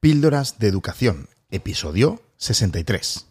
Píldoras 0.00 0.60
de 0.60 0.68
Educación, 0.68 1.28
episodio 1.50 2.22
63. 2.36 3.27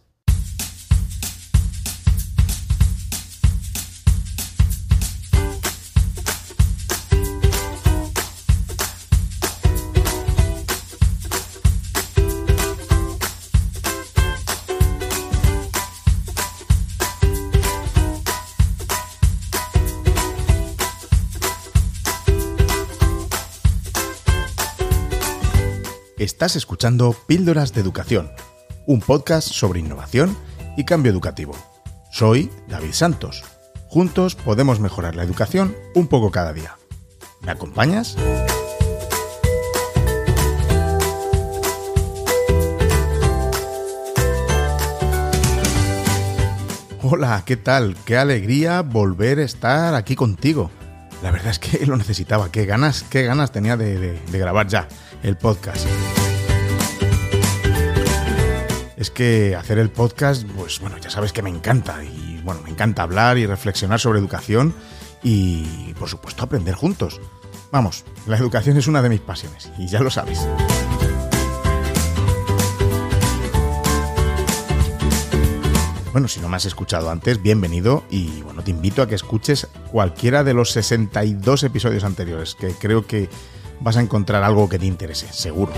Estás 26.38 26.56
escuchando 26.56 27.16
Píldoras 27.26 27.74
de 27.74 27.82
Educación, 27.82 28.30
un 28.86 29.00
podcast 29.00 29.48
sobre 29.48 29.80
innovación 29.80 30.38
y 30.78 30.86
cambio 30.86 31.12
educativo. 31.12 31.56
Soy 32.12 32.52
David 32.68 32.94
Santos. 32.94 33.44
Juntos 33.88 34.36
podemos 34.36 34.80
mejorar 34.80 35.16
la 35.16 35.24
educación 35.24 35.76
un 35.96 36.06
poco 36.06 36.30
cada 36.30 36.54
día. 36.54 36.78
¿Me 37.42 37.50
acompañas? 37.50 38.16
Hola, 47.02 47.42
¿qué 47.48 47.58
tal? 47.58 47.98
Qué 48.06 48.16
alegría 48.16 48.84
volver 48.84 49.40
a 49.40 49.44
estar 49.44 49.96
aquí 49.96 50.16
contigo. 50.16 50.70
La 51.24 51.32
verdad 51.32 51.50
es 51.50 51.58
que 51.58 51.84
lo 51.88 51.98
necesitaba. 51.98 52.52
Qué 52.52 52.68
ganas, 52.68 53.02
qué 53.02 53.24
ganas 53.24 53.52
tenía 53.52 53.76
de, 53.76 54.22
de 54.22 54.38
grabar 54.38 54.68
ya 54.68 54.88
el 55.24 55.36
podcast. 55.36 55.88
Que 59.14 59.56
hacer 59.56 59.80
el 59.80 59.90
podcast, 59.90 60.46
pues 60.56 60.80
bueno, 60.80 60.98
ya 60.98 61.10
sabes 61.10 61.34
que 61.34 61.42
me 61.42 61.50
encanta. 61.50 62.04
Y 62.04 62.40
bueno, 62.44 62.62
me 62.62 62.70
encanta 62.70 63.04
hablar 63.04 63.38
y 63.38 63.46
reflexionar 63.46 64.00
sobre 64.00 64.20
educación 64.20 64.76
y, 65.24 65.94
por 65.98 66.08
supuesto, 66.08 66.44
aprender 66.44 66.76
juntos. 66.76 67.20
Vamos, 67.72 68.06
la 68.28 68.38
educación 68.38 68.78
es 68.78 68.88
una 68.88 69.02
de 69.02 69.10
mis 69.10 69.20
pasiones 69.20 69.72
y 69.78 69.88
ya 69.88 70.00
lo 70.00 70.10
sabes. 70.10 70.48
Bueno, 76.12 76.28
si 76.28 76.40
no 76.40 76.50
me 76.50 76.56
has 76.56 76.66
escuchado 76.66 77.10
antes, 77.10 77.42
bienvenido 77.42 78.04
y 78.10 78.42
bueno, 78.42 78.64
te 78.64 78.72
invito 78.72 79.02
a 79.02 79.08
que 79.08 79.16
escuches 79.16 79.68
cualquiera 79.92 80.44
de 80.44 80.54
los 80.54 80.72
62 80.72 81.64
episodios 81.64 82.04
anteriores, 82.04 82.56
que 82.56 82.72
creo 82.72 83.06
que 83.06 83.30
vas 83.80 83.98
a 83.98 84.02
encontrar 84.02 84.44
algo 84.44 84.70
que 84.70 84.80
te 84.80 84.86
interese, 84.86 85.28
seguro. 85.32 85.74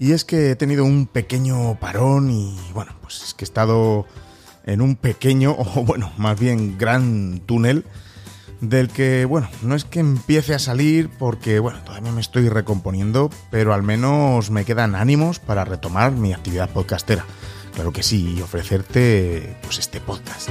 Y 0.00 0.12
es 0.12 0.24
que 0.24 0.50
he 0.50 0.56
tenido 0.56 0.84
un 0.84 1.06
pequeño 1.06 1.78
parón 1.80 2.30
y 2.30 2.56
bueno, 2.72 2.92
pues 3.00 3.22
es 3.22 3.34
que 3.34 3.44
he 3.44 3.46
estado 3.46 4.06
en 4.64 4.80
un 4.80 4.96
pequeño, 4.96 5.52
o 5.58 5.84
bueno, 5.84 6.12
más 6.16 6.38
bien 6.38 6.78
gran 6.78 7.40
túnel 7.40 7.84
del 8.60 8.88
que, 8.88 9.24
bueno, 9.24 9.48
no 9.62 9.74
es 9.74 9.84
que 9.84 10.00
empiece 10.00 10.54
a 10.54 10.58
salir 10.58 11.08
porque, 11.08 11.60
bueno, 11.60 11.80
todavía 11.84 12.12
me 12.12 12.20
estoy 12.20 12.48
recomponiendo, 12.48 13.30
pero 13.50 13.72
al 13.72 13.82
menos 13.82 14.50
me 14.50 14.64
quedan 14.64 14.94
ánimos 14.94 15.38
para 15.38 15.64
retomar 15.64 16.12
mi 16.12 16.32
actividad 16.32 16.68
podcastera. 16.70 17.24
Claro 17.74 17.92
que 17.92 18.02
sí, 18.02 18.34
y 18.36 18.42
ofrecerte 18.42 19.56
pues 19.62 19.78
este 19.78 20.00
podcast. 20.00 20.48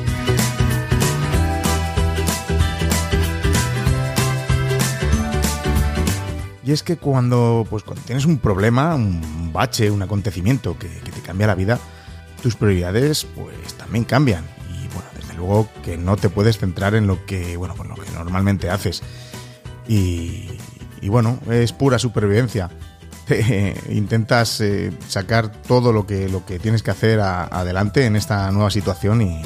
Y 6.67 6.73
es 6.73 6.83
que 6.83 6.97
cuando, 6.97 7.65
pues, 7.69 7.83
cuando 7.83 8.03
tienes 8.03 8.25
un 8.25 8.39
problema, 8.39 8.93
un 8.93 9.53
bache, 9.53 9.89
un 9.89 10.01
acontecimiento 10.01 10.77
que, 10.77 10.89
te 10.89 11.21
cambia 11.21 11.47
la 11.47 11.55
vida, 11.55 11.79
tus 12.43 12.57
prioridades 12.57 13.25
pues 13.35 13.73
también 13.75 14.03
cambian. 14.03 14.43
Y 14.69 14.93
bueno, 14.93 15.07
desde 15.15 15.33
luego 15.35 15.69
que 15.81 15.95
no 15.95 16.17
te 16.17 16.27
puedes 16.27 16.57
centrar 16.57 16.93
en 16.93 17.07
lo 17.07 17.25
que, 17.25 17.55
bueno, 17.55 17.73
lo 17.73 17.95
que 17.95 18.11
normalmente 18.11 18.69
haces. 18.69 19.01
Y, 19.87 20.49
bueno, 21.03 21.39
es 21.49 21.71
pura 21.71 21.99
supervivencia. 21.99 22.69
intentas 23.89 24.59
eh, 24.59 24.91
sacar 25.07 25.49
todo 25.49 25.93
lo 25.93 26.05
que, 26.05 26.27
lo 26.27 26.45
que 26.45 26.59
tienes 26.59 26.83
que 26.83 26.91
hacer 26.91 27.21
adelante 27.21 28.03
en 28.05 28.17
esta 28.17 28.51
nueva 28.51 28.71
situación 28.71 29.21
y, 29.21 29.41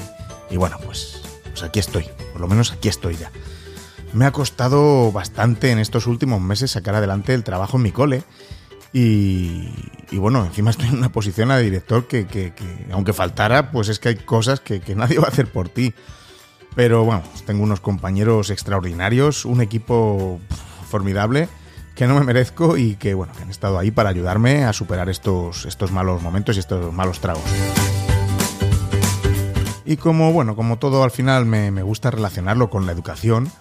y 0.49 0.57
bueno, 0.57 0.77
pues, 0.83 1.21
pues 1.51 1.61
aquí 1.61 1.79
estoy. 1.79 2.09
Por 2.31 2.41
lo 2.41 2.47
menos 2.47 2.71
aquí 2.71 2.89
estoy 2.89 3.15
ya. 3.15 3.29
Me 4.13 4.25
ha 4.25 4.31
costado 4.31 5.11
bastante 5.11 5.71
en 5.71 5.79
estos 5.79 6.05
últimos 6.05 6.41
meses 6.41 6.71
sacar 6.71 6.95
adelante 6.95 7.33
el 7.33 7.43
trabajo 7.43 7.77
en 7.77 7.83
mi 7.83 7.91
cole. 7.91 8.23
Y, 8.93 9.69
bueno, 10.11 10.45
encima 10.45 10.71
estoy 10.71 10.89
en 10.89 10.97
una 10.97 11.13
posición 11.13 11.49
de 11.49 11.61
director 11.61 12.07
que, 12.07 12.53
aunque 12.91 13.13
faltara, 13.13 13.71
pues 13.71 13.87
es 13.87 13.99
que 13.99 14.09
hay 14.09 14.15
cosas 14.17 14.59
que, 14.59 14.81
nadie 14.95 15.17
va 15.17 15.27
a 15.27 15.31
hacer 15.31 15.47
por 15.47 15.69
ti. 15.69 15.93
Pero 16.75 17.05
bueno, 17.05 17.23
tengo 17.45 17.63
unos 17.63 17.79
compañeros 17.79 18.49
extraordinarios, 18.49 19.45
un 19.45 19.61
equipo 19.61 20.39
formidable 20.89 21.47
que 21.95 22.07
no 22.07 22.15
me 22.15 22.25
merezco 22.25 22.77
y 22.77 22.95
que 22.95 23.13
bueno, 23.13 23.33
que 23.33 23.43
han 23.43 23.49
estado 23.49 23.77
ahí 23.77 23.91
para 23.91 24.09
ayudarme 24.09 24.63
a 24.63 24.71
superar 24.71 25.09
estos, 25.09 25.65
estos 25.65 25.91
malos 25.91 26.21
momentos 26.21 26.55
y 26.55 26.59
estos 26.59 26.93
malos 26.93 27.19
tragos. 27.19 27.43
Y 29.85 29.97
como 29.97 30.31
bueno, 30.31 30.55
como 30.55 30.79
todo 30.79 31.03
al 31.03 31.11
final 31.11 31.45
me, 31.45 31.71
me 31.71 31.83
gusta 31.83 32.11
relacionarlo 32.11 32.69
con 32.69 32.85
la 32.85 32.93
educación, 32.93 33.51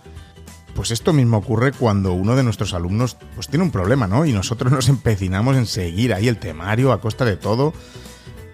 pues 0.80 0.92
esto 0.92 1.12
mismo 1.12 1.36
ocurre 1.36 1.72
cuando 1.72 2.14
uno 2.14 2.34
de 2.36 2.42
nuestros 2.42 2.72
alumnos 2.72 3.18
pues 3.34 3.48
tiene 3.48 3.66
un 3.66 3.70
problema, 3.70 4.06
¿no? 4.06 4.24
Y 4.24 4.32
nosotros 4.32 4.72
nos 4.72 4.88
empecinamos 4.88 5.54
en 5.58 5.66
seguir 5.66 6.14
ahí 6.14 6.26
el 6.26 6.38
temario 6.38 6.90
a 6.92 7.02
costa 7.02 7.26
de 7.26 7.36
todo. 7.36 7.74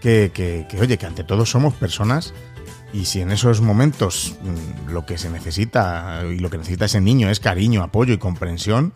Que, 0.01 0.33
que, 0.35 0.67
oye, 0.81 0.99
que 0.99 1.07
ante 1.07 1.23
todo 1.23 1.47
somos 1.47 1.75
personas 1.75 2.35
y 2.93 3.05
si 3.05 3.21
en 3.21 3.31
esos 3.31 3.61
momentos 3.61 4.35
mm, 4.43 4.91
lo 4.91 5.07
que 5.07 5.19
se 5.19 5.31
necesita 5.31 6.25
y 6.29 6.41
lo 6.41 6.51
que 6.51 6.59
necesita 6.59 6.87
ese 6.87 7.01
niño 7.01 7.31
es 7.31 7.39
cariño, 7.39 7.85
apoyo 7.85 8.13
y 8.13 8.19
comprensión, 8.19 8.93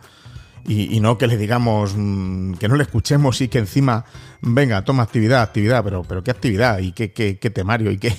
y, 0.67 0.99
no 0.99 1.17
que 1.17 1.27
le 1.27 1.37
digamos 1.37 1.93
mm, 1.95 2.55
que 2.55 2.67
no 2.67 2.75
le 2.75 2.83
escuchemos 2.83 3.39
y 3.39 3.47
que 3.47 3.59
encima, 3.59 4.03
venga, 4.41 4.83
toma 4.83 5.03
actividad, 5.03 5.41
actividad, 5.41 5.85
pero, 5.85 6.03
pero 6.03 6.21
¿qué 6.21 6.31
actividad? 6.31 6.79
¿Y 6.79 6.91
qué, 6.91 7.13
qué, 7.13 7.39
qué 7.39 7.49
temario? 7.49 7.91
¿Y 7.91 7.97
qué? 7.97 8.13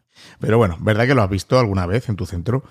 pero 0.40 0.58
bueno, 0.58 0.76
¿verdad 0.78 1.06
que 1.06 1.14
lo 1.14 1.22
has 1.22 1.30
visto 1.30 1.58
alguna 1.58 1.86
vez 1.86 2.10
en 2.10 2.16
tu 2.16 2.26
centro? 2.26 2.64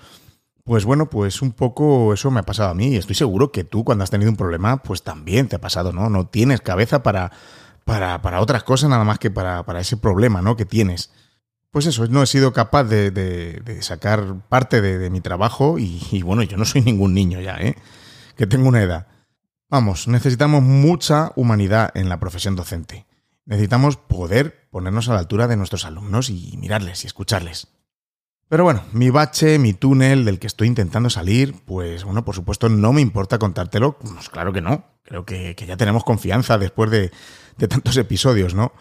Pues 0.68 0.84
bueno, 0.84 1.10
pues 1.10 1.42
un 1.42 1.54
poco 1.54 2.14
eso 2.14 2.30
me 2.30 2.42
ha 2.42 2.44
pasado 2.44 2.72
a 2.72 2.74
mí 2.74 2.88
y 2.90 2.98
estoy 2.98 3.16
seguro 3.16 3.54
que 3.54 3.64
tú 3.64 3.86
cuando 3.86 4.04
has 4.04 4.10
tenido 4.10 4.30
un 4.30 4.36
problema, 4.36 4.84
pues 4.84 5.02
también 5.02 5.48
te 5.48 5.56
ha 5.56 5.62
pasado, 5.62 5.94
¿no? 5.94 6.10
No 6.10 6.28
tienes 6.28 6.60
cabeza 6.60 7.04
para, 7.04 7.32
para, 7.86 8.22
para 8.22 8.42
otras 8.42 8.64
cosas 8.64 8.90
nada 8.90 9.06
más 9.06 9.18
que 9.18 9.32
para, 9.32 9.64
para, 9.64 9.80
ese 9.80 9.96
problema, 9.96 10.42
¿no? 10.42 10.58
Que 10.58 10.66
tienes. 10.66 11.10
Pues 11.72 11.86
eso, 11.86 12.06
no 12.08 12.22
he 12.22 12.28
sido 12.28 12.52
capaz 12.52 12.84
de, 12.84 13.12
de, 13.12 13.82
sacar 13.82 14.42
parte 14.50 14.82
de, 14.82 15.10
mi 15.10 15.22
trabajo 15.22 15.80
y, 15.80 16.06
y, 16.12 16.22
bueno, 16.22 16.44
yo 16.44 16.58
no 16.58 16.66
soy 16.66 16.82
ningún 16.82 17.14
niño 17.14 17.40
ya, 17.40 17.56
¿eh? 17.62 17.78
Que 18.36 18.46
tengo 18.46 18.68
una 18.68 18.82
edad. 18.82 19.08
Vamos, 19.70 20.10
necesitamos 20.10 20.64
mucha 20.64 21.32
humanidad 21.38 21.92
en 21.94 22.10
la 22.10 22.20
profesión 22.20 22.58
docente. 22.58 23.06
Necesitamos 23.46 23.96
poder 23.96 24.68
ponernos 24.70 25.08
a 25.08 25.14
la 25.14 25.20
altura 25.20 25.48
de 25.48 25.56
nuestros 25.56 25.86
alumnos 25.86 26.30
y 26.30 26.58
mirarles 26.58 27.06
y 27.06 27.08
escucharles. 27.08 27.70
Pero 28.50 28.64
bueno, 28.64 28.84
mi 28.94 29.10
bache, 29.10 29.60
mi 29.60 29.74
túnel 29.74 30.24
del 30.24 30.40
que 30.40 30.48
estoy 30.48 30.68
intentando 30.68 31.10
salir, 31.10 31.54
pues 31.66 32.06
bueno, 32.06 32.24
por 32.24 32.34
supuesto 32.34 32.70
no 32.70 32.94
me 32.94 33.02
importa 33.02 33.40
contártelo, 33.40 33.98
pues 33.98 34.30
claro 34.30 34.54
que 34.54 34.62
no, 34.62 34.86
creo 35.04 35.26
que, 35.26 35.54
ya 35.68 35.76
tenemos 35.76 36.06
confianza 36.06 36.58
después 36.58 36.90
de, 36.90 37.12
tantos 37.68 37.98
episodios, 37.98 38.54
¿no? 38.54 38.72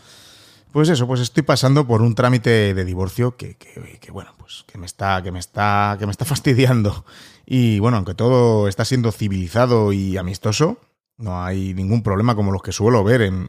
Pues 0.71 0.88
eso, 0.88 1.06
pues 1.06 1.21
estoy 1.21 1.43
pasando 1.43 1.87
por 1.87 2.03
un 2.03 2.15
trámite 2.15 2.75
de 2.75 2.84
divorcio 2.84 3.37
que, 3.37 3.56
que, 3.56 4.10
bueno, 4.12 4.34
pues 4.38 4.65
que 4.69 4.78
me 4.78 4.87
está, 4.87 5.22
que 5.22 5.32
me 5.32 5.38
está, 5.41 5.97
que 5.98 6.06
me 6.06 6.12
está 6.12 6.25
fastidiando. 6.27 7.04
Y 7.44 7.78
bueno, 7.81 7.97
aunque 7.97 8.15
todo 8.15 8.69
está 8.69 8.84
siendo 8.84 9.10
civilizado 9.10 9.93
y 9.93 10.16
amistoso, 10.16 10.78
no 11.16 11.42
hay 11.42 11.74
ningún 11.74 12.03
problema 12.03 12.36
como 12.36 12.53
los 12.53 12.62
que 12.62 12.72
suelo 12.72 13.03
ver 13.03 13.22
en, 13.22 13.47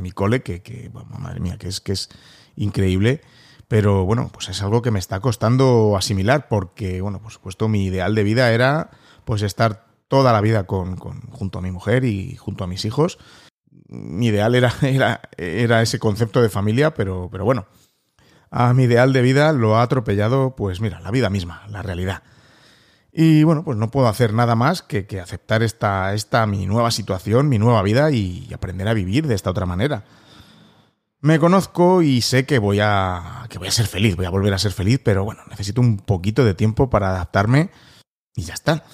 mi 0.00 0.10
cole, 0.10 0.42
que, 0.42 0.90
bueno, 0.92 1.08
madre 1.18 1.40
mía, 1.40 1.56
que 1.56 1.68
es, 1.68 1.80
que 1.80 1.92
es 1.92 2.10
increíble. 2.56 3.22
Pero 3.68 4.04
bueno, 4.04 4.30
pues 4.32 4.48
es 4.48 4.62
algo 4.62 4.82
que 4.82 4.90
me 4.90 4.98
está 4.98 5.20
costando 5.20 5.96
asimilar 5.96 6.48
porque, 6.48 7.00
bueno, 7.00 7.20
por 7.20 7.32
supuesto 7.32 7.68
mi 7.68 7.84
ideal 7.84 8.14
de 8.14 8.22
vida 8.22 8.52
era 8.52 8.90
pues 9.24 9.42
estar 9.42 9.86
toda 10.08 10.32
la 10.32 10.40
vida 10.40 10.64
con, 10.64 10.96
junto 10.96 11.58
a 11.58 11.62
mi 11.62 11.70
mujer 11.70 12.04
y 12.04 12.36
junto 12.36 12.64
a 12.64 12.66
mis 12.66 12.84
hijos. 12.84 13.18
Mi 13.88 14.26
ideal 14.26 14.54
era, 14.54 14.72
era, 14.82 15.20
era 15.36 15.82
ese 15.82 15.98
concepto 15.98 16.42
de 16.42 16.50
familia, 16.50 16.94
pero, 16.94 17.28
pero 17.30 17.44
bueno, 17.44 17.66
a 18.50 18.72
mi 18.74 18.84
ideal 18.84 19.12
de 19.12 19.22
vida 19.22 19.52
lo 19.52 19.76
ha 19.76 19.82
atropellado, 19.82 20.54
pues 20.56 20.80
mira, 20.80 21.00
la 21.00 21.10
vida 21.10 21.30
misma, 21.30 21.64
la 21.70 21.82
realidad. 21.82 22.22
Y 23.12 23.44
bueno, 23.44 23.64
pues 23.64 23.78
no 23.78 23.90
puedo 23.90 24.08
hacer 24.08 24.32
nada 24.32 24.56
más 24.56 24.82
que, 24.82 25.06
que 25.06 25.20
aceptar 25.20 25.62
esta, 25.62 26.14
esta 26.14 26.46
mi 26.46 26.66
nueva 26.66 26.90
situación, 26.90 27.48
mi 27.48 27.58
nueva 27.58 27.82
vida 27.82 28.10
y 28.10 28.52
aprender 28.52 28.88
a 28.88 28.94
vivir 28.94 29.26
de 29.26 29.36
esta 29.36 29.50
otra 29.50 29.66
manera. 29.66 30.04
Me 31.24 31.38
conozco 31.38 32.02
y 32.02 32.20
sé 32.20 32.44
que 32.44 32.58
voy 32.58 32.80
a 32.82 33.46
que 33.48 33.56
voy 33.58 33.68
a 33.68 33.70
ser 33.70 33.86
feliz, 33.86 34.14
voy 34.14 34.26
a 34.26 34.30
volver 34.30 34.52
a 34.52 34.58
ser 34.58 34.72
feliz, 34.72 35.00
pero 35.02 35.24
bueno, 35.24 35.40
necesito 35.48 35.80
un 35.80 35.96
poquito 35.96 36.44
de 36.44 36.52
tiempo 36.52 36.90
para 36.90 37.08
adaptarme 37.08 37.70
y 38.36 38.42
ya 38.42 38.52
está. 38.52 38.84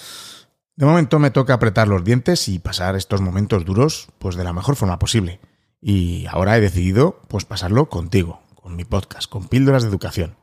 De 0.76 0.86
momento 0.86 1.18
me 1.18 1.32
toca 1.32 1.54
apretar 1.54 1.88
los 1.88 2.04
dientes 2.04 2.46
y 2.46 2.60
pasar 2.60 2.94
estos 2.94 3.20
momentos 3.20 3.64
duros 3.64 4.10
pues 4.20 4.36
de 4.36 4.44
la 4.44 4.52
mejor 4.52 4.76
forma 4.76 5.00
posible. 5.00 5.40
Y 5.80 6.26
ahora 6.26 6.56
he 6.56 6.60
decidido 6.60 7.20
pues 7.26 7.44
pasarlo 7.44 7.88
contigo, 7.88 8.40
con 8.54 8.76
mi 8.76 8.84
podcast, 8.84 9.28
con 9.28 9.48
Píldoras 9.48 9.82
de 9.82 9.88
Educación. 9.88 10.36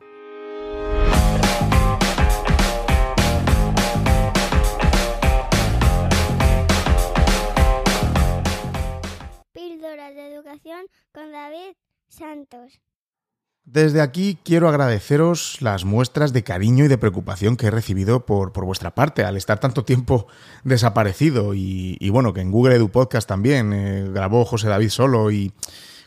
Con 11.12 11.32
David 11.32 11.76
Santos. 12.10 12.80
Desde 13.70 14.00
aquí 14.00 14.38
quiero 14.46 14.70
agradeceros 14.70 15.62
las 15.62 15.84
muestras 15.84 16.32
de 16.32 16.42
cariño 16.42 16.86
y 16.86 16.88
de 16.88 16.98
preocupación 16.98 17.58
que 17.58 17.68
he 17.68 17.72
recibido 17.72 18.26
por, 18.26 18.54
por 18.54 18.64
vuestra 18.64 18.96
parte 18.96 19.26
al 19.26 19.36
estar 19.36 19.60
tanto 19.60 19.84
tiempo 19.84 20.28
desaparecido 20.64 21.54
y, 21.54 22.10
bueno, 22.10 22.32
que 22.34 22.40
en 22.40 22.50
Google 22.50 22.76
Edu 22.76 22.88
Podcast 22.88 23.28
también 23.28 23.74
eh, 23.74 24.10
grabó 24.10 24.46
José 24.46 24.70
David 24.70 24.88
solo 24.88 25.32
y 25.32 25.52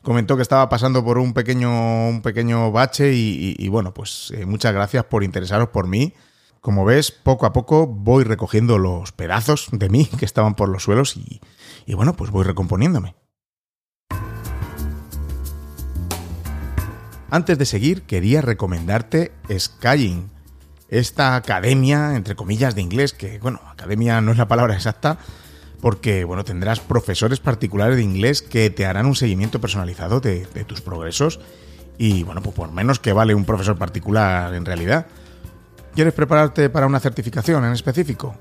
comentó 0.00 0.36
que 0.36 0.42
estaba 0.42 0.70
pasando 0.70 1.04
por 1.04 1.18
un 1.18 1.34
pequeño, 1.34 2.08
un 2.08 2.22
pequeño 2.22 2.72
bache 2.72 3.12
y, 3.12 3.68
bueno, 3.68 3.92
pues 3.92 4.32
eh, 4.34 4.46
muchas 4.46 4.72
gracias 4.72 5.04
por 5.04 5.22
interesaros 5.22 5.68
por 5.68 5.86
mí. 5.86 6.14
Como 6.62 6.86
ves, 6.86 7.12
poco 7.12 7.44
a 7.44 7.52
poco 7.52 7.86
voy 7.86 8.24
recogiendo 8.24 8.78
los 8.78 9.12
pedazos 9.12 9.68
de 9.70 9.90
mí 9.90 10.06
que 10.18 10.24
estaban 10.24 10.54
por 10.54 10.70
los 10.70 10.84
suelos 10.84 11.14
y 11.84 11.94
bueno, 11.94 12.14
pues 12.16 12.30
voy 12.30 12.44
recomponiéndome. 12.44 13.19
Antes 17.32 17.58
de 17.58 17.64
seguir, 17.64 18.02
quería 18.02 18.42
recomendarte 18.42 19.30
Skying, 19.56 20.30
esta 20.88 21.36
academia, 21.36 22.16
entre 22.16 22.34
comillas, 22.34 22.74
de 22.74 22.82
inglés, 22.82 23.12
que, 23.12 23.38
bueno, 23.38 23.60
academia 23.70 24.20
no 24.20 24.32
es 24.32 24.38
la 24.38 24.48
palabra 24.48 24.74
exacta, 24.74 25.18
porque, 25.80 26.24
bueno, 26.24 26.44
tendrás 26.44 26.80
profesores 26.80 27.38
particulares 27.38 27.96
de 27.96 28.02
inglés 28.02 28.42
que 28.42 28.68
te 28.70 28.84
harán 28.84 29.06
un 29.06 29.14
seguimiento 29.14 29.60
personalizado 29.60 30.18
de, 30.18 30.44
tus 30.66 30.80
progresos 30.80 31.38
y, 31.98 32.24
bueno, 32.24 32.42
pues 32.42 32.56
por 32.56 32.72
menos 32.72 32.98
que 32.98 33.12
vale 33.12 33.36
un 33.36 33.44
profesor 33.44 33.78
particular 33.78 34.52
en 34.52 34.64
realidad. 34.64 35.06
¿Quieres 35.94 36.14
prepararte 36.14 36.68
para 36.68 36.88
una 36.88 36.98
certificación 36.98 37.64
en 37.64 37.72
específico? 37.72 38.34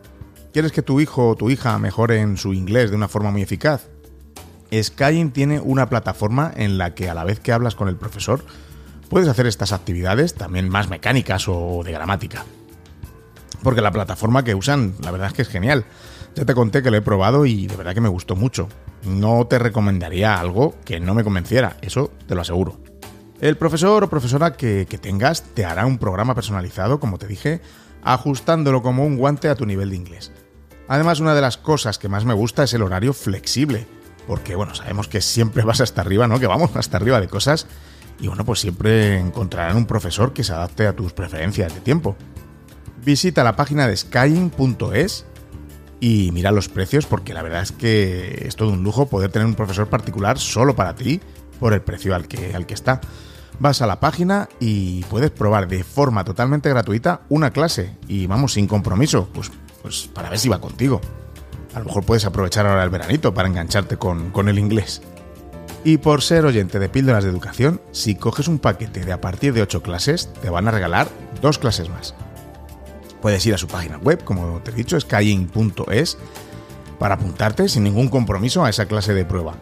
¿Quieres 0.52 0.72
que 0.72 0.82
tu 0.82 1.00
hijo 1.00 1.30
o 1.30 1.36
tu 1.36 1.52
hija 1.52 1.78
mejore 1.78 2.22
en 2.22 2.38
su 2.38 2.54
inglés 2.54 2.90
de 2.90 2.96
una 2.96 3.08
forma 3.08 3.30
muy 3.30 3.44
eficaz? 3.44 3.88
Skying 4.74 5.32
tiene 5.32 5.60
una 5.60 5.90
plataforma 5.90 6.52
en 6.56 6.80
la 6.80 6.96
que 6.96 7.08
a 7.08 7.14
la 7.14 7.24
vez 7.24 7.40
que 7.40 7.52
hablas 7.52 7.76
con 7.76 7.88
el 7.88 7.96
profesor, 7.96 8.44
puedes 9.10 9.28
hacer 9.28 9.48
estas 9.48 9.74
actividades 9.74 10.36
también 10.36 10.70
más 10.70 10.90
mecánicas 10.90 11.48
o 11.48 11.82
de 11.84 11.92
gramática. 11.92 12.46
Porque 13.64 13.82
la 13.82 13.92
plataforma 13.92 14.44
que 14.44 14.56
usan, 14.56 14.96
la 15.02 15.12
verdad 15.12 15.28
es 15.28 15.34
que 15.34 15.42
es 15.42 15.50
genial. 15.50 15.86
Ya 16.36 16.46
te 16.46 16.54
conté 16.54 16.82
que 16.82 16.92
lo 16.92 16.98
he 16.98 17.02
probado 17.02 17.46
y 17.46 17.68
de 17.68 17.76
verdad 17.76 17.94
que 17.94 18.02
me 18.02 18.08
gustó 18.08 18.36
mucho. 18.36 18.70
No 19.04 19.46
te 19.48 19.60
recomendaría 19.60 20.40
algo 20.40 20.76
que 20.86 21.00
no 21.00 21.14
me 21.14 21.24
convenciera, 21.24 21.78
eso 21.82 22.12
te 22.28 22.36
lo 22.36 22.42
aseguro. 22.42 22.80
El 23.42 23.58
profesor 23.58 24.04
o 24.04 24.10
profesora 24.10 24.54
que, 24.54 24.86
que 24.88 24.98
tengas 24.98 25.44
te 25.44 25.66
hará 25.66 25.86
un 25.86 25.98
programa 25.98 26.36
personalizado, 26.36 27.00
como 27.00 27.18
te 27.18 27.28
dije, 27.28 27.62
ajustándolo 28.04 28.82
como 28.82 29.06
un 29.06 29.18
guante 29.18 29.50
a 29.50 29.56
tu 29.56 29.66
nivel 29.66 29.90
de 29.90 29.96
inglés. 29.96 30.32
Además, 30.88 31.20
una 31.20 31.36
de 31.36 31.42
las 31.42 31.58
cosas 31.58 32.00
que 32.00 32.10
más 32.10 32.26
me 32.26 32.34
gusta 32.34 32.64
es 32.64 32.74
el 32.74 32.82
horario 32.82 33.14
flexible, 33.14 33.86
porque 34.28 34.56
bueno, 34.56 34.76
sabemos 34.76 35.08
que 35.08 35.22
siempre 35.22 35.64
vas 35.64 35.82
hasta 35.82 36.02
arriba, 36.02 36.28
¿no? 36.28 36.40
Que 36.40 36.48
vamos 36.48 36.72
hasta 36.76 36.98
arriba 36.98 37.22
de 37.22 37.28
cosas 37.28 37.68
y 38.20 38.28
bueno, 38.28 38.46
pues 38.46 38.60
siempre 38.60 39.18
encontrarán 39.18 39.78
un 39.78 39.86
profesor 39.86 40.34
que 40.34 40.44
se 40.44 40.54
adapte 40.54 40.88
a 40.88 40.94
tus 40.94 41.14
preferencias 41.14 41.74
de 41.74 41.80
tiempo. 41.80 42.16
Visita 43.04 43.44
la 43.44 43.56
página 43.56 43.88
de 43.88 43.96
skying.es 43.96 45.26
y 46.02 46.32
mira 46.32 46.52
los 46.52 46.70
precios 46.70 47.06
porque 47.06 47.34
la 47.34 47.42
verdad 47.42 47.62
es 47.62 47.72
que 47.72 48.44
es 48.46 48.56
todo 48.56 48.72
un 48.72 48.84
lujo 48.84 49.08
poder 49.08 49.32
tener 49.32 49.46
un 49.46 49.56
profesor 49.56 49.88
particular 49.88 50.38
solo 50.38 50.76
para 50.76 50.96
ti 50.96 51.22
por 51.60 51.74
el 51.74 51.82
precio 51.82 52.16
al 52.16 52.28
que, 52.28 52.54
al 52.54 52.66
que 52.66 52.74
está. 52.74 53.02
Vas 53.60 53.82
a 53.82 53.88
la 53.88 54.00
página 54.00 54.48
y 54.60 55.04
puedes 55.06 55.32
probar 55.32 55.68
de 55.68 55.84
forma 55.84 56.24
totalmente 56.24 56.70
gratuita 56.70 57.22
una 57.30 57.52
clase 57.52 57.98
y 58.08 58.26
vamos 58.26 58.54
sin 58.54 58.68
compromiso, 58.68 59.30
pues, 59.34 59.52
pues 59.82 60.10
para 60.14 60.30
ver 60.30 60.40
si 60.40 60.48
va 60.48 60.62
contigo. 60.62 61.02
A 61.74 61.80
lo 61.80 61.86
mejor 61.86 62.06
puedes 62.06 62.26
aprovechar 62.26 62.66
ahora 62.66 62.84
el 62.84 62.90
veranito 62.90 63.34
para 63.34 63.48
engancharte 63.48 63.98
con, 63.98 64.32
con 64.32 64.48
el 64.50 64.58
inglés. 64.58 65.02
Y 65.84 65.98
por 65.98 66.22
ser 66.22 66.46
oyente 66.46 66.78
de 66.78 66.90
píldoras 66.90 67.24
de 67.24 67.30
educación, 67.30 67.82
si 67.92 68.16
coges 68.16 68.48
un 68.48 68.60
paquete 68.60 69.06
de 69.06 69.14
a 69.14 69.22
partir 69.22 69.54
de 69.54 69.62
8 69.62 69.82
clases, 69.82 70.32
te 70.42 70.50
van 70.50 70.68
a 70.68 70.72
regalar 70.72 71.08
dos 71.42 71.58
clases 71.58 71.90
más. 71.90 72.14
Puedes 73.22 73.46
ir 73.46 73.54
a 73.54 73.58
su 73.58 73.68
página 73.68 73.98
web, 73.98 74.24
como 74.24 74.60
te 74.62 74.72
he 74.72 74.74
dicho, 74.74 75.00
skying.es, 75.00 76.18
para 77.00 77.16
apuntarte 77.16 77.70
sin 77.70 77.84
ningún 77.84 78.10
compromiso 78.10 78.64
a 78.64 78.70
esa 78.70 78.88
clase 78.88 79.14
de 79.14 79.26
prueba. 79.26 79.56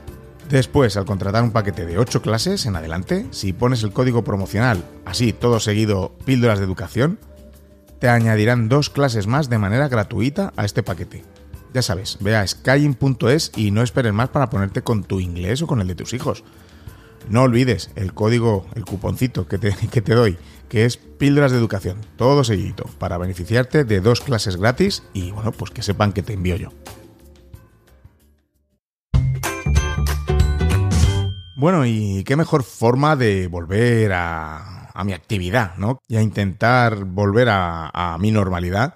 Después, 0.50 0.98
al 0.98 1.06
contratar 1.06 1.44
un 1.44 1.52
paquete 1.52 1.86
de 1.86 2.00
8 2.00 2.22
clases 2.22 2.66
en 2.66 2.75
adelante, 2.75 3.28
si 3.31 3.54
pones 3.54 3.84
el 3.84 3.92
código 3.92 4.24
promocional, 4.24 4.84
así 5.06 5.34
todo 5.34 5.60
seguido, 5.60 6.13
píldoras 6.25 6.58
de 6.58 6.66
educación, 6.66 7.20
te 8.00 8.10
añadirán 8.10 8.70
dos 8.70 8.90
clases 8.90 9.28
más 9.28 9.50
de 9.50 9.58
manera 9.58 9.88
gratuita 9.88 10.54
a 10.56 10.66
este 10.66 10.84
paquete. 10.84 11.24
Ya 11.74 11.81
sabes, 11.81 12.18
ve 12.22 12.36
a 12.36 12.48
skying.es 12.48 13.52
y 13.56 13.72
no 13.72 13.84
esperes 13.84 14.14
más 14.14 14.30
para 14.30 14.50
ponerte 14.50 14.81
con 14.81 15.04
tu 15.04 15.19
inglés 15.19 15.62
o 15.62 15.68
con 15.68 15.81
el 15.81 15.88
de 15.88 15.96
tus 15.96 16.14
hijos. 16.14 16.44
No 17.30 17.44
olvides 17.44 17.92
el 17.96 18.14
código, 18.14 18.66
el 18.75 18.86
cuponcito 18.86 19.48
que 19.48 19.58
te, 19.58 19.75
que 19.92 20.02
te 20.02 20.16
doy, 20.16 20.38
que 20.69 20.86
es 20.86 20.98
píldoras 20.98 21.52
de 21.52 21.58
educación, 21.58 21.98
todo 22.16 22.44
seguidito, 22.44 22.86
para 23.00 23.18
beneficiarte 23.18 23.84
de 23.84 24.00
dos 24.00 24.22
clases 24.22 24.56
gratis 24.56 25.04
y 25.14 25.31
bueno, 25.31 25.52
pues 25.52 25.72
que 25.72 25.81
sepan 25.81 26.14
que 26.14 26.24
te 26.24 26.34
envío 26.34 26.56
yo. 26.56 26.69
Bueno, 31.58 31.86
y 31.86 32.24
qué 32.24 32.36
mejor 32.36 32.63
forma 32.63 33.16
de 33.16 33.48
volver 33.48 34.13
a, 34.13 34.74
mi 35.04 35.13
actividad, 35.13 35.75
¿no? 35.78 36.00
Y 36.08 36.16
a 36.16 36.22
intentar 36.22 37.06
volver 37.06 37.50
a 37.50 38.18
mi 38.20 38.31
normalidad 38.31 38.96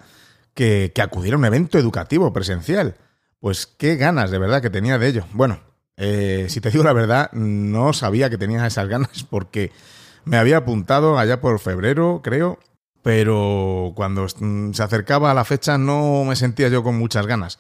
que, 0.54 0.92
que, 0.94 1.02
acudir 1.02 1.34
a 1.34 1.38
un 1.38 1.46
evento 1.46 1.78
educativo 1.78 2.32
presencial. 2.34 2.96
Pues 3.40 3.66
qué 3.66 3.96
ganas 3.96 4.32
de 4.32 4.38
verdad 4.38 4.62
que 4.62 4.70
tenía 4.70 4.98
de 4.98 5.08
ello. 5.08 5.26
Bueno, 5.34 5.60
eh, 6.04 6.48
si 6.50 6.62
te 6.62 6.72
digo 6.72 6.84
la 6.84 6.94
verdad, 6.94 7.32
no 7.34 7.94
sabía 7.94 8.30
que 8.30 8.40
tenía 8.40 8.66
esas 8.66 8.88
ganas 8.88 9.24
porque 9.30 9.72
me 10.26 10.38
había 10.38 10.58
apuntado 10.58 11.20
allá 11.20 11.42
por 11.42 11.60
febrero, 11.60 12.22
creo, 12.24 12.60
pero 13.04 13.94
cuando 13.96 14.28
se 14.28 14.84
acercaba 14.84 15.32
a 15.32 15.36
la 15.36 15.46
fecha 15.46 15.78
no 15.78 16.24
me 16.24 16.36
sentía 16.36 16.70
yo 16.70 16.84
con 16.84 16.98
muchas 16.98 17.28
ganas. 17.28 17.60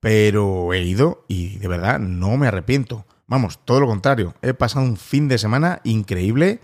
Pero 0.00 0.72
he 0.72 0.82
ido 0.82 1.24
y 1.28 1.58
de 1.58 1.66
verdad 1.66 1.98
no 1.98 2.36
me 2.36 2.46
arrepiento. 2.46 3.06
Vamos, 3.26 3.58
todo 3.64 3.80
lo 3.80 3.86
contrario, 3.86 4.34
he 4.42 4.54
pasado 4.54 4.84
un 4.84 4.96
fin 4.96 5.28
de 5.28 5.38
semana 5.38 5.80
increíble, 5.82 6.60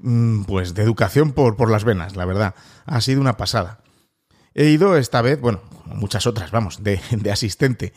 mm, 0.00 0.44
pues 0.44 0.74
de 0.74 0.82
educación 0.82 1.32
por, 1.32 1.56
por 1.56 1.70
las 1.70 1.84
venas, 1.84 2.16
la 2.16 2.24
verdad. 2.24 2.54
Ha 2.86 3.00
sido 3.00 3.20
una 3.20 3.36
pasada. 3.36 3.80
He 4.60 4.68
ido 4.68 4.94
esta 4.98 5.22
vez, 5.22 5.40
bueno, 5.40 5.62
muchas 5.86 6.26
otras, 6.26 6.50
vamos, 6.50 6.84
de, 6.84 7.00
asistente. 7.32 7.94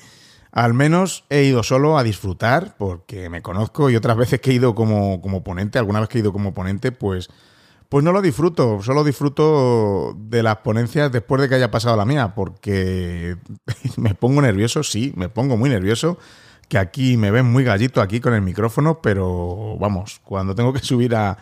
Al 0.49 0.73
menos 0.73 1.25
he 1.29 1.43
ido 1.43 1.61
solo 1.61 1.97
a 1.97 2.03
disfrutar, 2.03 2.77
porque 2.77 3.29
me 3.29 3.41
conozco 3.41 3.89
y 3.89 3.97
otras 3.97 4.15
veces 4.15 4.39
que 4.39 4.51
he 4.51 4.53
ido 4.53 4.73
como, 4.73 5.19
como 5.19 5.43
ponente, 5.43 5.77
alguna 5.77 5.99
vez 5.99 6.07
que 6.07 6.19
he 6.19 6.21
ido 6.21 6.31
como 6.31 6.53
ponente, 6.53 6.93
pues, 6.93 7.27
pues 7.89 8.05
no 8.05 8.13
lo 8.13 8.21
disfruto, 8.21 8.81
solo 8.81 9.03
disfruto 9.03 10.15
de 10.17 10.41
las 10.41 10.59
ponencias 10.59 11.11
después 11.11 11.41
de 11.41 11.49
que 11.49 11.55
haya 11.55 11.69
pasado 11.69 11.97
la 11.97 12.05
mía, 12.05 12.33
porque 12.33 13.35
me 13.97 14.15
pongo 14.15 14.41
nervioso, 14.41 14.83
sí, 14.83 15.11
me 15.17 15.27
pongo 15.27 15.57
muy 15.57 15.69
nervioso, 15.69 16.17
que 16.69 16.77
aquí 16.77 17.17
me 17.17 17.29
ven 17.29 17.45
muy 17.45 17.65
gallito 17.65 18.01
aquí 18.01 18.21
con 18.21 18.35
el 18.35 18.41
micrófono, 18.41 19.01
pero 19.01 19.75
vamos, 19.81 20.21
cuando 20.23 20.55
tengo 20.55 20.71
que 20.71 20.79
subir 20.79 21.13
a, 21.13 21.37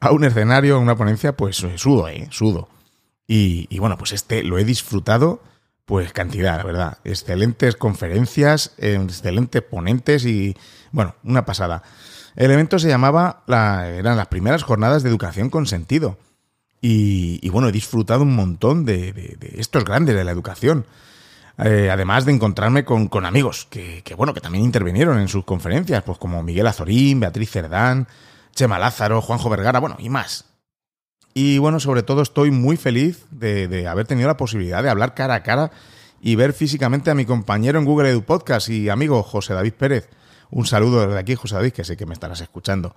a 0.00 0.12
un 0.12 0.24
escenario, 0.24 0.76
a 0.76 0.80
una 0.80 0.96
ponencia, 0.96 1.34
pues 1.34 1.64
sudo, 1.76 2.08
eh, 2.08 2.28
sudo. 2.28 2.75
Y, 3.28 3.78
bueno, 3.78 3.98
pues 3.98 4.12
este 4.12 4.44
lo 4.44 4.58
he 4.58 4.64
disfrutado, 4.64 5.42
pues 5.84 6.12
cantidad, 6.12 6.56
la 6.56 6.64
verdad. 6.64 6.98
Excelentes 7.04 7.76
conferencias, 7.76 8.72
excelentes 8.78 9.62
ponentes 9.62 10.24
y, 10.24 10.56
bueno, 10.92 11.16
una 11.24 11.44
pasada. 11.44 11.82
El 12.36 12.50
evento 12.50 12.78
se 12.78 12.88
llamaba, 12.88 13.42
la, 13.46 13.88
eran 13.88 14.16
las 14.16 14.28
primeras 14.28 14.62
jornadas 14.62 15.02
de 15.02 15.08
educación 15.08 15.50
con 15.50 15.66
sentido. 15.66 16.18
Y, 16.80 17.40
y 17.42 17.48
bueno, 17.48 17.68
he 17.68 17.72
disfrutado 17.72 18.22
un 18.22 18.36
montón 18.36 18.84
de, 18.84 19.36
estos 19.56 19.84
grandes 19.84 20.14
de 20.14 20.24
la 20.24 20.30
educación. 20.30 20.86
Eh, 21.58 21.88
además 21.90 22.26
de 22.26 22.32
encontrarme 22.32 22.84
con, 22.84 23.08
con 23.08 23.24
amigos 23.24 23.66
que, 23.70 24.02
que, 24.04 24.14
bueno, 24.14 24.34
que 24.34 24.42
también 24.42 24.62
intervinieron 24.62 25.18
en 25.18 25.28
sus 25.28 25.44
conferencias, 25.44 26.02
pues 26.02 26.18
como 26.18 26.42
Miguel 26.42 26.66
Azorín, 26.66 27.18
Beatriz 27.18 27.50
Cerdán, 27.50 28.06
Chema 28.54 28.78
Lázaro, 28.78 29.22
Juanjo 29.22 29.48
Vergara, 29.48 29.80
bueno, 29.80 29.96
y 29.98 30.10
más. 30.10 30.44
Y 31.38 31.58
bueno, 31.58 31.80
sobre 31.80 32.02
todo 32.02 32.22
estoy 32.22 32.50
muy 32.50 32.78
feliz 32.78 33.26
de, 33.30 33.86
haber 33.86 34.06
tenido 34.06 34.26
la 34.26 34.38
posibilidad 34.38 34.82
de 34.82 34.88
hablar 34.88 35.12
cara 35.12 35.34
a 35.34 35.42
cara 35.42 35.70
y 36.18 36.34
ver 36.34 36.54
físicamente 36.54 37.10
a 37.10 37.14
mi 37.14 37.26
compañero 37.26 37.78
en 37.78 37.84
Google 37.84 38.08
Edu 38.08 38.22
Podcast 38.22 38.70
y 38.70 38.88
amigo 38.88 39.22
José 39.22 39.52
David 39.52 39.74
Pérez. 39.74 40.08
Un 40.50 40.64
saludo 40.64 41.06
desde 41.06 41.18
aquí, 41.18 41.34
José 41.34 41.56
David, 41.56 41.74
que 41.74 41.84
sé 41.84 41.98
que 41.98 42.06
me 42.06 42.14
estarás 42.14 42.40
escuchando. 42.40 42.96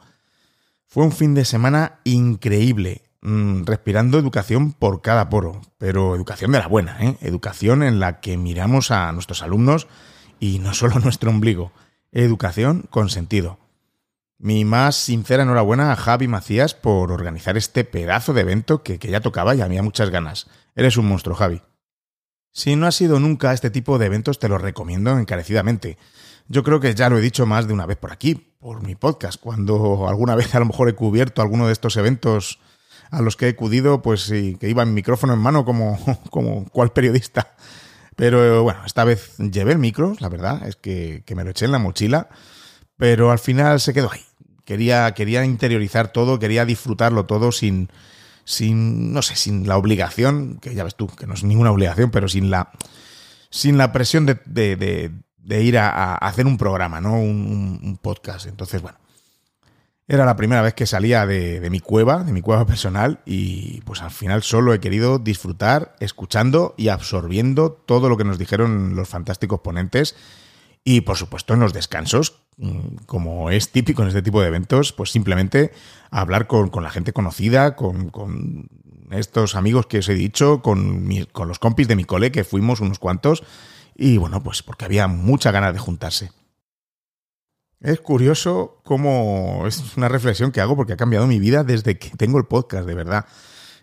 Fue 0.88 1.04
un 1.04 1.12
fin 1.12 1.34
de 1.34 1.44
semana 1.44 2.00
increíble. 2.06 3.02
mm, 3.22 3.66
respirando 3.66 4.18
educación 4.18 4.72
por 4.72 5.02
cada 5.02 5.28
poro, 5.28 5.60
pero 5.78 6.16
educación 6.16 6.54
de 6.54 6.60
la 6.60 6.68
buena, 6.68 6.98
¿eh? 7.02 7.18
educación 7.20 7.84
en 7.84 8.00
la 8.00 8.22
que 8.22 8.38
miramos 8.38 8.90
a 8.90 9.12
nuestros 9.12 9.42
alumnos 9.42 9.90
y 10.40 10.60
no 10.60 10.74
solo 10.74 10.98
nuestro 11.00 11.30
ombligo, 11.30 11.74
educación 12.14 12.86
con 12.90 13.10
sentido. 13.10 13.60
Mi 14.42 14.64
más 14.64 14.96
sincera 14.96 15.44
enhorabuena 15.44 15.92
a 15.92 15.98
Javi 15.98 16.30
Macías 16.30 16.74
por 16.74 17.12
organizar 17.12 17.58
este 17.58 17.84
pedazo 17.84 18.34
de 18.34 18.42
evento 18.42 18.84
que, 18.84 18.98
que 18.98 19.12
ya 19.12 19.20
tocaba 19.20 19.54
y 19.54 19.60
había 19.60 19.84
muchas 19.84 20.12
ganas. 20.12 20.48
Eres 20.76 20.96
un 20.96 21.10
monstruo, 21.10 21.36
Javi. 21.36 21.62
Si 22.54 22.78
no 22.78 22.88
has 22.88 22.96
sido 22.96 23.20
nunca 23.20 23.52
a 23.52 23.54
este 23.54 23.70
tipo 23.70 23.98
de 23.98 24.06
eventos, 24.06 24.40
te 24.40 24.48
lo 24.48 24.58
recomiendo 24.58 25.20
encarecidamente. 25.20 25.98
Yo 26.48 26.64
creo 26.64 26.80
que 26.80 26.96
ya 26.96 27.10
lo 27.10 27.18
he 27.18 27.22
dicho 27.22 27.46
más 27.46 27.68
de 27.68 27.74
una 27.74 27.86
vez 27.86 27.98
por 27.98 28.14
aquí, 28.14 28.56
por 28.60 28.82
mi 28.82 28.96
podcast, 28.96 29.42
cuando 29.42 30.08
alguna 30.08 30.36
vez 30.36 30.56
a 30.56 30.60
lo 30.60 30.66
mejor 30.66 30.88
he 30.88 30.96
cubierto 30.96 31.42
alguno 31.42 31.68
de 31.68 31.74
estos 31.74 31.98
eventos 31.98 32.60
a 33.12 33.22
los 33.22 33.36
que 33.36 33.48
he 33.48 33.50
acudido, 33.50 34.02
pues 34.02 34.22
sí, 34.22 34.56
que 34.58 34.70
iba 34.70 34.84
en 34.84 34.94
micrófono 34.94 35.34
en 35.34 35.40
mano 35.40 35.66
como, 35.66 36.00
como 36.32 36.64
cual 36.70 36.94
periodista. 36.94 37.56
Pero 38.16 38.64
bueno, 38.64 38.86
esta 38.86 39.04
vez 39.04 39.38
llevé 39.38 39.74
el 39.74 39.80
micro, 39.80 40.16
la 40.20 40.30
verdad, 40.30 40.66
es 40.66 40.76
que, 40.78 41.24
que 41.26 41.36
me 41.36 41.44
lo 41.44 41.52
eché 41.52 41.66
en 41.66 41.72
la 41.74 41.80
mochila, 41.80 42.30
pero 42.98 43.32
al 43.32 43.40
final 43.40 43.80
se 43.80 43.94
quedó 43.94 44.12
ahí. 44.12 44.29
Quería, 44.70 45.12
quería 45.16 45.44
interiorizar 45.44 46.10
todo, 46.10 46.38
quería 46.38 46.64
disfrutarlo 46.64 47.26
todo 47.26 47.52
sin, 47.52 47.90
sin, 48.46 49.12
no 49.12 49.24
sé, 49.24 49.36
sin 49.36 49.68
la 49.68 49.78
obligación, 49.78 50.60
que 50.62 50.76
ya 50.76 50.84
ves 50.84 50.94
tú, 50.94 51.08
que 51.08 51.26
no 51.26 51.34
es 51.34 51.44
ninguna 51.44 51.72
obligación, 51.72 52.12
pero 52.12 52.28
sin 52.28 52.52
la, 52.52 52.70
sin 53.50 53.80
la 53.80 53.92
presión 53.92 54.28
de, 54.28 54.36
de, 54.46 55.64
ir 55.64 55.80
a, 55.80 56.14
hacer 56.14 56.46
un 56.46 56.60
programa, 56.60 57.02
¿no? 57.02 57.20
Un, 57.20 57.80
un, 57.84 57.98
podcast. 57.98 58.46
Entonces, 58.46 58.84
bueno, 58.84 59.00
era 60.08 60.24
la 60.24 60.36
primera 60.36 60.62
vez 60.62 60.76
que 60.76 60.86
salía 60.86 61.26
de, 61.26 61.68
mi 61.72 61.80
cueva, 61.80 62.24
de 62.24 62.32
mi 62.32 62.44
cueva 62.44 62.68
personal, 62.68 63.22
y 63.26 63.82
pues 63.86 64.04
al 64.04 64.12
final 64.12 64.44
solo 64.44 64.76
he 64.76 64.80
querido 64.80 65.18
disfrutar, 65.18 65.96
escuchando 66.00 66.76
y 66.78 66.90
absorbiendo 66.90 67.72
todo 67.72 68.08
lo 68.08 68.18
que 68.18 68.24
nos 68.24 68.38
dijeron 68.38 68.96
los 68.96 69.10
fantásticos 69.10 69.62
ponentes 69.62 70.16
y 70.84 71.02
por 71.02 71.18
supuesto 71.18 71.56
en 71.56 71.60
los 71.60 71.74
descansos, 71.74 72.44
como 73.06 73.50
es 73.50 73.70
típico 73.72 74.02
en 74.02 74.10
este 74.10 74.22
tipo 74.22 74.42
de 74.42 74.48
eventos, 74.48 74.92
pues 74.92 75.12
simplemente 75.12 75.72
hablar 76.12 76.48
con, 76.48 76.72
la 76.84 76.90
gente 76.90 77.14
conocida, 77.14 77.76
con, 77.76 78.70
estos 79.12 79.56
amigos 79.56 79.88
que 79.88 80.00
os 80.00 80.10
he 80.10 80.14
dicho, 80.14 80.62
con, 80.62 81.10
con 81.32 81.48
los 81.48 81.58
compis 81.58 81.88
de 81.88 81.96
mi 81.96 82.04
cole, 82.04 82.32
que 82.32 82.44
fuimos 82.44 82.80
unos 82.80 83.00
cuantos, 83.00 83.44
y 83.96 84.18
bueno, 84.18 84.44
pues 84.44 84.62
porque 84.62 84.86
había 84.86 85.08
mucha 85.08 85.52
ganas 85.52 85.74
de 85.74 85.80
juntarse. 85.80 86.32
Es 87.80 88.02
curioso 88.02 88.82
cómo 88.84 89.64
es 89.66 89.96
una 89.96 90.10
reflexión 90.10 90.52
que 90.52 90.60
hago 90.60 90.76
porque 90.76 90.94
ha 90.94 90.98
cambiado 90.98 91.28
mi 91.28 91.40
vida 91.40 91.64
desde 91.64 91.98
que 91.98 92.10
tengo 92.12 92.38
el 92.38 92.46
podcast, 92.46 92.86
de 92.86 92.94
verdad. 92.94 93.26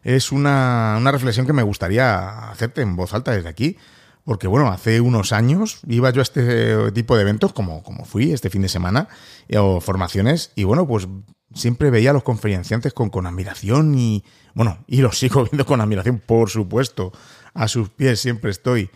Es 0.02 0.32
una, 0.32 0.96
una 0.98 1.12
reflexión 1.12 1.46
que 1.46 1.54
me 1.54 1.62
gustaría 1.62 2.50
hacerte 2.50 2.82
en 2.82 2.94
voz 2.94 3.14
alta 3.14 3.32
desde 3.32 3.48
aquí 3.48 3.78
porque 4.26 4.48
bueno, 4.48 4.68
hace 4.68 5.00
unos 5.00 5.32
años 5.32 5.78
iba 5.86 6.10
yo 6.10 6.20
a 6.20 6.22
este 6.24 6.90
tipo 6.90 7.14
de 7.14 7.22
eventos, 7.22 7.52
como, 7.52 7.84
como 7.84 8.04
fui 8.04 8.32
este 8.32 8.50
fin 8.50 8.60
de 8.60 8.68
semana, 8.68 9.08
o 9.56 9.80
formaciones, 9.80 10.50
y 10.56 10.64
bueno, 10.64 10.84
pues 10.86 11.06
siempre 11.54 11.90
veía 11.90 12.10
a 12.10 12.12
los 12.12 12.24
conferenciantes 12.24 12.92
con, 12.92 13.08
con 13.08 13.26
admiración 13.26 13.94
y, 13.96 14.24
bueno, 14.52 14.78
y 14.88 15.00
los 15.00 15.16
sigo 15.16 15.44
viendo 15.44 15.64
con 15.64 15.80
admiración, 15.80 16.18
por 16.18 16.50
supuesto, 16.50 17.12
a 17.54 17.68
sus 17.68 17.88
pies 17.88 18.18
siempre 18.18 18.50
estoy. 18.50 18.90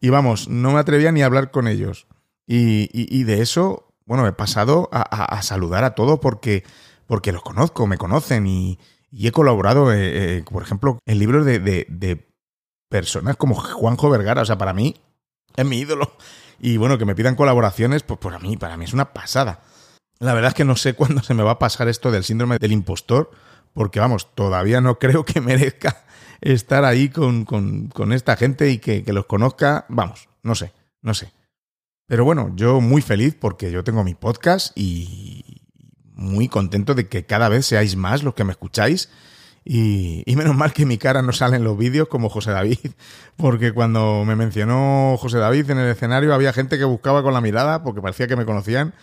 Y 0.00 0.08
vamos, 0.08 0.48
no 0.48 0.72
me 0.72 0.78
atrevía 0.78 1.12
ni 1.12 1.20
a 1.20 1.26
hablar 1.26 1.50
con 1.50 1.68
ellos. 1.68 2.06
Y, 2.46 3.22
de 3.24 3.42
eso, 3.42 3.92
bueno, 4.06 4.26
he 4.26 4.32
pasado 4.32 4.88
a, 4.92 5.02
a, 5.02 5.42
saludar 5.42 5.84
a 5.84 5.94
todos 5.94 6.18
porque, 6.20 6.64
porque 7.06 7.30
los 7.30 7.42
conozco, 7.42 7.86
me 7.86 7.98
conocen 7.98 8.46
y, 8.46 8.80
y 9.12 9.28
he 9.28 9.30
colaborado, 9.30 9.92
eh, 9.92 10.38
eh, 10.38 10.44
por 10.50 10.62
ejemplo, 10.62 10.98
en 11.04 11.18
libros 11.20 11.44
de, 11.44 11.60
de 11.60 12.29
personas 12.90 13.36
como 13.36 13.54
Juanjo 13.54 14.10
Vergara, 14.10 14.42
o 14.42 14.44
sea, 14.44 14.58
para 14.58 14.74
mí 14.74 14.96
es 15.56 15.64
mi 15.64 15.78
ídolo. 15.78 16.12
Y 16.58 16.76
bueno, 16.76 16.98
que 16.98 17.06
me 17.06 17.14
pidan 17.14 17.36
colaboraciones, 17.36 18.02
pues 18.02 18.20
para 18.20 18.38
mí, 18.38 18.58
para 18.58 18.76
mí 18.76 18.84
es 18.84 18.92
una 18.92 19.14
pasada. 19.14 19.62
La 20.18 20.34
verdad 20.34 20.48
es 20.48 20.54
que 20.54 20.66
no 20.66 20.76
sé 20.76 20.92
cuándo 20.96 21.22
se 21.22 21.32
me 21.32 21.42
va 21.42 21.52
a 21.52 21.58
pasar 21.58 21.88
esto 21.88 22.10
del 22.10 22.24
síndrome 22.24 22.58
del 22.58 22.72
impostor, 22.72 23.30
porque 23.72 24.00
vamos, 24.00 24.34
todavía 24.34 24.82
no 24.82 24.98
creo 24.98 25.24
que 25.24 25.40
merezca 25.40 26.04
estar 26.42 26.84
ahí 26.84 27.08
con, 27.08 27.46
con, 27.46 27.88
con 27.88 28.12
esta 28.12 28.36
gente 28.36 28.70
y 28.70 28.78
que, 28.78 29.02
que 29.02 29.12
los 29.14 29.24
conozca. 29.24 29.86
Vamos, 29.88 30.28
no 30.42 30.54
sé, 30.54 30.72
no 31.00 31.14
sé. 31.14 31.32
Pero 32.06 32.24
bueno, 32.24 32.52
yo 32.56 32.80
muy 32.80 33.02
feliz 33.02 33.36
porque 33.40 33.70
yo 33.70 33.84
tengo 33.84 34.02
mi 34.02 34.14
podcast 34.14 34.76
y 34.76 35.62
muy 36.12 36.48
contento 36.48 36.94
de 36.94 37.08
que 37.08 37.24
cada 37.24 37.48
vez 37.48 37.66
seáis 37.66 37.94
más 37.94 38.24
los 38.24 38.34
que 38.34 38.42
me 38.42 38.50
escucháis 38.50 39.08
y, 39.64 40.24
menos 40.36 40.56
mal 40.56 40.72
que 40.72 40.86
mi 40.86 40.98
cara 40.98 41.22
no 41.22 41.32
sale 41.32 41.56
en 41.56 41.64
los 41.64 41.76
vídeos 41.76 42.08
como 42.08 42.28
José 42.28 42.50
David, 42.52 42.78
porque 43.36 43.72
cuando 43.72 44.24
me 44.24 44.36
mencionó 44.36 45.16
José 45.18 45.38
David 45.38 45.70
en 45.70 45.78
el 45.78 45.90
escenario 45.90 46.34
había 46.34 46.52
gente 46.52 46.78
que 46.78 46.84
buscaba 46.84 47.22
con 47.22 47.34
la 47.34 47.40
mirada 47.40 47.82
porque 47.82 48.00
parecía 48.00 48.26
que 48.26 48.36
me 48.36 48.46
conocían 48.46 48.94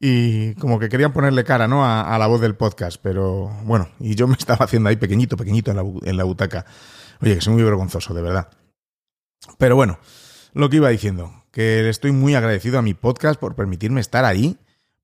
y 0.00 0.54
como 0.54 0.78
que 0.78 0.88
querían 0.88 1.12
ponerle 1.12 1.42
cara 1.44 1.66
¿no? 1.66 1.84
a, 1.84 2.14
a 2.14 2.18
la 2.18 2.26
voz 2.28 2.40
del 2.40 2.54
podcast, 2.54 3.00
pero 3.02 3.50
bueno, 3.64 3.88
y 3.98 4.14
yo 4.14 4.28
me 4.28 4.34
estaba 4.38 4.64
haciendo 4.64 4.88
ahí 4.88 4.96
pequeñito, 4.96 5.36
pequeñito 5.36 5.70
en 5.70 5.76
la, 5.76 5.84
en 6.04 6.16
la 6.16 6.24
butaca. 6.24 6.64
Oye, 7.20 7.34
que 7.34 7.40
soy 7.40 7.54
muy 7.54 7.62
vergonzoso, 7.64 8.14
de 8.14 8.22
verdad. 8.22 8.48
Pero 9.58 9.74
bueno, 9.74 9.98
lo 10.52 10.70
que 10.70 10.76
iba 10.76 10.88
diciendo, 10.88 11.44
que 11.50 11.82
le 11.82 11.88
estoy 11.88 12.12
muy 12.12 12.34
agradecido 12.34 12.78
a 12.78 12.82
mi 12.82 12.94
podcast 12.94 13.40
por 13.40 13.56
permitirme 13.56 14.00
estar 14.00 14.24
ahí, 14.24 14.58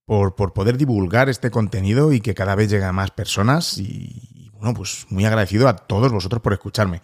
por, 0.05 0.35
por 0.37 0.53
poder 0.53 0.77
divulgar 0.77 1.29
este 1.29 1.51
contenido 1.51 2.13
y 2.13 2.21
que 2.21 2.35
cada 2.35 2.55
vez 2.55 2.71
llegue 2.71 2.85
a 2.85 2.93
más 2.93 3.11
personas 3.11 3.79
y, 3.79 4.34
bueno, 4.65 4.79
pues 4.79 5.07
muy 5.11 5.27
agradecido 5.27 5.69
a 5.69 5.77
todos 5.77 6.11
vosotros 6.11 6.41
por 6.41 6.55
escucharme. 6.55 7.03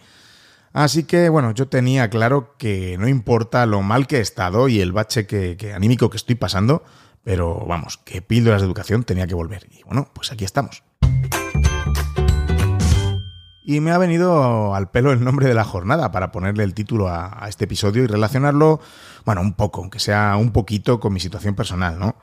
Así 0.73 1.03
que, 1.03 1.29
bueno, 1.29 1.51
yo 1.51 1.67
tenía 1.67 2.09
claro 2.09 2.55
que 2.57 2.97
no 2.97 3.07
importa 3.07 3.67
lo 3.67 3.83
mal 3.83 4.07
que 4.07 4.17
he 4.17 4.21
estado 4.21 4.67
y 4.67 4.81
el 4.81 4.91
bache 4.91 5.27
que, 5.27 5.73
anímico 5.75 6.09
que 6.09 6.17
estoy 6.17 6.33
pasando, 6.33 6.83
pero 7.23 7.63
vamos, 7.67 7.99
que 7.99 8.23
píldoras 8.23 8.61
de 8.61 8.65
educación 8.65 9.03
tenía 9.03 9.27
que 9.27 9.35
volver. 9.35 9.67
Y 9.69 9.83
bueno, 9.83 10.09
pues 10.11 10.31
aquí 10.31 10.43
estamos. 10.43 10.83
Y 13.63 13.79
me 13.79 13.91
ha 13.91 13.99
venido 13.99 14.73
al 14.73 14.89
pelo 14.89 15.11
el 15.11 15.23
nombre 15.23 15.47
de 15.47 15.53
la 15.53 15.63
jornada 15.63 16.11
para 16.11 16.31
ponerle 16.31 16.63
el 16.63 16.73
título 16.73 17.09
a, 17.09 17.45
a, 17.45 17.47
este 17.47 17.65
episodio 17.65 18.03
y 18.03 18.07
relacionarlo, 18.07 18.79
bueno, 19.23 19.41
un 19.41 19.53
poco, 19.53 19.81
aunque 19.81 19.99
sea 19.99 20.35
un 20.35 20.51
poquito 20.51 20.99
con 20.99 21.13
mi 21.13 21.19
situación 21.19 21.53
personal, 21.53 21.99
¿no? 21.99 22.15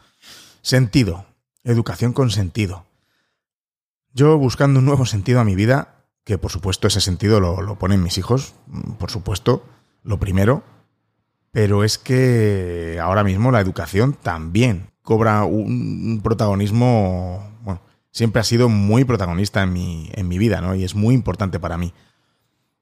Sentido. 0.63 1.27
Educación 1.63 2.13
con 2.13 2.31
sentido. 2.31 2.88
Yo 4.13 4.39
buscando 4.39 4.81
un 4.81 4.87
nuevo 4.87 5.07
sentido 5.07 5.41
a 5.41 5.45
mi 5.45 5.55
vida, 5.55 6.05
que 6.25 6.39
por 6.39 6.51
supuesto 6.51 6.87
ese 6.89 7.01
sentido 7.01 7.41
lo, 7.41 7.63
lo 7.63 7.79
ponen 7.79 8.03
mis 8.03 8.19
hijos, 8.19 8.55
por 8.99 9.11
supuesto, 9.11 9.65
lo 10.03 10.19
primero, 10.19 10.63
pero 11.51 11.85
es 11.85 11.99
que 11.99 12.99
ahora 13.03 13.25
mismo 13.25 13.51
la 13.51 13.61
educación 13.61 14.15
también 14.15 14.91
cobra 15.03 15.45
un 15.45 16.21
protagonismo, 16.23 17.59
bueno, 17.63 17.81
siempre 18.11 18.41
ha 18.41 18.45
sido 18.45 18.69
muy 18.69 19.05
protagonista 19.05 19.63
en 19.63 19.73
mi, 19.73 20.11
en 20.13 20.29
mi 20.29 20.39
vida, 20.39 20.61
¿no? 20.61 20.75
Y 20.75 20.85
es 20.85 20.95
muy 20.95 21.15
importante 21.15 21.59
para 21.59 21.79
mí. 21.79 21.95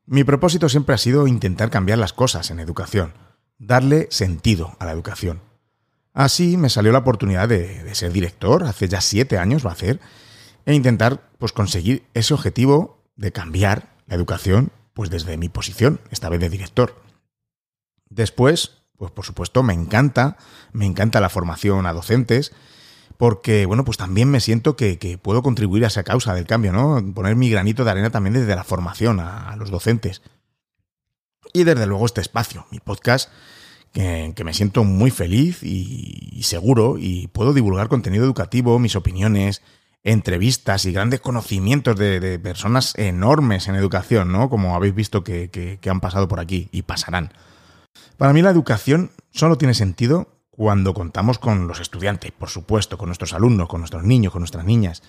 Mi 0.07 0.25
propósito 0.25 0.69
siempre 0.69 0.95
ha 0.95 0.99
sido 0.99 1.27
intentar 1.27 1.71
cambiar 1.71 1.99
las 1.99 2.13
cosas 2.13 2.51
en 2.51 2.59
educación, 2.59 3.13
darle 3.59 4.09
sentido 4.11 4.77
a 4.81 4.87
la 4.87 4.93
educación. 4.93 5.41
Así 6.15 6.57
me 6.57 6.69
salió 6.69 6.91
la 6.93 6.99
oportunidad 6.99 7.49
de, 7.49 7.85
de 7.85 7.95
ser 7.95 8.13
director, 8.13 8.65
hace 8.65 8.89
ya 8.89 9.01
siete 9.01 9.39
años 9.39 9.65
va 9.65 9.71
a 9.71 9.75
hacer, 9.75 10.01
e 10.67 10.75
intentar 10.75 11.31
pues 11.39 11.53
conseguir 11.53 12.05
ese 12.13 12.35
objetivo 12.35 13.03
de 13.17 13.33
cambiar 13.33 13.95
la 14.07 14.17
educación 14.17 14.73
pues 14.93 15.11
desde 15.11 15.37
mi 15.37 15.49
posición, 15.49 16.01
esta 16.11 16.29
vez 16.29 16.41
de 16.41 16.51
director. 16.51 17.01
Después, 18.09 18.83
pues 18.97 19.13
por 19.13 19.25
supuesto 19.25 19.63
me 19.63 19.75
encanta, 19.75 20.37
me 20.73 20.87
encanta 20.87 21.21
la 21.21 21.29
formación 21.29 21.87
a 21.87 21.93
docentes, 21.93 22.53
porque 23.17 23.67
bueno, 23.67 23.85
pues 23.85 23.97
también 23.97 24.31
me 24.31 24.41
siento 24.41 24.77
que, 24.77 24.99
que 24.99 25.19
puedo 25.19 25.43
contribuir 25.43 25.85
a 25.85 25.89
esa 25.89 26.03
causa 26.03 26.35
del 26.35 26.47
cambio, 26.47 26.73
¿no? 26.73 27.03
Poner 27.15 27.37
mi 27.37 27.49
granito 27.49 27.85
de 27.85 27.91
arena 27.91 28.11
también 28.11 28.35
desde 28.35 28.57
la 28.57 28.65
formación 28.65 29.21
a, 29.21 29.55
los 29.57 29.71
docentes. 29.71 30.23
Y 31.53 31.65
desde 31.65 31.87
luego 31.87 32.07
este 32.07 32.21
espacio, 32.21 32.67
mi 32.71 32.81
podcast, 32.81 33.31
que, 33.93 34.33
que 34.35 34.45
me 34.45 34.55
siento 34.55 34.83
muy 34.83 35.11
feliz 35.11 35.63
y 35.63 36.43
seguro 36.43 36.97
y 36.99 37.29
puedo 37.29 37.53
divulgar 37.53 37.89
contenido 37.89 38.25
educativo, 38.25 38.79
mis 38.79 38.97
opiniones, 38.97 39.63
entrevistas 40.07 40.85
y 40.85 40.93
grandes 40.93 41.21
conocimientos 41.21 41.97
de, 41.97 42.39
personas 42.39 42.95
enormes 42.97 43.67
en 43.67 43.75
educación, 43.75 44.31
¿no? 44.31 44.49
Como 44.49 44.77
habéis 44.77 44.95
visto 44.95 45.25
que, 45.25 45.81
han 45.85 46.01
pasado 46.01 46.29
por 46.29 46.39
aquí 46.39 46.69
y 46.71 46.83
pasarán. 46.83 47.33
Para 48.17 48.33
mí 48.33 48.41
la 48.41 48.51
educación 48.51 49.11
solo 49.33 49.59
tiene 49.59 49.75
sentido 49.75 50.29
cuando 50.51 50.95
contamos 50.95 51.41
con 51.41 51.67
los 51.67 51.81
estudiantes, 51.81 52.31
por 52.31 52.51
supuesto, 52.51 52.97
con 52.99 53.09
nuestros 53.09 53.35
alumnos, 53.35 53.69
con 53.69 53.81
nuestros 53.81 54.05
niños, 54.05 54.33
con 54.33 54.43
nuestras 54.43 54.65
niñas. 54.65 55.03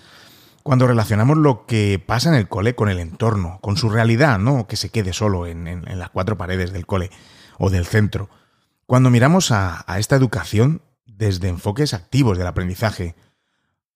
Cuando 0.63 0.88
relacionamos 0.88 1.38
lo 1.38 1.68
que 1.68 2.04
pasa 2.04 2.30
en 2.30 2.36
el 2.36 2.48
cole 2.48 2.74
con 2.74 2.89
el 2.89 2.98
entorno, 2.98 3.60
con 3.62 3.77
su 3.77 3.89
realidad, 3.89 4.39
no 4.39 4.66
que 4.66 4.77
se 4.77 4.89
quede 4.89 5.13
solo 5.13 5.46
en, 5.46 5.86
las 5.86 6.10
cuatro 6.10 6.39
paredes 6.39 6.74
del 6.74 6.88
cole 6.88 7.12
o 7.60 7.70
del 7.70 7.86
centro. 7.86 8.30
Cuando 8.88 9.12
miramos 9.12 9.51
a 9.51 9.86
esta 10.00 10.16
educación 10.16 10.82
desde 11.06 11.50
enfoques 11.50 11.94
activos 11.94 12.38
del 12.39 12.48
aprendizaje, 12.48 13.16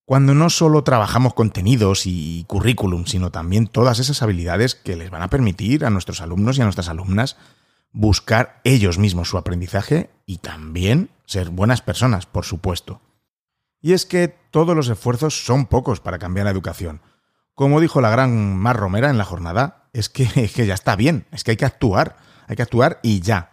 Cuando 0.06 0.34
no 0.34 0.50
solo 0.50 0.84
trabajamos 0.84 1.34
contenidos 1.34 2.06
y 2.06 2.44
currículum, 2.48 3.06
sino 3.06 3.32
también 3.32 3.68
todas 3.68 4.00
esas 4.00 4.22
habilidades 4.22 4.76
que 4.76 4.96
les 4.96 5.10
van 5.10 5.22
a 5.22 5.30
permitir 5.30 5.86
a 5.86 5.90
nuestros 5.90 6.22
alumnos 6.22 6.58
y 6.58 6.62
a 6.62 6.66
nuestras 6.66 6.90
alumnas 6.90 7.38
buscar 7.94 8.62
ellos 8.64 8.98
mismos 8.98 9.30
su 9.30 9.38
aprendizaje 9.38 10.10
y 10.26 10.38
también 10.38 11.10
ser 11.26 11.50
buenas 11.50 11.82
personas, 11.82 12.26
por 12.26 12.46
supuesto. 12.46 13.02
Y 13.82 13.94
es 13.94 14.06
que 14.06 14.28
todos 14.28 14.76
los 14.76 14.90
esfuerzos 14.90 15.46
son 15.46 15.66
pocos 15.66 16.00
para 16.00 16.20
cambiar 16.20 16.46
la 16.46 16.52
educación. 16.52 17.02
Como 17.56 17.80
dijo 17.80 18.02
la 18.02 18.10
gran 18.10 18.58
Mar 18.58 18.78
Romera 18.78 19.10
en 19.10 19.18
la 19.18 19.26
jornada, 19.26 19.90
es 19.94 20.10
que, 20.10 20.24
es 20.36 20.54
que 20.54 20.66
ya 20.66 20.74
está 20.74 20.96
bien, 20.96 21.26
es 21.32 21.44
que 21.44 21.52
hay 21.52 21.58
que 21.58 21.66
actuar, 21.66 22.18
hay 22.48 22.56
que 22.56 22.64
actuar 22.64 23.00
y 23.02 23.22
ya. 23.22 23.52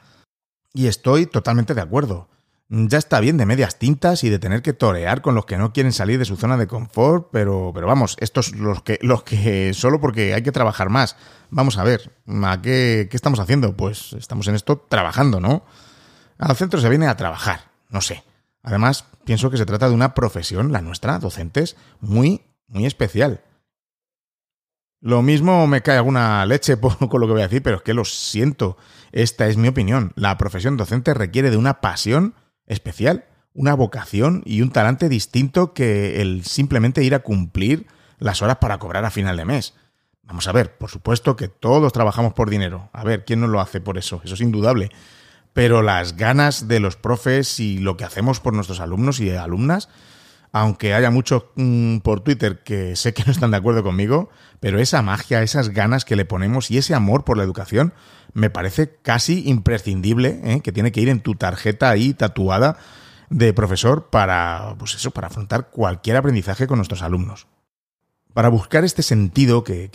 Y 0.73 0.87
estoy 0.87 1.26
totalmente 1.26 1.75
de 1.75 1.81
acuerdo. 1.81 2.28
Ya 2.71 2.99
está 2.99 3.21
bien 3.21 3.39
de 3.39 3.47
medias 3.47 3.79
tintas 3.79 4.25
y 4.25 4.29
de 4.29 4.39
tener 4.39 4.61
que 4.61 4.75
torear 4.75 5.23
con 5.23 5.35
los 5.35 5.47
que 5.47 5.57
no 5.57 5.73
quieren 5.73 5.93
salir 5.93 6.19
de 6.19 6.27
su 6.27 6.37
zona 6.37 6.59
de 6.59 6.67
confort, 6.67 7.29
pero, 7.33 7.71
pero 7.75 7.87
vamos, 7.87 8.17
estos 8.21 8.55
los 8.55 8.83
que, 8.83 8.99
los 9.01 9.23
que 9.23 9.73
solo 9.75 10.01
porque 10.01 10.35
hay 10.35 10.43
que 10.43 10.53
trabajar 10.53 10.91
más. 10.91 11.17
Vamos 11.49 11.79
a 11.79 11.85
ver, 11.85 12.13
¿a 12.45 12.61
qué, 12.61 13.09
qué 13.11 13.17
estamos 13.17 13.41
haciendo? 13.41 13.75
Pues 13.75 14.13
estamos 14.13 14.49
en 14.49 14.55
esto 14.55 14.85
trabajando, 14.87 15.41
¿no? 15.41 15.65
Al 16.37 16.57
centro 16.57 16.79
se 16.81 16.91
viene 16.91 17.07
a 17.07 17.17
trabajar, 17.17 17.71
no 17.89 18.03
sé. 18.03 18.23
Además, 18.63 19.07
pienso 19.25 19.51
que 19.51 19.57
se 19.57 19.65
trata 19.65 19.89
de 19.89 19.95
una 19.95 20.13
profesión, 20.13 20.71
la 20.71 20.83
nuestra, 20.83 21.19
docentes, 21.19 21.75
muy, 22.01 22.43
muy 22.67 22.85
especial. 22.85 23.41
Lo 25.01 25.23
mismo 25.23 25.67
me 25.67 25.81
cae 25.81 25.97
alguna 25.97 26.45
leche 26.45 26.77
con 26.81 27.21
lo 27.21 27.27
que 27.27 27.33
voy 27.33 27.41
a 27.41 27.49
decir, 27.49 27.63
pero 27.63 27.77
es 27.77 27.83
que 27.83 27.95
lo 27.95 28.05
siento. 28.05 28.77
Esta 29.11 29.47
es 29.47 29.57
mi 29.57 29.69
opinión. 29.69 30.13
La 30.17 30.37
profesión 30.37 30.77
docente 30.77 31.15
requiere 31.15 31.51
de 31.51 31.57
una 31.57 31.81
pasión 31.81 32.35
especial, 32.69 33.25
una 33.55 33.75
vocación 33.75 34.43
y 34.47 34.63
un 34.63 34.71
talante 34.71 35.09
distinto 35.09 35.75
que 35.75 36.21
el 36.21 36.45
simplemente 36.45 37.03
ir 37.03 37.15
a 37.15 37.21
cumplir 37.21 37.87
las 38.19 38.43
horas 38.43 38.59
para 38.59 38.79
cobrar 38.79 39.05
a 39.05 39.11
final 39.11 39.37
de 39.37 39.45
mes. 39.45 39.75
Vamos 40.23 40.47
a 40.47 40.53
ver, 40.53 40.77
por 40.77 40.91
supuesto 40.91 41.37
que 41.37 41.49
todos 41.49 41.93
trabajamos 41.93 42.35
por 42.35 42.51
dinero. 42.51 42.91
A 42.93 43.03
ver, 43.03 43.25
¿quién 43.25 43.41
no 43.41 43.47
lo 43.47 43.61
hace 43.61 43.81
por 43.81 43.97
eso? 43.97 44.21
Eso 44.23 44.35
es 44.35 44.41
indudable. 44.41 44.91
Pero 45.55 45.83
las 45.83 46.17
ganas 46.17 46.69
de 46.69 46.81
los 46.81 46.97
profes 46.97 47.59
y 47.59 47.79
lo 47.79 47.97
que 47.97 48.05
hacemos 48.05 48.39
por 48.39 48.53
nuestros 48.53 48.81
alumnos 48.81 49.21
y 49.21 49.31
alumnas, 49.31 49.89
aunque 50.53 50.93
haya 50.93 51.11
muchos 51.11 51.47
mm, 51.57 51.99
por 51.99 52.21
Twitter 52.21 52.63
que 52.63 52.95
sé 52.95 53.15
que 53.15 53.25
no 53.25 53.33
están 53.33 53.51
de 53.51 53.57
acuerdo 53.57 53.83
conmigo, 53.83 54.29
pero 54.61 54.79
esa 54.79 55.01
magia, 55.03 55.43
esas 55.43 55.71
ganas 55.71 56.05
que 56.05 56.17
le 56.17 56.27
ponemos 56.27 56.71
y 56.71 56.79
ese 56.79 56.95
amor 56.95 57.25
por 57.25 57.39
la 57.39 57.45
educación 57.45 57.95
me 58.35 58.50
parece 58.50 58.97
casi 59.02 59.49
imprescindible, 59.49 60.40
¿eh? 60.44 60.61
que 60.61 60.73
tiene 60.73 60.92
que 60.92 61.00
ir 61.00 61.08
en 61.08 61.20
tu 61.20 61.35
tarjeta 61.35 61.90
ahí 61.90 62.14
tatuada 62.14 62.78
de 63.30 63.52
profesor 63.52 64.08
para, 64.11 64.75
pues 64.78 64.94
eso, 64.94 65.11
para 65.11 65.26
afrontar 65.26 65.70
cualquier 65.70 66.16
aprendizaje 66.16 66.66
con 66.66 66.78
nuestros 66.78 67.02
alumnos. 67.02 67.47
Para 68.32 68.49
buscar 68.49 68.85
este 68.85 69.02
sentido 69.02 69.64
que, 69.64 69.88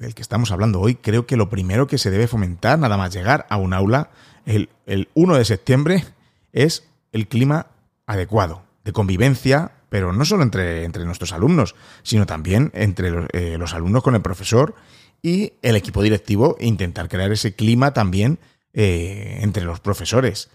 del 0.00 0.14
que 0.14 0.22
estamos 0.22 0.50
hablando 0.50 0.80
hoy, 0.80 0.94
creo 0.94 1.26
que 1.26 1.36
lo 1.36 1.50
primero 1.50 1.86
que 1.86 1.98
se 1.98 2.10
debe 2.10 2.26
fomentar, 2.26 2.78
nada 2.78 2.96
más 2.96 3.12
llegar 3.12 3.46
a 3.50 3.56
un 3.56 3.74
aula, 3.74 4.10
el, 4.46 4.68
1 5.14 5.36
de 5.36 5.44
septiembre, 5.44 6.04
es 6.52 6.88
el 7.12 7.28
clima 7.28 7.66
adecuado, 8.06 8.62
de 8.84 8.92
convivencia, 8.92 9.72
pero 9.90 10.12
no 10.12 10.24
solo 10.24 10.42
entre, 10.42 10.88
nuestros 10.88 11.32
alumnos, 11.32 11.74
sino 12.02 12.24
también 12.24 12.70
entre 12.74 13.10
los, 13.10 13.26
eh, 13.32 13.56
los, 13.58 13.74
alumnos 13.74 14.02
con 14.02 14.14
el 14.14 14.22
profesor 14.22 14.74
y 15.22 15.54
el 15.62 15.76
equipo 15.76 16.02
directivo 16.02 16.56
intentar 16.60 17.08
crear 17.08 17.30
ese 17.30 17.54
clima 17.54 17.94
también 17.94 18.38
eh, 18.72 19.38
entre 19.40 19.64
los 19.64 19.80
profesores. 19.80 20.50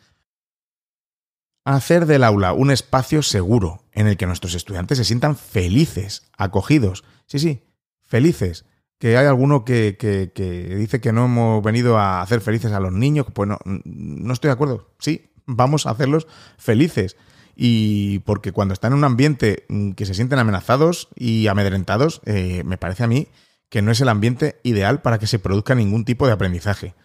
Hacer 1.64 2.06
del 2.06 2.24
aula 2.24 2.54
un 2.54 2.72
espacio 2.72 3.24
seguro 3.24 3.84
en 3.94 4.08
el 4.08 4.18
que 4.18 4.28
nuestros 4.28 4.54
estudiantes 4.54 4.98
se 4.98 5.06
sientan 5.06 5.36
felices, 5.36 6.30
acogidos. 6.38 7.04
Sí, 7.26 7.40
sí, 7.40 7.64
felices. 8.04 8.66
Que 9.00 9.18
hay 9.18 9.28
alguno 9.28 9.64
que, 9.64 9.96
que, 10.00 10.76
dice 10.76 11.00
que 11.00 11.14
no 11.14 11.26
hemos 11.26 11.64
venido 11.64 11.98
a 11.98 12.22
hacer 12.22 12.42
felices 12.42 12.72
a 12.72 12.80
los 12.80 12.92
niños. 12.92 13.28
Pues 13.34 13.48
no, 13.48 13.60
no 13.64 14.34
estoy 14.34 14.50
de 14.50 14.54
acuerdo. 14.54 14.90
Sí, 15.00 15.30
vamos 15.46 15.86
a 15.86 15.92
hacerlos 15.92 16.28
felices. 16.58 17.16
Y 17.56 18.20
porque 18.20 18.52
cuando 18.52 18.74
están 18.74 18.94
en 18.94 19.00
un 19.00 19.04
ambiente 19.04 19.66
mm, 19.68 19.92
que 19.92 20.06
se 20.06 20.14
sienten 20.14 20.40
amenazados 20.40 21.10
y 21.16 21.48
amedrentados, 21.48 22.22
eh, 22.25 22.64
me 22.66 22.77
parece 22.77 23.03
a 23.03 23.08
mí 23.08 23.27
que 23.70 23.82
no 23.82 23.92
es 23.92 24.01
el 24.01 24.10
ambiente 24.10 24.60
ideal 24.64 25.01
para 25.01 25.20
que 25.20 25.27
se 25.27 25.40
produzca 25.40 25.75
ningún 25.75 26.06
tipo 26.06 26.27
de 26.27 26.34
aprendizaje. 26.34 26.96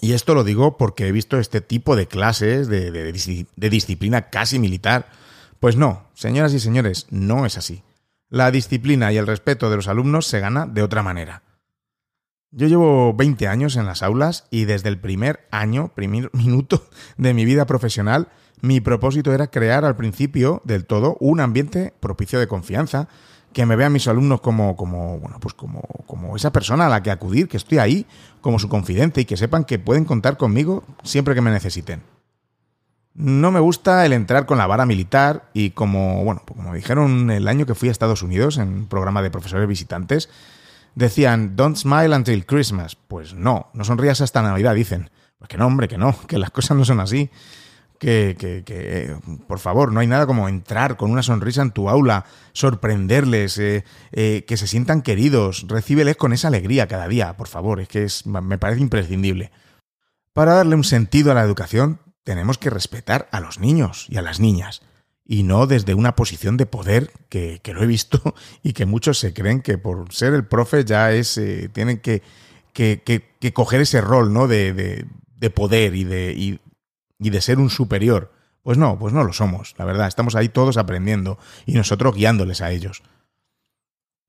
Y 0.00 0.12
esto 0.12 0.34
lo 0.34 0.44
digo 0.44 0.76
porque 0.78 1.08
he 1.08 1.12
visto 1.12 1.38
este 1.38 1.60
tipo 1.60 1.96
de 1.96 2.06
clases 2.06 2.68
de, 2.68 3.12
disciplina 3.56 4.30
casi 4.30 4.58
militar. 4.58 5.10
Pues 5.58 5.76
no, 5.76 6.08
señoras 6.14 6.54
y 6.54 6.60
señores, 6.60 7.06
no 7.10 7.44
es 7.44 7.58
así. 7.58 7.82
La 8.28 8.50
disciplina 8.50 9.12
y 9.12 9.18
el 9.18 9.26
respeto 9.26 9.68
de 9.68 9.76
los 9.76 9.88
alumnos 9.88 10.26
se 10.26 10.40
gana 10.40 10.66
de 10.66 10.82
otra 10.82 11.02
manera. 11.02 11.42
Yo 12.52 12.66
llevo 12.66 13.14
20 13.14 13.46
años 13.46 13.76
en 13.76 13.86
las 13.86 14.02
aulas 14.02 14.46
y 14.50 14.64
desde 14.64 14.88
el 14.88 14.98
primer 14.98 15.46
año, 15.50 15.92
primer 15.94 16.30
minuto 16.34 16.88
de 17.16 17.34
mi 17.34 17.44
vida 17.44 17.66
profesional, 17.66 18.28
mi 18.62 18.80
propósito 18.80 19.32
era 19.32 19.48
crear 19.48 19.84
al 19.84 19.96
principio 19.96 20.62
del 20.64 20.86
todo 20.86 21.16
un 21.20 21.40
ambiente 21.40 21.94
propicio 22.00 22.38
de 22.38 22.48
confianza, 22.48 23.08
que 23.52 23.66
me 23.66 23.76
vean 23.76 23.92
mis 23.92 24.06
alumnos 24.08 24.40
como, 24.40 24.76
como, 24.76 25.18
bueno, 25.18 25.38
pues 25.40 25.54
como, 25.54 25.82
como 26.06 26.36
esa 26.36 26.52
persona 26.52 26.86
a 26.86 26.88
la 26.88 27.02
que 27.02 27.10
acudir, 27.10 27.48
que 27.48 27.56
estoy 27.56 27.78
ahí 27.78 28.06
como 28.40 28.58
su 28.58 28.68
confidente 28.68 29.20
y 29.20 29.24
que 29.24 29.36
sepan 29.36 29.64
que 29.64 29.78
pueden 29.78 30.04
contar 30.04 30.36
conmigo 30.36 30.84
siempre 31.02 31.34
que 31.34 31.40
me 31.40 31.50
necesiten. 31.50 32.02
No 33.14 33.50
me 33.50 33.58
gusta 33.58 34.06
el 34.06 34.12
entrar 34.12 34.46
con 34.46 34.58
la 34.58 34.68
vara 34.68 34.86
militar 34.86 35.50
y 35.52 35.70
como, 35.70 36.24
bueno, 36.24 36.42
pues 36.44 36.56
como 36.56 36.74
dijeron 36.74 37.30
el 37.30 37.48
año 37.48 37.66
que 37.66 37.74
fui 37.74 37.88
a 37.88 37.92
Estados 37.92 38.22
Unidos 38.22 38.56
en 38.56 38.68
un 38.68 38.86
programa 38.86 39.20
de 39.20 39.30
profesores 39.30 39.68
visitantes, 39.68 40.28
decían, 40.94 41.56
don't 41.56 41.76
smile 41.76 42.14
until 42.14 42.46
Christmas. 42.46 42.96
Pues 42.96 43.34
no, 43.34 43.68
no 43.74 43.84
sonrías 43.84 44.20
hasta 44.20 44.42
Navidad, 44.42 44.74
dicen. 44.74 45.10
Pues 45.38 45.48
que 45.48 45.58
no, 45.58 45.66
hombre, 45.66 45.88
que 45.88 45.98
no, 45.98 46.14
que 46.28 46.38
las 46.38 46.50
cosas 46.50 46.76
no 46.76 46.84
son 46.84 47.00
así 47.00 47.30
que, 48.00 48.34
que, 48.38 48.64
que, 48.64 49.14
por 49.46 49.58
favor, 49.58 49.92
no 49.92 50.00
hay 50.00 50.06
nada 50.06 50.26
como 50.26 50.48
entrar 50.48 50.96
con 50.96 51.10
una 51.10 51.22
sonrisa 51.22 51.60
en 51.60 51.70
tu 51.70 51.90
aula, 51.90 52.24
sorprenderles, 52.54 53.58
eh, 53.58 53.84
eh, 54.12 54.46
que 54.48 54.56
se 54.56 54.66
sientan 54.66 55.02
queridos, 55.02 55.66
recíbeles 55.68 56.16
con 56.16 56.32
esa 56.32 56.48
alegría 56.48 56.88
cada 56.88 57.06
día, 57.08 57.36
por 57.36 57.46
favor, 57.46 57.78
es 57.78 57.88
que 57.88 58.04
es, 58.04 58.24
me 58.24 58.56
parece 58.56 58.80
imprescindible. 58.80 59.52
Para 60.32 60.54
darle 60.54 60.76
un 60.76 60.84
sentido 60.84 61.30
a 61.30 61.34
la 61.34 61.42
educación, 61.42 62.00
tenemos 62.24 62.56
que 62.56 62.70
respetar 62.70 63.28
a 63.32 63.40
los 63.40 63.60
niños 63.60 64.06
y 64.08 64.16
a 64.16 64.22
las 64.22 64.40
niñas, 64.40 64.80
y 65.26 65.42
no 65.42 65.66
desde 65.66 65.92
una 65.92 66.16
posición 66.16 66.56
de 66.56 66.64
poder 66.64 67.12
que, 67.28 67.60
que 67.62 67.74
lo 67.74 67.82
he 67.82 67.86
visto 67.86 68.34
y 68.62 68.72
que 68.72 68.86
muchos 68.86 69.18
se 69.18 69.34
creen 69.34 69.60
que 69.60 69.76
por 69.76 70.10
ser 70.10 70.32
el 70.32 70.46
profe 70.46 70.86
ya 70.86 71.12
es, 71.12 71.36
eh, 71.36 71.68
tienen 71.70 72.00
que, 72.00 72.22
coger 73.52 73.82
ese 73.82 74.00
rol 74.00 74.32
¿no? 74.32 74.48
de, 74.48 74.72
de, 74.72 75.04
de 75.36 75.50
poder 75.50 75.94
y 75.94 76.04
de, 76.04 76.58
de 77.28 77.42
ser 77.42 77.58
un 77.58 77.68
superior. 77.68 78.32
Pues 78.62 78.76
no, 78.76 78.98
pues 78.98 79.14
no 79.14 79.24
lo 79.24 79.32
somos, 79.32 79.74
la 79.78 79.84
verdad, 79.84 80.06
estamos 80.06 80.34
ahí 80.34 80.48
todos 80.48 80.76
aprendiendo 80.76 81.38
y 81.64 81.74
nosotros 81.74 82.14
guiándoles 82.14 82.60
a 82.60 82.70
ellos. 82.70 83.02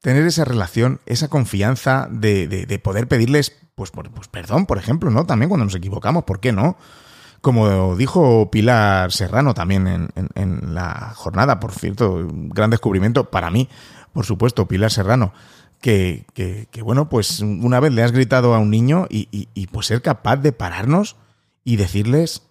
Tener 0.02 0.26
esa 0.26 0.46
relación, 0.46 1.00
esa 1.06 1.28
confianza 1.28 2.08
de, 2.10 2.48
de, 2.48 2.80
poder 2.80 3.08
pedirles, 3.08 3.56
pues, 3.76 3.92
pues, 3.92 4.28
perdón, 4.30 4.66
por 4.66 4.78
ejemplo, 4.78 5.12
¿no? 5.12 5.26
También 5.26 5.50
cuando 5.50 5.66
nos 5.66 5.76
equivocamos, 5.76 6.24
¿por 6.24 6.40
qué 6.40 6.54
no? 6.54 6.78
Como 7.42 7.96
dijo 7.96 8.50
Pilar 8.52 9.12
Serrano 9.12 9.54
también 9.54 9.88
en, 9.88 10.10
en, 10.36 10.74
la 10.74 11.14
jornada, 11.16 11.60
por 11.60 11.72
cierto, 11.74 12.14
un 12.14 12.50
gran 12.50 12.70
descubrimiento 12.70 13.30
para 13.30 13.52
mí, 13.52 13.68
por 14.14 14.26
supuesto, 14.26 14.68
Pilar 14.68 14.92
Serrano, 14.92 15.34
que, 15.82 16.26
que, 16.34 16.68
que, 16.72 16.82
bueno, 16.82 17.10
pues 17.10 17.42
una 17.42 17.80
vez 17.80 17.92
le 17.92 18.04
has 18.04 18.12
gritado 18.12 18.56
a 18.56 18.60
un 18.60 18.70
niño 18.70 19.08
y, 19.10 19.28
y, 19.32 19.50
y 19.54 19.68
pues 19.68 19.88
ser 19.88 20.02
capaz 20.02 20.38
de 20.38 20.52
pararnos 20.52 21.18
y 21.64 21.76
decirles 21.76 22.44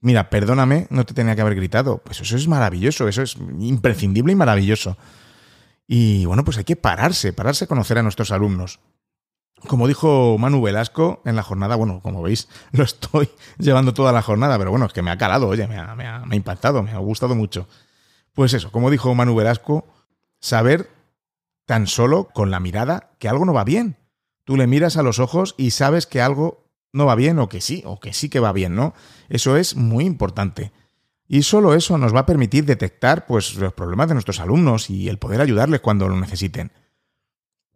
mira, 0.00 0.30
perdóname, 0.30 0.86
no 0.90 1.04
te 1.04 1.14
tenía 1.14 1.34
que 1.34 1.42
haber 1.42 1.54
gritado. 1.54 1.98
Pues 1.98 2.20
eso 2.20 2.36
es 2.36 2.48
maravilloso, 2.48 3.08
eso 3.08 3.22
es 3.22 3.36
imprescindible 3.58 4.32
y 4.32 4.36
maravilloso. 4.36 4.96
Y 5.86 6.26
bueno, 6.26 6.44
pues 6.44 6.58
hay 6.58 6.64
que 6.64 6.76
pararse, 6.76 7.32
pararse 7.32 7.64
a 7.64 7.68
conocer 7.68 7.98
a 7.98 8.02
nuestros 8.02 8.30
alumnos. 8.30 8.80
Como 9.66 9.88
dijo 9.88 10.36
Manu 10.38 10.62
Velasco 10.62 11.20
en 11.24 11.34
la 11.34 11.42
jornada, 11.42 11.74
bueno, 11.74 12.00
como 12.00 12.22
veis, 12.22 12.48
lo 12.72 12.84
estoy 12.84 13.30
llevando 13.58 13.94
toda 13.94 14.12
la 14.12 14.22
jornada, 14.22 14.58
pero 14.58 14.70
bueno, 14.70 14.86
es 14.86 14.92
que 14.92 15.02
me 15.02 15.10
ha 15.10 15.18
calado, 15.18 15.48
oye, 15.48 15.66
me 15.66 15.78
ha, 15.78 15.94
me 15.94 16.06
ha, 16.06 16.24
impactado, 16.32 16.82
me 16.82 16.92
ha 16.92 16.98
gustado 16.98 17.34
mucho. 17.34 17.66
Pues 18.34 18.54
eso, 18.54 18.70
como 18.70 18.90
dijo 18.90 19.14
Manu 19.14 19.34
Velasco, 19.34 19.86
saber 20.40 20.90
tan 21.66 21.86
solo 21.86 22.28
con 22.32 22.50
la 22.50 22.60
mirada 22.60 23.10
que 23.18 23.28
algo 23.28 23.44
no 23.44 23.52
va 23.52 23.64
bien. 23.64 23.96
Tú 24.44 24.56
le 24.56 24.66
miras 24.66 24.96
a 24.96 25.02
los 25.02 25.18
ojos 25.18 25.54
y 25.58 25.72
sabes 25.72 26.06
que 26.06 26.22
algo 26.22 26.67
no 26.92 27.06
va 27.06 27.14
bien 27.14 27.38
o 27.38 27.48
que 27.48 27.60
sí, 27.60 27.82
o 27.86 28.00
que 28.00 28.12
sí 28.12 28.28
que 28.28 28.40
va 28.40 28.52
bien, 28.52 28.74
¿no? 28.74 28.94
Eso 29.28 29.56
es 29.56 29.76
muy 29.76 30.04
importante. 30.04 30.72
Y 31.26 31.42
solo 31.42 31.74
eso 31.74 31.98
nos 31.98 32.14
va 32.14 32.20
a 32.20 32.26
permitir 32.26 32.64
detectar 32.64 33.26
pues, 33.26 33.54
los 33.56 33.74
problemas 33.74 34.08
de 34.08 34.14
nuestros 34.14 34.40
alumnos 34.40 34.88
y 34.88 35.08
el 35.08 35.18
poder 35.18 35.42
ayudarles 35.42 35.80
cuando 35.80 36.08
lo 36.08 36.16
necesiten. 36.16 36.72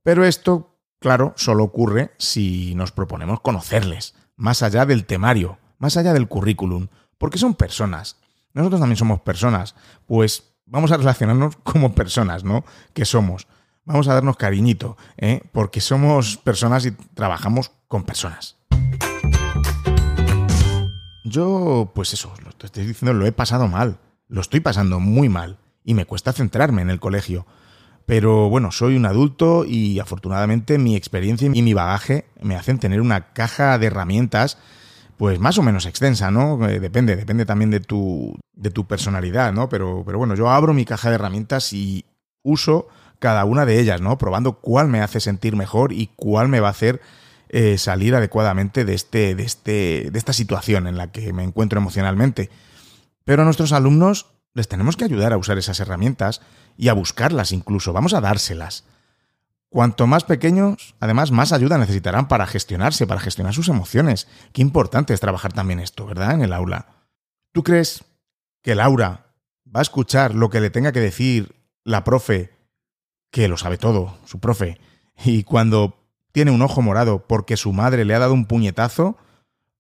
Pero 0.03 0.25
esto, 0.25 0.79
claro, 0.99 1.35
solo 1.37 1.63
ocurre 1.65 2.13
si 2.19 2.75
nos 2.75 2.93
proponemos 2.93 3.41
conocerles, 3.41 4.15
más 4.37 4.63
allá 4.63 4.87
del 4.87 5.05
temario, 5.05 5.59
más 5.79 5.97
allá 5.99 6.15
del 6.15 6.29
currículum, 6.29 6.89
porque 7.19 7.39
son 7.39 7.55
personas. 7.55 8.17
Nosotros 8.55 8.81
también 8.81 8.97
somos 8.97 9.21
personas, 9.21 9.75
pues 10.07 10.55
vamos 10.65 10.91
a 10.91 10.97
relacionarnos 10.97 11.57
como 11.63 11.95
personas, 11.95 12.45
¿no? 12.45 12.65
Que 12.95 13.05
somos. 13.05 13.47
Vamos 13.85 14.09
a 14.09 14.15
darnos 14.15 14.37
cariñito, 14.37 14.97
¿eh? 15.17 15.43
Porque 15.53 15.81
somos 15.81 16.37
personas 16.39 16.87
y 16.87 16.93
trabajamos 16.93 17.73
con 17.89 18.05
personas. 18.05 18.57
Yo, 21.25 21.93
pues 21.95 22.13
eso, 22.13 22.33
lo 22.45 22.53
te 22.53 22.67
estoy 22.67 22.87
diciendo, 22.87 23.13
lo 23.13 23.27
he 23.27 23.33
pasado 23.33 23.69
mal. 23.69 23.99
Lo 24.29 24.41
estoy 24.41 24.61
pasando 24.61 25.01
muy 25.01 25.29
mal. 25.29 25.59
Y 25.85 25.95
me 25.95 26.07
cuesta 26.07 26.33
centrarme 26.33 26.83
en 26.83 26.91
el 26.91 27.01
colegio. 27.01 27.47
Pero 28.07 28.49
bueno, 28.49 28.73
soy 28.73 28.97
un 28.97 29.07
adulto 29.07 29.65
y 29.65 30.01
afortunadamente 30.01 30.79
mi 30.79 30.97
experiencia 30.97 31.49
y 31.53 31.63
mi 31.63 31.75
bagaje 31.75 32.27
me 32.41 32.57
hacen 32.57 32.79
tener 32.79 33.01
una 33.01 33.33
caja 33.33 33.79
de 33.79 33.87
herramientas 33.87 34.59
pues 35.17 35.39
más 35.39 35.57
o 35.57 35.63
menos 35.63 35.87
extensa, 35.87 36.33
¿no? 36.33 36.69
Eh, 36.69 36.81
depende, 36.81 37.15
depende 37.15 37.47
también 37.47 37.71
de 37.71 37.79
tu, 37.79 38.37
de 38.55 38.71
tu 38.71 38.87
personalidad, 38.87 39.53
¿no? 39.53 39.69
Pero, 39.69 40.03
pero 40.05 40.19
bueno, 40.19 40.35
yo 40.35 40.51
abro 40.51 40.75
mi 40.75 40.85
caja 40.85 41.11
de 41.11 41.15
herramientas 41.15 41.73
y 41.73 42.05
uso 42.43 42.89
cada 43.21 43.45
una 43.45 43.65
de 43.65 43.79
ellas, 43.79 44.01
¿no? 44.01 44.19
Probando 44.19 44.55
cuál 44.55 44.89
me 44.89 45.01
hace 45.01 45.21
sentir 45.21 45.55
mejor 45.55 45.93
y 45.93 46.11
cuál 46.17 46.49
me 46.49 46.59
va 46.59 46.69
a 46.69 46.73
hacer 46.73 47.01
eh, 47.55 47.77
salir 47.77 48.15
adecuadamente 48.15 48.87
de, 48.87 48.95
este, 48.95 49.35
de, 49.35 49.43
este, 49.43 50.09
de 50.11 50.19
esta 50.19 50.33
situación 50.33 50.87
en 50.87 50.97
la 50.97 51.13
que 51.13 51.35
me 51.35 51.45
encuentro 51.45 51.79
emocionalmente. 51.79 52.49
Pero 53.25 53.43
a 53.43 53.45
nuestros 53.45 53.73
alumnos 53.73 54.27
les 54.55 54.69
tenemos 54.69 54.97
que 54.97 55.05
ayudar 55.05 55.35
a 55.35 55.37
usar 55.37 55.59
esas 55.59 55.79
herramientas 55.79 56.41
y 56.79 56.89
a 56.89 56.95
buscarlas 56.95 57.53
incluso, 57.53 57.93
vamos 57.93 58.15
a 58.15 58.23
dárselas. 58.23 58.85
Cuanto 59.69 60.07
más 60.07 60.25
pequeños, 60.25 60.95
además, 60.99 61.31
más 61.31 61.53
ayuda 61.53 61.77
necesitarán 61.77 62.27
para 62.27 62.47
gestionarse, 62.47 63.07
para 63.07 63.21
gestionar 63.21 63.53
sus 63.53 63.69
emociones. 63.69 64.29
Qué 64.53 64.63
importante 64.63 65.13
es 65.13 65.21
trabajar 65.21 65.53
también 65.53 65.81
esto, 65.81 66.07
¿verdad? 66.07 66.33
En 66.33 66.43
el 66.43 66.55
aula. 66.55 66.87
¿Tú 67.53 67.63
crees 67.63 68.05
que 68.63 68.75
Laura 68.75 69.27
va 69.67 69.81
a 69.81 69.83
escuchar 69.83 70.35
lo 70.35 70.49
que 70.49 70.61
le 70.61 70.71
tenga 70.71 70.93
que 70.93 71.01
decir 71.01 71.55
la 71.85 72.03
profe, 72.03 72.51
que 73.31 73.49
lo 73.49 73.59
sabe 73.59 73.77
todo, 73.77 74.17
su 74.25 74.41
profe, 74.41 74.79
y 75.23 75.45
cuando 75.45 76.02
tiene 76.33 76.51
un 76.51 76.63
ojo 76.63 76.83
morado 76.83 77.27
porque 77.27 77.57
su 77.57 77.73
madre 77.73 78.05
le 78.05 78.15
ha 78.15 78.19
dado 78.19 78.35
un 78.35 78.47
puñetazo, 78.47 79.17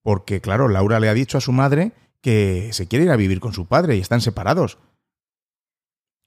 porque 0.03 0.41
claro, 0.41 0.69
Laura 0.69 1.01
le 1.01 1.09
ha 1.09 1.15
dicho 1.15 1.38
a 1.38 1.41
su 1.41 1.53
madre 1.53 1.93
que 2.21 2.71
se 2.73 2.87
quiere 2.87 3.07
ir 3.07 3.11
a 3.11 3.17
vivir 3.17 3.41
con 3.41 3.53
su 3.53 3.67
padre 3.67 3.97
y 3.97 4.01
están 4.01 4.21
separados. 4.21 4.79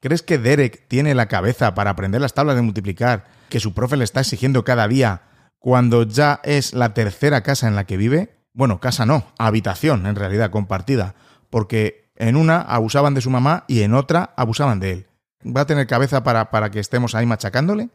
¿Crees 0.01 0.21
que 0.21 0.37
Derek 0.37 0.87
tiene 0.87 1.15
la 1.15 1.27
cabeza 1.27 1.73
para 1.73 1.91
aprender 1.91 2.21
las 2.21 2.33
tablas 2.33 2.55
de 2.55 2.61
multiplicar 2.61 3.25
que 3.49 3.59
su 3.59 3.73
profe 3.73 3.97
le 3.97 4.03
está 4.03 4.19
exigiendo 4.19 4.63
cada 4.63 4.87
día 4.87 5.23
cuando 5.57 6.03
ya 6.03 6.41
es 6.43 6.73
la 6.73 6.93
tercera 6.93 7.41
casa 7.41 7.67
en 7.67 7.75
la 7.75 7.85
que 7.85 7.97
vive? 7.97 8.35
Bueno, 8.53 8.79
casa 8.79 9.05
no, 9.05 9.25
habitación 9.37 10.05
en 10.05 10.15
realidad 10.15 10.51
compartida, 10.51 11.15
porque 11.49 12.11
en 12.15 12.35
una 12.35 12.61
abusaban 12.61 13.13
de 13.13 13.21
su 13.21 13.29
mamá 13.29 13.65
y 13.67 13.81
en 13.81 13.93
otra 13.93 14.33
abusaban 14.37 14.79
de 14.79 14.91
él. 14.91 15.07
¿Va 15.45 15.61
a 15.61 15.65
tener 15.65 15.87
cabeza 15.87 16.23
para, 16.23 16.51
para 16.51 16.71
que 16.71 16.79
estemos 16.79 17.15
ahí 17.15 17.25
machacándole? 17.25 17.89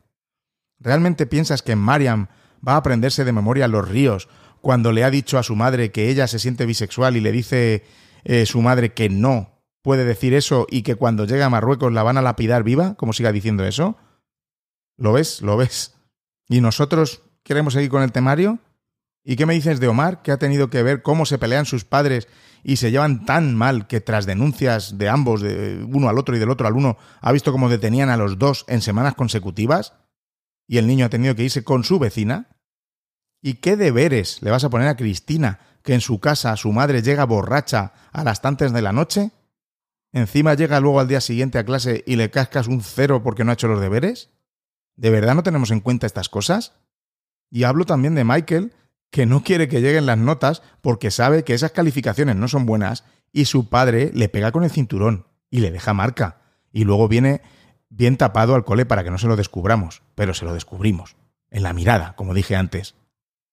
¿Realmente 0.80 1.26
piensas 1.26 1.62
que 1.62 1.76
Mariam 1.76 2.28
va 2.66 2.72
a 2.74 2.76
aprenderse 2.78 3.24
de 3.24 3.32
memoria 3.32 3.68
los 3.68 3.88
ríos 3.88 4.28
cuando 4.60 4.92
le 4.92 5.04
ha 5.04 5.10
dicho 5.10 5.38
a 5.38 5.42
su 5.42 5.56
madre 5.56 5.92
que 5.92 6.08
ella 6.08 6.26
se 6.26 6.38
siente 6.38 6.66
bisexual 6.66 7.16
y 7.16 7.20
le 7.20 7.32
dice 7.32 7.84
eh, 8.24 8.46
su 8.46 8.60
madre 8.62 8.92
que 8.92 9.08
no 9.08 9.60
puede 9.82 10.04
decir 10.04 10.34
eso 10.34 10.66
y 10.70 10.82
que 10.82 10.94
cuando 10.94 11.24
llega 11.24 11.46
a 11.46 11.50
Marruecos 11.50 11.92
la 11.92 12.02
van 12.02 12.18
a 12.18 12.22
lapidar 12.22 12.62
viva, 12.62 12.94
como 12.94 13.12
siga 13.12 13.32
diciendo 13.32 13.64
eso? 13.64 13.96
¿Lo 14.96 15.12
ves? 15.12 15.40
¿Lo 15.42 15.56
ves? 15.56 15.94
¿Y 16.48 16.60
nosotros 16.60 17.22
queremos 17.42 17.74
seguir 17.74 17.90
con 17.90 18.02
el 18.02 18.12
temario? 18.12 18.58
¿Y 19.24 19.36
qué 19.36 19.46
me 19.46 19.54
dices 19.54 19.80
de 19.80 19.88
Omar, 19.88 20.22
que 20.22 20.32
ha 20.32 20.38
tenido 20.38 20.70
que 20.70 20.82
ver 20.82 21.02
cómo 21.02 21.26
se 21.26 21.38
pelean 21.38 21.66
sus 21.66 21.84
padres 21.84 22.28
y 22.62 22.76
se 22.76 22.90
llevan 22.90 23.24
tan 23.24 23.54
mal 23.54 23.86
que 23.86 24.00
tras 24.00 24.26
denuncias 24.26 24.98
de 24.98 25.08
ambos, 25.08 25.40
de 25.40 25.86
uno 25.90 26.08
al 26.08 26.18
otro 26.18 26.36
y 26.36 26.38
del 26.38 26.50
otro 26.50 26.66
al 26.66 26.74
uno, 26.74 26.98
ha 27.20 27.32
visto 27.32 27.52
cómo 27.52 27.68
detenían 27.68 28.10
a 28.10 28.16
los 28.16 28.38
dos 28.38 28.64
en 28.68 28.82
semanas 28.82 29.14
consecutivas? 29.14 29.94
¿Y 30.70 30.78
el 30.78 30.86
niño 30.86 31.06
ha 31.06 31.08
tenido 31.08 31.34
que 31.34 31.42
irse 31.42 31.64
con 31.64 31.82
su 31.82 31.98
vecina? 31.98 32.46
¿Y 33.42 33.54
qué 33.54 33.76
deberes 33.76 34.40
le 34.40 34.52
vas 34.52 34.62
a 34.62 34.70
poner 34.70 34.86
a 34.86 34.96
Cristina, 34.96 35.58
que 35.82 35.94
en 35.94 36.00
su 36.00 36.20
casa 36.20 36.56
su 36.56 36.70
madre 36.70 37.02
llega 37.02 37.24
borracha 37.24 37.92
a 38.12 38.22
las 38.22 38.40
tantas 38.40 38.72
de 38.72 38.80
la 38.80 38.92
noche? 38.92 39.32
¿Encima 40.12 40.54
llega 40.54 40.78
luego 40.78 41.00
al 41.00 41.08
día 41.08 41.20
siguiente 41.20 41.58
a 41.58 41.64
clase 41.64 42.04
y 42.06 42.14
le 42.14 42.30
cascas 42.30 42.68
un 42.68 42.82
cero 42.82 43.20
porque 43.24 43.42
no 43.42 43.50
ha 43.50 43.54
hecho 43.54 43.66
los 43.66 43.80
deberes? 43.80 44.30
¿De 44.94 45.10
verdad 45.10 45.34
no 45.34 45.42
tenemos 45.42 45.72
en 45.72 45.80
cuenta 45.80 46.06
estas 46.06 46.28
cosas? 46.28 46.74
Y 47.50 47.64
hablo 47.64 47.84
también 47.84 48.14
de 48.14 48.22
Michael, 48.22 48.72
que 49.10 49.26
no 49.26 49.42
quiere 49.42 49.66
que 49.66 49.80
lleguen 49.80 50.06
las 50.06 50.18
notas 50.18 50.62
porque 50.82 51.10
sabe 51.10 51.42
que 51.42 51.54
esas 51.54 51.72
calificaciones 51.72 52.36
no 52.36 52.46
son 52.46 52.64
buenas 52.64 53.02
y 53.32 53.46
su 53.46 53.68
padre 53.68 54.12
le 54.14 54.28
pega 54.28 54.52
con 54.52 54.62
el 54.62 54.70
cinturón 54.70 55.26
y 55.50 55.58
le 55.58 55.72
deja 55.72 55.94
marca. 55.94 56.42
Y 56.72 56.84
luego 56.84 57.08
viene 57.08 57.42
bien 57.90 58.16
tapado 58.16 58.54
al 58.54 58.64
cole 58.64 58.86
para 58.86 59.04
que 59.04 59.10
no 59.10 59.18
se 59.18 59.26
lo 59.26 59.36
descubramos, 59.36 60.02
pero 60.14 60.32
se 60.32 60.44
lo 60.44 60.54
descubrimos. 60.54 61.16
En 61.50 61.62
la 61.62 61.72
mirada, 61.72 62.14
como 62.16 62.32
dije 62.32 62.56
antes. 62.56 62.94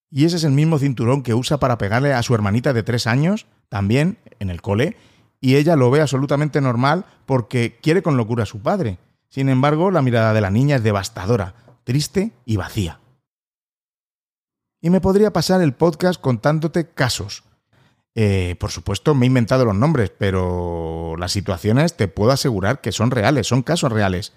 Y 0.09 0.25
ese 0.25 0.37
es 0.37 0.43
el 0.43 0.51
mismo 0.51 0.79
cinturón 0.79 1.23
que 1.23 1.33
usa 1.33 1.57
para 1.57 1.77
pegarle 1.77 2.13
a 2.13 2.23
su 2.23 2.33
hermanita 2.33 2.71
de 2.71 2.83
tres 2.83 3.07
años, 3.07 3.47
también 3.67 4.17
en 4.39 4.49
el 4.49 4.61
cole, 4.61 4.95
y 5.41 5.55
ella 5.55 5.75
lo 5.75 5.91
ve 5.91 6.01
absolutamente 6.01 6.61
normal 6.61 7.05
porque 7.25 7.77
quiere 7.81 8.01
con 8.01 8.15
locura 8.15 8.43
a 8.43 8.47
su 8.47 8.61
padre. 8.61 8.99
Sin 9.29 9.49
embargo, 9.49 9.91
la 9.91 10.01
mirada 10.01 10.33
de 10.33 10.41
la 10.41 10.51
niña 10.51 10.77
es 10.77 10.83
devastadora, 10.83 11.55
triste 11.83 12.31
y 12.45 12.55
vacía. 12.55 13.01
Y 14.79 14.89
me 14.89 15.01
podría 15.01 15.33
pasar 15.33 15.61
el 15.61 15.73
podcast 15.73 16.21
contándote 16.21 16.87
casos. 16.89 17.43
Eh, 18.19 18.55
por 18.59 18.71
supuesto, 18.71 19.13
me 19.13 19.25
he 19.25 19.27
inventado 19.27 19.63
los 19.63 19.75
nombres, 19.75 20.09
pero 20.09 21.15
las 21.19 21.31
situaciones 21.31 21.95
te 21.95 22.07
puedo 22.07 22.31
asegurar 22.31 22.81
que 22.81 22.91
son 22.91 23.11
reales, 23.11 23.45
son 23.45 23.61
casos 23.61 23.91
reales. 23.91 24.33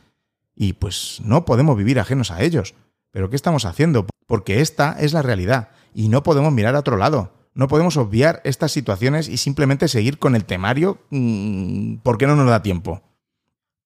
Y 0.54 0.74
pues 0.74 1.22
no 1.24 1.46
podemos 1.46 1.78
vivir 1.78 1.98
ajenos 1.98 2.30
a 2.30 2.42
ellos. 2.42 2.74
Pero 3.10 3.30
¿qué 3.30 3.36
estamos 3.36 3.64
haciendo? 3.64 4.06
Porque 4.26 4.60
esta 4.60 4.92
es 5.00 5.14
la 5.14 5.22
realidad 5.22 5.70
y 5.94 6.08
no 6.08 6.22
podemos 6.22 6.52
mirar 6.52 6.76
a 6.76 6.80
otro 6.80 6.98
lado. 6.98 7.32
No 7.54 7.68
podemos 7.68 7.96
obviar 7.96 8.42
estas 8.44 8.70
situaciones 8.70 9.28
y 9.28 9.38
simplemente 9.38 9.88
seguir 9.88 10.18
con 10.18 10.36
el 10.36 10.44
temario 10.44 10.98
mmm, 11.08 11.96
porque 12.02 12.26
no 12.26 12.36
nos 12.36 12.48
da 12.48 12.62
tiempo 12.62 13.02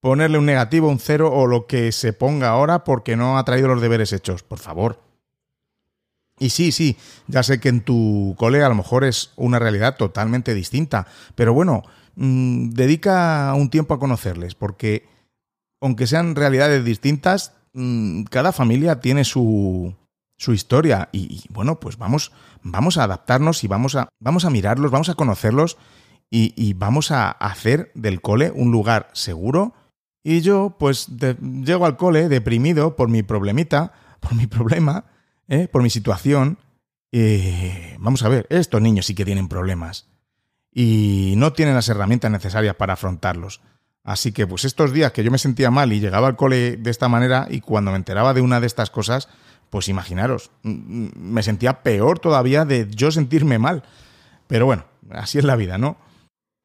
ponerle 0.05 0.37
un 0.37 0.45
negativo, 0.45 0.91
un 0.91 0.99
cero 0.99 1.33
o 1.33 1.47
lo 1.47 1.67
que 1.67 1.91
se 1.91 2.13
ponga 2.13 2.51
ahora 2.51 2.85
porque 2.85 3.17
no 3.17 3.39
ha 3.39 3.45
traído 3.47 3.69
los 3.69 3.81
deberes 3.81 4.13
hechos, 4.13 4.43
por 4.43 4.59
favor. 4.59 5.01
Y 6.39 6.51
sí, 6.51 6.73
sí, 6.73 6.97
ya 7.29 7.43
sé 7.43 7.61
que 7.61 7.69
en 7.69 7.83
tu 7.83 8.35
cole 8.39 8.63
a 8.63 8.69
lo 8.69 8.75
mejor 8.75 9.05
es 9.05 9.33
una 9.37 9.59
realidad 9.59 9.97
totalmente 9.97 10.53
distinta, 10.55 11.07
pero 11.37 11.55
bueno, 11.55 11.83
mmm, 12.17 12.71
dedica 12.71 13.55
un 13.55 13.71
tiempo 13.71 13.95
a 13.95 14.01
conocerles, 14.01 14.55
porque 14.55 15.07
aunque 15.81 16.07
sean 16.07 16.35
realidades 16.35 16.85
distintas, 16.85 17.53
mmm, 17.73 18.25
cada 18.25 18.53
familia 18.53 19.01
tiene 19.01 19.25
su, 19.25 19.95
su 20.37 20.53
historia 20.53 21.09
y, 21.13 21.45
bueno, 21.51 21.79
pues 21.79 21.99
vamos, 21.99 22.33
vamos 22.63 22.99
a 22.99 23.05
adaptarnos 23.05 23.63
y 23.63 23.69
vamos 23.69 23.95
a, 23.95 24.09
vamos 24.19 24.45
a 24.45 24.51
mirarlos, 24.51 24.91
vamos 24.91 25.09
a 25.09 25.15
conocerlos 25.15 25.77
y, 26.31 26.73
vamos 26.73 27.13
a 27.13 27.31
hacer 27.31 27.93
del 27.95 28.21
cole 28.21 28.51
un 28.51 28.73
lugar 28.73 29.09
seguro, 29.13 29.73
y 30.25 30.41
yo, 30.41 30.75
pues, 30.79 31.07
llego 31.09 31.87
al 31.87 31.97
cole 31.97 32.29
deprimido 32.29 32.97
por 32.97 33.09
mi 33.09 33.23
problemita, 33.23 33.93
por 34.19 34.35
mi 34.35 34.47
problema, 34.49 35.05
¿eh? 35.49 35.69
por 35.69 35.83
mi 35.83 35.91
situación. 35.91 36.59
Y 37.11 37.97
vamos 37.99 38.23
a 38.23 38.29
ver, 38.29 38.47
estos 38.51 38.83
niños 38.83 39.07
sí 39.07 39.15
que 39.15 39.25
tienen 39.25 39.49
problemas. 39.49 40.09
Y 40.73 41.35
no 41.37 41.53
tienen 41.53 41.75
las 41.75 41.89
herramientas 41.89 42.31
necesarias 42.31 42.75
para 42.75 42.95
afrontarlos. 42.95 43.61
Así 44.03 44.33
que, 44.33 44.47
pues, 44.47 44.65
estos 44.65 44.93
días 44.93 45.13
que 45.13 45.25
yo 45.25 45.31
me 45.31 45.39
sentía 45.39 45.71
mal 45.71 45.93
y 45.93 46.01
llegaba 46.01 46.27
al 46.27 46.37
cole 46.37 46.77
de 46.77 46.91
esta 46.91 47.09
manera, 47.09 47.47
y 47.49 47.61
cuando 47.61 47.91
me 47.91 47.97
enteraba 47.97 48.35
de 48.35 48.43
una 48.43 48.61
de 48.61 48.67
estas 48.67 48.91
cosas, 48.91 49.29
pues 49.71 49.89
imaginaros, 49.89 50.51
me 50.63 51.43
sentía 51.43 51.83
peor 51.83 52.19
todavía 52.19 52.65
de 52.65 52.87
yo 52.91 53.11
sentirme 53.11 53.59
mal. 53.59 53.83
Pero 54.47 54.67
bueno, 54.67 54.85
así 55.11 55.39
es 55.39 55.45
la 55.45 55.57
vida, 55.57 55.79
¿no? 55.79 55.97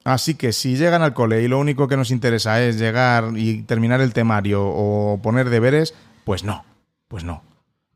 Así 0.03 0.35
que 0.35 0.53
si 0.53 0.75
llegan 0.75 1.01
al 1.01 1.13
cole 1.13 1.41
y 1.41 1.47
lo 1.47 1.59
único 1.59 1.87
que 1.87 1.97
nos 1.97 2.11
interesa 2.11 2.61
es 2.61 2.77
llegar 2.77 3.31
y 3.35 3.63
terminar 3.63 4.01
el 4.01 4.13
temario 4.13 4.63
o 4.65 5.19
poner 5.21 5.49
deberes, 5.49 5.93
pues 6.23 6.43
no, 6.43 6.65
pues 7.07 7.23
no. 7.23 7.48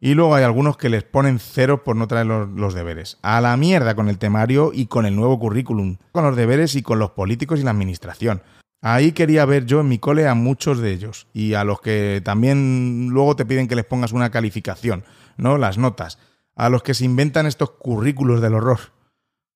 Y 0.06 0.16
luego 0.16 0.36
hay 0.36 0.44
algunos 0.44 0.76
que 0.76 0.90
les 0.90 1.06
ponen 1.06 1.40
cero 1.40 1.86
por 1.86 1.96
no 1.96 2.10
traer 2.10 2.26
los, 2.26 2.50
los, 2.50 2.74
deberes. 2.74 3.20
A 3.22 3.40
la 3.40 3.56
mierda 3.56 3.96
con 3.96 4.10
el 4.10 4.18
temario 4.18 4.72
y 4.74 4.88
con 4.88 5.06
el 5.06 5.16
nuevo 5.16 5.40
currículum, 5.40 5.96
con 6.12 6.26
los 6.26 6.36
deberes 6.36 6.76
y 6.76 6.82
con 6.82 7.00
los 7.00 7.12
políticos 7.12 7.62
y 7.62 7.64
la 7.64 7.72
administración. 7.72 8.44
Ahí 8.82 9.14
quería 9.14 9.46
ver 9.46 9.66
yo 9.66 9.80
en 9.80 9.88
mi 9.88 10.00
cole 10.00 10.28
a 10.28 10.34
muchos 10.34 10.80
de 10.80 10.92
ellos 10.92 11.28
y 11.32 11.54
a 11.54 11.64
los 11.64 11.80
que 11.80 12.22
también 12.22 13.12
luego 13.12 13.38
te 13.38 13.46
piden 13.46 13.70
que 13.70 13.78
les 13.78 13.86
pongas 13.86 14.12
una 14.12 14.30
calificación, 14.30 15.06
¿no? 15.38 15.58
Las 15.58 15.78
notas. 15.78 16.20
A 16.54 16.68
los 16.68 16.84
que 16.84 16.96
se 16.96 17.06
inventan 17.06 17.46
estos 17.46 17.72
currículos 17.72 18.42
del 18.42 18.56
horror. 18.56 18.80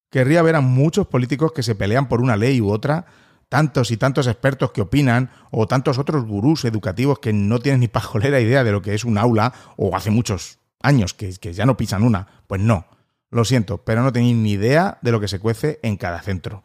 Querría 0.10 0.44
ver 0.44 0.56
a 0.56 0.62
muchos 0.62 1.08
políticos 1.08 1.52
que 1.52 1.62
se 1.62 1.76
pelean 1.76 2.08
por 2.08 2.22
una 2.22 2.38
ley 2.38 2.62
u 2.62 2.70
otra, 2.70 3.06
tantos 3.50 3.92
y 3.92 3.98
tantos 3.98 4.28
expertos 4.28 4.72
que 4.72 4.82
opinan, 4.82 5.30
o 5.52 5.68
tantos 5.68 5.98
otros 5.98 6.26
gurús 6.26 6.66
educativos 6.66 7.20
que 7.20 7.34
no 7.34 7.60
tienen 7.60 7.82
ni 7.82 7.88
pajolera 7.88 8.40
idea 8.40 8.64
de 8.64 8.72
lo 8.72 8.82
que 8.82 8.94
es 8.94 9.06
un 9.06 9.18
aula, 9.18 9.54
o 9.76 9.96
hace 9.96 10.12
muchos 10.12 10.60
años 10.82 11.14
que, 11.14 11.34
que 11.36 11.54
ya 11.54 11.66
no 11.66 11.78
pisan 11.78 12.04
una. 12.04 12.28
Pues 12.48 12.62
no, 12.62 12.86
lo 13.30 13.46
siento, 13.46 13.80
pero 13.80 14.04
no 14.04 14.14
tenéis 14.14 14.36
ni 14.36 14.52
idea 14.52 14.98
de 15.02 15.12
lo 15.12 15.20
que 15.20 15.28
se 15.28 15.40
cuece 15.40 15.80
en 15.84 15.98
cada 15.98 16.22
centro. 16.22 16.64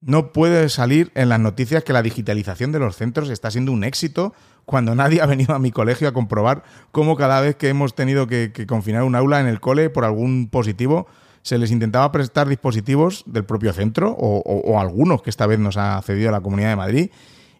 No 0.00 0.32
puede 0.32 0.68
salir 0.68 1.10
en 1.14 1.30
las 1.30 1.40
noticias 1.40 1.82
que 1.82 1.94
la 1.94 2.02
digitalización 2.02 2.72
de 2.72 2.78
los 2.78 2.96
centros 2.96 3.30
está 3.30 3.50
siendo 3.50 3.72
un 3.72 3.84
éxito 3.84 4.34
cuando 4.66 4.94
nadie 4.94 5.22
ha 5.22 5.26
venido 5.26 5.54
a 5.54 5.58
mi 5.58 5.70
colegio 5.70 6.08
a 6.08 6.12
comprobar 6.12 6.62
cómo 6.92 7.16
cada 7.16 7.40
vez 7.40 7.56
que 7.56 7.68
hemos 7.68 7.94
tenido 7.94 8.26
que, 8.26 8.52
confinar 8.66 9.04
un 9.04 9.14
aula 9.14 9.40
en 9.40 9.46
el 9.46 9.60
cole 9.60 9.88
por 9.88 10.04
algún 10.04 10.48
positivo, 10.50 11.06
se 11.44 11.58
les 11.58 11.70
intentaba 11.70 12.10
prestar 12.10 12.48
dispositivos 12.48 13.22
del 13.26 13.44
propio 13.44 13.72
centro 13.72 14.10
o, 14.18 14.80
algunos 14.80 15.22
que 15.22 15.30
esta 15.30 15.46
vez 15.46 15.58
nos 15.58 15.76
ha 15.76 16.00
cedido 16.02 16.32
la 16.32 16.40
Comunidad 16.40 16.70
de 16.70 16.76
Madrid. 16.76 17.10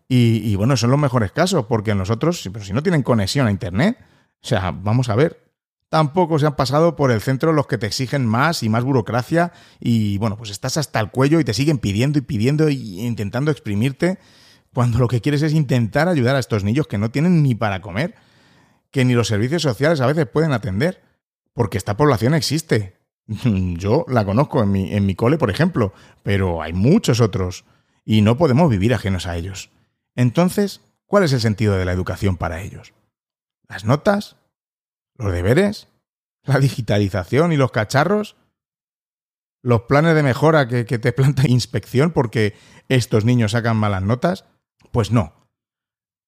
Y, 0.09 0.41
y, 0.43 0.57
bueno, 0.57 0.77
son 0.77 0.91
los 0.91 0.99
mejores 0.99 1.33
casos, 1.33 1.67
porque 1.67 1.95
nosotros, 1.95 2.49
pero 2.53 2.65
si 2.65 2.73
no 2.73 2.83
tienen 2.83 3.03
conexión 3.03 3.47
a 3.47 3.51
Internet, 3.51 3.99
o 4.43 4.47
sea, 4.47 4.73
vamos 4.73 5.11
a 5.11 5.15
ver, 5.15 5.45
tampoco 5.91 6.39
se 6.39 6.47
han 6.47 6.57
pasado 6.57 6.97
por 6.97 7.11
el 7.11 7.21
centro 7.21 7.53
los 7.53 7.67
que 7.67 7.79
te 7.79 7.87
exigen 7.87 8.27
más 8.27 8.63
y 8.63 8.69
más 8.69 8.83
burocracia 8.85 9.53
y 9.79 10.19
bueno, 10.19 10.37
pues 10.37 10.51
estás 10.51 10.77
hasta 10.77 10.99
el 10.99 11.11
cuello 11.11 11.39
y 11.39 11.45
te 11.45 11.55
siguen 11.55 11.79
pidiendo 11.79 12.19
y 12.19 12.23
pidiendo 12.23 12.67
e 12.67 12.73
intentando 12.73 13.51
exprimirte 13.51 14.19
cuando 14.73 14.99
lo 14.99 15.09
que 15.09 15.21
quieres 15.21 15.43
es 15.43 15.53
intentar 15.53 16.09
ayudar 16.09 16.37
a 16.37 16.41
estos 16.41 16.65
niños 16.65 16.89
que 16.89 16.99
no 16.99 17.11
tienen 17.11 17.43
ni 17.43 17.55
para 17.55 17.81
comer, 17.81 18.17
que 18.91 19.05
ni 19.05 19.15
los 19.15 19.29
servicios 19.29 19.63
sociales 19.63 20.01
a 20.01 20.07
veces 20.07 20.27
pueden 20.27 20.53
atender, 20.53 21.01
porque 21.53 21.79
esta 21.79 21.97
población 21.97 22.35
existe. 22.35 22.94
Yo 23.79 24.05
la 24.09 24.25
conozco 24.25 24.63
en 24.63 24.73
mi, 24.73 24.93
en 24.93 25.07
mi 25.07 25.15
cole, 25.15 25.39
por 25.39 25.51
ejemplo, 25.51 25.93
pero 26.23 26.63
hay 26.63 26.73
muchos 26.73 27.21
otros 27.21 27.65
y 28.05 28.21
no 28.23 28.37
podemos 28.37 28.71
vivir 28.71 28.95
ajenos 28.95 29.27
a 29.27 29.37
ellos. 29.37 29.71
Entonces, 30.15 30.83
¿cuál 31.07 31.25
es 31.25 31.33
el 31.33 31.41
sentido 31.41 31.77
de 31.77 31.85
la 31.85 31.93
educación 31.93 32.37
para 32.37 32.61
ellos? 32.63 32.93
¿Las 33.69 33.85
notas? 33.85 34.37
¿Los 35.17 35.33
deberes? 35.33 35.89
¿La 36.45 36.59
digitalización 36.59 37.53
y 37.53 37.57
los 37.57 37.71
cacharros? 37.71 38.37
¿Los 39.63 39.83
planes 39.83 40.15
de 40.15 40.23
mejora 40.23 40.69
que, 40.69 40.85
te 40.85 41.13
planta 41.13 41.43
inspección 41.49 42.11
porque 42.11 42.55
estos 42.89 43.25
niños 43.25 43.53
sacan 43.53 43.77
malas 43.77 44.03
notas? 44.03 44.45
Pues 44.93 45.11
no. 45.11 45.33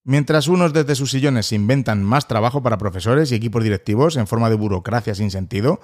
Mientras 0.04 0.48
unos 0.48 0.72
desde 0.72 0.94
sus 0.94 1.10
sillones 1.10 1.52
inventan 1.52 2.02
más 2.02 2.28
trabajo 2.28 2.62
para 2.62 2.78
profesores 2.78 3.30
y 3.30 3.34
equipos 3.34 3.62
directivos 3.62 4.16
en 4.16 4.26
forma 4.26 4.48
de 4.48 4.56
burocracia 4.56 5.14
sin 5.14 5.30
sentido, 5.30 5.80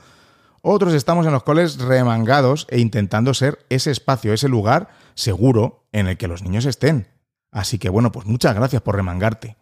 otros 0.62 0.94
estamos 0.94 1.26
en 1.26 1.32
los 1.32 1.42
coles 1.42 1.78
remangados 1.78 2.66
e 2.70 2.80
intentando 2.80 3.34
ser 3.34 3.66
ese 3.68 3.90
espacio, 3.90 4.32
ese 4.32 4.48
lugar 4.48 4.88
seguro 5.14 5.86
en 5.92 6.06
el 6.06 6.16
que 6.16 6.28
los 6.28 6.42
niños 6.42 6.64
estén. 6.64 7.08
Así 7.50 7.78
que 7.78 7.90
bueno, 7.90 8.12
pues 8.12 8.26
muchas 8.26 8.54
gracias 8.54 8.80
por 8.80 8.96
remangarte. 8.96 9.56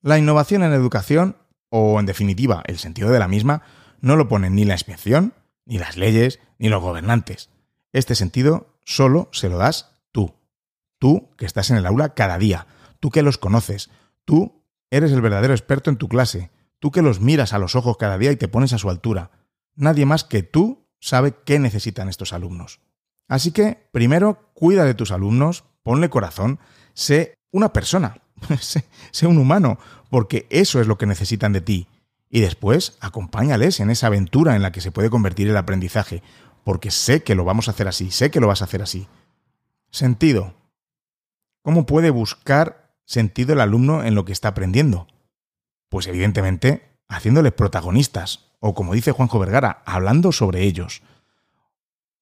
La 0.00 0.18
innovación 0.18 0.62
en 0.62 0.72
educación 0.72 1.36
o 1.76 1.98
en 1.98 2.06
definitiva 2.06 2.62
el 2.66 2.78
sentido 2.78 3.10
de 3.10 3.18
la 3.18 3.26
misma, 3.26 3.62
no 4.00 4.14
lo 4.14 4.28
ponen 4.28 4.54
ni 4.54 4.64
la 4.64 4.74
inspección, 4.74 5.34
ni 5.66 5.78
las 5.78 5.96
leyes, 5.96 6.38
ni 6.56 6.68
los 6.68 6.80
gobernantes. 6.80 7.50
Este 7.92 8.14
sentido 8.14 8.78
solo 8.84 9.28
se 9.32 9.48
lo 9.48 9.58
das 9.58 9.90
tú. 10.12 10.34
Tú 11.00 11.30
que 11.36 11.46
estás 11.46 11.70
en 11.70 11.76
el 11.76 11.86
aula 11.86 12.14
cada 12.14 12.38
día, 12.38 12.68
tú 13.00 13.10
que 13.10 13.22
los 13.22 13.38
conoces, 13.38 13.90
tú 14.24 14.62
eres 14.88 15.10
el 15.10 15.20
verdadero 15.20 15.52
experto 15.52 15.90
en 15.90 15.96
tu 15.96 16.08
clase, 16.08 16.52
tú 16.78 16.92
que 16.92 17.02
los 17.02 17.20
miras 17.20 17.52
a 17.52 17.58
los 17.58 17.74
ojos 17.74 17.96
cada 17.96 18.18
día 18.18 18.30
y 18.30 18.36
te 18.36 18.46
pones 18.46 18.72
a 18.72 18.78
su 18.78 18.88
altura. 18.88 19.32
Nadie 19.76 20.06
más 20.06 20.24
que 20.24 20.42
tú 20.42 20.86
sabe 21.00 21.34
qué 21.44 21.58
necesitan 21.58 22.08
estos 22.08 22.32
alumnos. 22.32 22.80
Así 23.28 23.52
que, 23.52 23.88
primero, 23.92 24.50
cuida 24.54 24.84
de 24.84 24.94
tus 24.94 25.10
alumnos, 25.10 25.64
ponle 25.82 26.10
corazón, 26.10 26.58
sé 26.94 27.34
una 27.50 27.72
persona, 27.72 28.22
sé, 28.60 29.26
un 29.26 29.38
humano, 29.38 29.78
porque 30.10 30.46
eso 30.50 30.80
es 30.80 30.86
lo 30.86 30.98
que 30.98 31.06
necesitan 31.06 31.52
de 31.52 31.60
ti. 31.60 31.88
Y 32.28 32.40
después, 32.40 32.96
acompáñales 33.00 33.80
en 33.80 33.90
esa 33.90 34.08
aventura 34.08 34.56
en 34.56 34.62
la 34.62 34.72
que 34.72 34.80
se 34.80 34.90
puede 34.90 35.10
convertir 35.10 35.48
el 35.48 35.56
aprendizaje, 35.56 36.22
porque 36.64 36.90
sé 36.90 37.22
que 37.22 37.34
lo 37.34 37.44
vamos 37.44 37.68
a 37.68 37.72
hacer 37.72 37.88
así, 37.88 38.10
sé 38.10 38.30
que 38.30 38.40
lo 38.40 38.48
vas 38.48 38.62
a 38.62 38.64
hacer 38.64 38.82
así. 38.82 39.06
Sentido. 39.90 40.54
¿Cómo 41.62 41.86
puede 41.86 42.10
buscar 42.10 42.94
sentido 43.04 43.52
el 43.52 43.60
alumno 43.60 44.02
en 44.02 44.14
lo 44.14 44.24
que 44.24 44.32
está 44.32 44.48
aprendiendo? 44.48 45.06
Pues 45.88 46.06
evidentemente, 46.06 46.98
haciéndoles 47.08 47.52
protagonistas, 47.52 48.50
o 48.66 48.72
como 48.72 48.94
dice 48.94 49.12
Juanjo 49.12 49.38
Vergara, 49.38 49.82
hablando 49.84 50.32
sobre 50.32 50.62
ellos. 50.62 51.02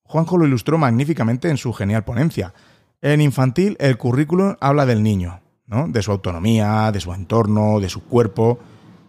Juanjo 0.03 0.37
lo 0.37 0.45
ilustró 0.45 0.77
magníficamente 0.77 1.49
en 1.49 1.57
su 1.57 1.73
genial 1.73 2.03
ponencia. 2.03 2.53
En 3.01 3.21
infantil, 3.21 3.77
el 3.79 3.97
currículum 3.97 4.57
habla 4.59 4.85
del 4.85 5.05
niño, 5.05 5.41
de 5.69 6.03
su 6.03 6.11
autonomía, 6.11 6.91
de 6.91 7.01
su 7.01 7.15
entorno, 7.15 7.79
de 7.79 7.89
su 7.89 8.03
cuerpo. 8.03 8.59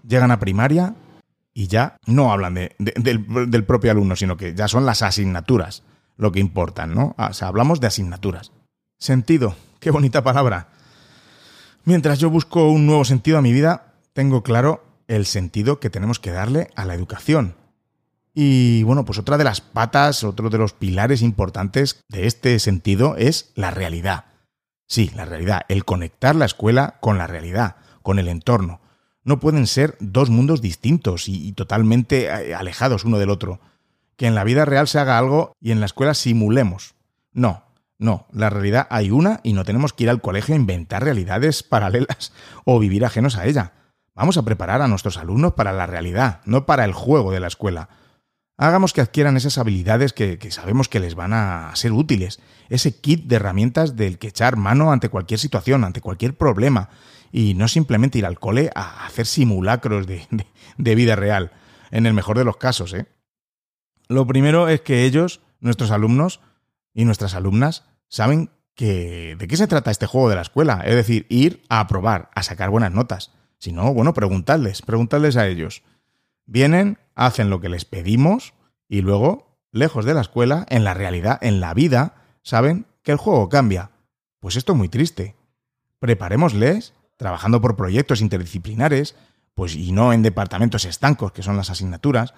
Llegan 0.07 0.29
a 0.29 0.39
primaria 0.39 0.93
y 1.55 1.65
ya 1.65 1.97
no 2.05 2.31
hablan 2.31 2.53
de, 2.53 2.75
del, 2.77 3.65
propio 3.65 3.89
alumno, 3.89 4.15
sino 4.15 4.37
que 4.37 4.53
ya 4.53 4.67
son 4.67 4.85
las 4.85 5.01
asignaturas 5.01 5.81
lo 6.17 6.31
que 6.31 6.39
importan, 6.39 6.93
¿no? 6.93 7.15
Ah, 7.17 7.29
o 7.31 7.33
sea, 7.33 7.47
hablamos 7.47 7.79
de 7.79 7.87
asignaturas. 7.87 8.51
Sentido, 8.99 9.55
qué 9.79 9.89
bonita 9.89 10.23
palabra. 10.23 10.67
Mientras 11.83 12.19
yo 12.19 12.29
busco 12.29 12.69
un 12.69 12.85
nuevo 12.85 13.05
sentido 13.05 13.39
a 13.39 13.41
mi 13.41 13.53
vida, 13.53 13.95
tengo 14.13 14.43
claro 14.43 14.82
el 15.07 15.25
sentido 15.25 15.79
que 15.79 15.89
tenemos 15.89 16.19
que 16.19 16.31
darle 16.31 16.69
a 16.75 16.85
la 16.85 16.93
educación. 16.93 17.55
Y 18.33 18.83
bueno, 18.83 19.05
pues 19.05 19.19
otra 19.19 19.37
de 19.37 19.43
las 19.43 19.61
patas, 19.61 20.23
otro 20.23 20.49
de 20.49 20.57
los 20.57 20.73
pilares 20.73 21.21
importantes 21.21 22.03
de 22.09 22.25
este 22.25 22.57
sentido 22.59 23.15
es 23.17 23.51
la 23.55 23.69
realidad. 23.69 24.25
Sí, 24.87 25.11
la 25.15 25.25
realidad, 25.25 25.61
el 25.69 25.85
conectar 25.85 26.35
la 26.35 26.45
escuela 26.45 26.97
con 26.99 27.17
la 27.17 27.27
realidad, 27.27 27.77
con 28.01 28.19
el 28.19 28.27
entorno. 28.27 28.81
No 29.23 29.39
pueden 29.39 29.67
ser 29.67 29.95
dos 29.99 30.29
mundos 30.29 30.61
distintos 30.61 31.29
y, 31.29 31.53
totalmente 31.53 32.25
eh, 32.25 32.55
alejados 32.55 33.05
uno 33.05 33.19
del 33.19 33.29
otro. 33.29 33.59
Que 34.17 34.27
en 34.27 34.35
la 34.35 34.43
vida 34.43 34.65
real 34.65 34.87
se 34.87 34.99
haga 34.99 35.17
algo 35.17 35.55
y 35.61 35.71
en 35.71 35.79
la 35.79 35.85
escuela 35.85 36.13
simulemos. 36.13 36.95
No, 37.31 37.63
no, 37.97 38.27
la 38.31 38.49
realidad 38.49 38.87
hay 38.89 39.11
una 39.11 39.39
y 39.43 39.53
no 39.53 39.63
tenemos 39.63 39.93
que 39.93 40.03
ir 40.03 40.09
al 40.09 40.21
colegio 40.21 40.53
a 40.53 40.57
inventar 40.57 41.03
realidades 41.03 41.63
paralelas 41.63 42.33
o 42.65 42.79
vivir 42.79 43.05
ajenos 43.05 43.37
a 43.37 43.45
ella. 43.45 43.73
Vamos 44.15 44.37
a 44.37 44.43
preparar 44.43 44.81
a 44.81 44.87
nuestros 44.87 45.17
alumnos 45.17 45.53
para 45.53 45.73
la 45.73 45.87
realidad, 45.87 46.41
no 46.45 46.65
para 46.65 46.85
el 46.85 46.93
juego 46.93 47.31
de 47.31 47.39
la 47.39 47.47
escuela. 47.47 47.89
Hagamos 48.57 48.93
que 48.93 49.01
adquieran 49.01 49.35
esas 49.35 49.57
habilidades 49.57 50.13
que, 50.13 50.37
sabemos 50.51 50.87
que 50.87 50.99
les 50.99 51.15
van 51.15 51.33
a 51.33 51.75
ser 51.75 51.91
útiles, 51.91 52.39
ese 52.69 52.99
kit 52.99 53.25
de 53.25 53.37
herramientas 53.37 53.95
del 53.95 54.19
que 54.19 54.27
echar 54.27 54.55
mano 54.55 54.91
ante 54.91 55.09
cualquier 55.09 55.39
situación, 55.39 55.83
ante 55.83 56.01
cualquier 56.01 56.37
problema, 56.37 56.89
y 57.31 57.55
no 57.55 57.67
simplemente 57.67 58.19
ir 58.19 58.27
al 58.27 58.39
cole 58.39 58.69
a 58.75 59.07
hacer 59.07 59.25
simulacros 59.25 60.05
de, 60.05 60.27
vida 60.77 61.15
real, 61.15 61.51
en 61.89 62.05
el 62.05 62.13
mejor 62.13 62.37
de 62.37 62.45
los 62.45 62.57
casos. 62.57 62.93
¿eh? 62.93 63.07
Lo 64.07 64.27
primero 64.27 64.69
es 64.69 64.81
que 64.81 65.05
ellos, 65.05 65.41
nuestros 65.59 65.89
alumnos 65.89 66.39
y 66.93 67.05
nuestras 67.05 67.33
alumnas, 67.33 67.85
saben 68.07 68.51
que 68.75 69.35
de 69.39 69.47
qué 69.47 69.57
se 69.57 69.67
trata 69.67 69.89
este 69.89 70.05
juego 70.05 70.29
de 70.29 70.35
la 70.35 70.43
escuela, 70.43 70.83
es 70.85 70.93
decir, 70.93 71.25
ir 71.29 71.63
a 71.69 71.79
aprobar, 71.79 72.29
a 72.35 72.43
sacar 72.43 72.69
buenas 72.69 72.91
notas. 72.91 73.31
Si 73.63 73.71
no, 73.71 73.93
bueno, 73.93 74.13
preguntarles, 74.13 74.81
preguntarles 74.81 75.37
a 75.37 75.47
ellos. 75.47 75.83
Vienen, 76.45 76.97
hacen 77.15 77.49
lo 77.49 77.61
que 77.61 77.69
les 77.69 77.85
pedimos 77.85 78.53
y 78.89 78.99
luego, 78.99 79.57
lejos 79.71 80.03
de 80.03 80.13
la 80.13 80.19
escuela, 80.19 80.65
en 80.67 80.83
la 80.83 80.93
realidad, 80.93 81.39
en 81.41 81.61
la 81.61 81.73
vida, 81.73 82.15
saben 82.41 82.87
que 83.03 83.13
el 83.13 83.17
juego 83.17 83.47
cambia. 83.47 83.91
Pues 84.41 84.57
esto 84.57 84.73
es 84.73 84.77
muy 84.77 84.89
triste. 84.89 85.37
Preparémosles, 85.99 86.93
trabajando 87.15 87.61
por 87.61 87.77
proyectos 87.77 88.19
interdisciplinares, 88.19 89.15
pues 89.55 89.75
y 89.75 89.93
no 89.93 90.11
en 90.11 90.23
departamentos 90.23 90.83
estancos, 90.83 91.31
que 91.31 91.41
son 91.41 91.55
las 91.55 91.69
asignaturas. 91.69 92.33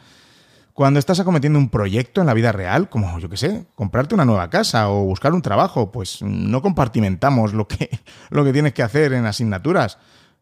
Cuando 0.73 0.99
estás 0.99 1.19
acometiendo 1.19 1.57
un 1.57 1.69
proyecto 1.69 2.21
en 2.21 2.27
la 2.27 2.35
vida 2.35 2.51
real, 2.51 2.87
como 2.87 3.17
yo 3.17 3.29
que 3.29 3.37
sé, 3.37 3.65
comprarte 3.73 4.13
una 4.13 4.25
nueva 4.25 4.51
casa 4.51 4.91
o 4.91 5.05
buscar 5.05 5.33
un 5.33 5.41
trabajo, 5.41 5.91
pues 5.91 6.21
no 6.21 6.61
compartimentamos 6.61 7.55
lo 7.55 7.67
que, 7.67 7.89
lo 8.29 8.45
que 8.45 8.53
tienes 8.53 8.75
que 8.75 8.83
hacer 8.83 9.13
en 9.13 9.25
asignaturas. 9.25 9.97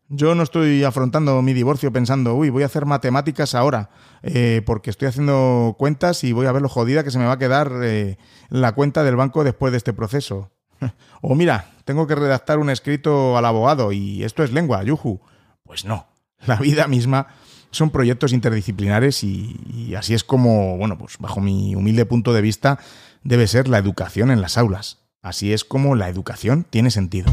Yo 0.09 0.35
no 0.35 0.43
estoy 0.43 0.83
afrontando 0.83 1.41
mi 1.41 1.53
divorcio 1.53 1.91
pensando, 1.91 2.35
uy, 2.35 2.49
voy 2.49 2.63
a 2.63 2.67
hacer 2.67 2.85
matemáticas 2.85 3.55
ahora, 3.55 3.89
eh, 4.21 4.61
porque 4.65 4.89
estoy 4.89 5.07
haciendo 5.07 5.75
cuentas 5.79 6.23
y 6.23 6.33
voy 6.33 6.45
a 6.45 6.51
ver 6.51 6.61
lo 6.61 6.69
jodida 6.69 7.03
que 7.03 7.11
se 7.11 7.19
me 7.19 7.25
va 7.25 7.33
a 7.33 7.39
quedar 7.39 7.71
eh, 7.81 8.17
la 8.49 8.73
cuenta 8.73 9.03
del 9.03 9.15
banco 9.15 9.43
después 9.43 9.71
de 9.71 9.77
este 9.77 9.93
proceso. 9.93 10.51
o 11.21 11.35
mira, 11.35 11.71
tengo 11.85 12.05
que 12.05 12.15
redactar 12.15 12.59
un 12.59 12.69
escrito 12.69 13.37
al 13.37 13.45
abogado 13.45 13.91
y 13.91 14.23
esto 14.23 14.43
es 14.43 14.51
lengua, 14.51 14.83
yuju. 14.83 15.21
Pues 15.63 15.85
no, 15.85 16.07
la 16.45 16.57
vida 16.57 16.87
misma 16.87 17.27
son 17.71 17.89
proyectos 17.89 18.33
interdisciplinares 18.33 19.23
y, 19.23 19.57
y 19.73 19.95
así 19.95 20.13
es 20.13 20.23
como, 20.23 20.77
bueno, 20.77 20.97
pues 20.97 21.17
bajo 21.17 21.39
mi 21.39 21.75
humilde 21.75 22.05
punto 22.05 22.33
de 22.33 22.41
vista, 22.41 22.77
debe 23.23 23.47
ser 23.47 23.67
la 23.67 23.79
educación 23.79 24.29
en 24.29 24.41
las 24.41 24.57
aulas. 24.57 24.99
Así 25.23 25.53
es 25.53 25.63
como 25.63 25.95
la 25.95 26.09
educación 26.09 26.65
tiene 26.69 26.91
sentido. 26.91 27.31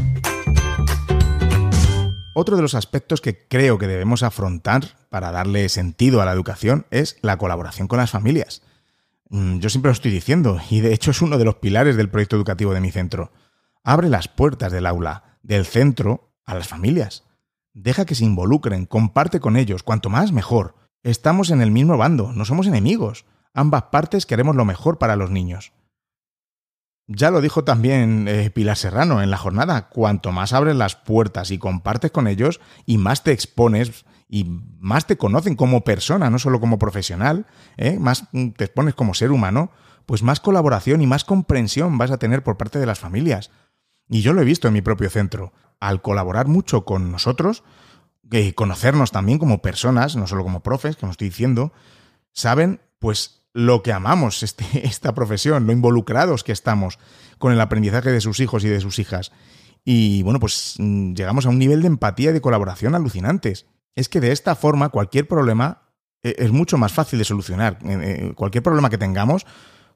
Otro 2.33 2.55
de 2.55 2.61
los 2.61 2.75
aspectos 2.75 3.19
que 3.19 3.45
creo 3.47 3.77
que 3.77 3.87
debemos 3.87 4.23
afrontar 4.23 4.85
para 5.09 5.31
darle 5.31 5.67
sentido 5.67 6.21
a 6.21 6.25
la 6.25 6.31
educación 6.31 6.85
es 6.89 7.17
la 7.21 7.37
colaboración 7.37 7.89
con 7.89 7.97
las 7.97 8.11
familias. 8.11 8.61
Mm, 9.29 9.59
yo 9.59 9.69
siempre 9.69 9.89
lo 9.89 9.93
estoy 9.93 10.11
diciendo, 10.11 10.59
y 10.69 10.79
de 10.79 10.93
hecho 10.93 11.11
es 11.11 11.21
uno 11.21 11.37
de 11.37 11.43
los 11.43 11.55
pilares 11.55 11.97
del 11.97 12.09
proyecto 12.09 12.37
educativo 12.37 12.73
de 12.73 12.79
mi 12.79 12.89
centro. 12.89 13.33
Abre 13.83 14.07
las 14.07 14.29
puertas 14.29 14.71
del 14.71 14.85
aula, 14.85 15.37
del 15.43 15.65
centro, 15.65 16.31
a 16.45 16.55
las 16.55 16.69
familias. 16.69 17.25
Deja 17.73 18.05
que 18.05 18.15
se 18.15 18.23
involucren, 18.23 18.85
comparte 18.85 19.41
con 19.41 19.57
ellos, 19.57 19.83
cuanto 19.83 20.09
más 20.09 20.31
mejor. 20.31 20.75
Estamos 21.03 21.49
en 21.49 21.61
el 21.61 21.71
mismo 21.71 21.97
bando, 21.97 22.31
no 22.31 22.45
somos 22.45 22.67
enemigos. 22.67 23.25
Ambas 23.53 23.83
partes 23.91 24.25
queremos 24.25 24.55
lo 24.55 24.63
mejor 24.63 24.97
para 24.97 25.17
los 25.17 25.31
niños. 25.31 25.73
Ya 27.07 27.31
lo 27.31 27.41
dijo 27.41 27.63
también 27.63 28.27
eh, 28.27 28.49
Pilar 28.51 28.77
Serrano 28.77 29.21
en 29.21 29.31
la 29.31 29.37
jornada, 29.37 29.89
cuanto 29.89 30.31
más 30.31 30.53
abres 30.53 30.75
las 30.75 30.95
puertas 30.95 31.51
y 31.51 31.57
compartes 31.57 32.11
con 32.11 32.27
ellos 32.27 32.61
y 32.85 32.97
más 32.97 33.23
te 33.23 33.31
expones 33.31 34.05
y 34.29 34.45
más 34.79 35.07
te 35.07 35.17
conocen 35.17 35.55
como 35.55 35.83
persona, 35.83 36.29
no 36.29 36.39
solo 36.39 36.59
como 36.61 36.79
profesional, 36.79 37.47
¿eh? 37.75 37.99
más 37.99 38.29
te 38.31 38.63
expones 38.63 38.95
como 38.95 39.13
ser 39.13 39.31
humano, 39.31 39.71
pues 40.05 40.23
más 40.23 40.39
colaboración 40.39 41.01
y 41.01 41.07
más 41.07 41.25
comprensión 41.25 41.97
vas 41.97 42.11
a 42.11 42.17
tener 42.17 42.43
por 42.43 42.57
parte 42.57 42.79
de 42.79 42.85
las 42.85 42.99
familias. 42.99 43.51
Y 44.07 44.21
yo 44.21 44.33
lo 44.33 44.41
he 44.41 44.45
visto 44.45 44.67
en 44.67 44.73
mi 44.73 44.81
propio 44.81 45.09
centro. 45.09 45.51
Al 45.79 46.01
colaborar 46.01 46.47
mucho 46.47 46.85
con 46.85 47.11
nosotros, 47.11 47.63
y 48.31 48.53
conocernos 48.53 49.11
también 49.11 49.39
como 49.39 49.61
personas, 49.61 50.15
no 50.15 50.27
solo 50.27 50.43
como 50.43 50.63
profes, 50.63 50.95
como 50.95 51.11
estoy 51.11 51.29
diciendo, 51.29 51.73
saben 52.31 52.81
pues 52.99 53.40
lo 53.53 53.83
que 53.83 53.93
amamos 53.93 54.43
este, 54.43 54.65
esta 54.85 55.13
profesión, 55.13 55.67
lo 55.67 55.73
involucrados 55.73 56.43
que 56.43 56.51
estamos 56.51 56.99
con 57.37 57.51
el 57.51 57.61
aprendizaje 57.61 58.11
de 58.11 58.21
sus 58.21 58.39
hijos 58.39 58.63
y 58.63 58.69
de 58.69 58.81
sus 58.81 58.99
hijas. 58.99 59.31
Y 59.83 60.23
bueno, 60.23 60.39
pues 60.39 60.75
mm, 60.77 61.13
llegamos 61.13 61.45
a 61.45 61.49
un 61.49 61.59
nivel 61.59 61.81
de 61.81 61.87
empatía 61.87 62.29
y 62.29 62.33
de 62.33 62.41
colaboración 62.41 62.95
alucinantes 62.95 63.65
es 63.95 64.09
que 64.09 64.21
de 64.21 64.31
esta 64.31 64.55
forma 64.55 64.89
cualquier 64.89 65.27
problema 65.27 65.81
eh, 66.23 66.35
es 66.37 66.51
mucho 66.51 66.77
más 66.77 66.93
fácil 66.93 67.19
de 67.19 67.25
solucionar. 67.25 67.79
Cualquier 68.35 68.63
problema 68.63 68.89
que 68.89 68.97
tengamos 68.97 69.45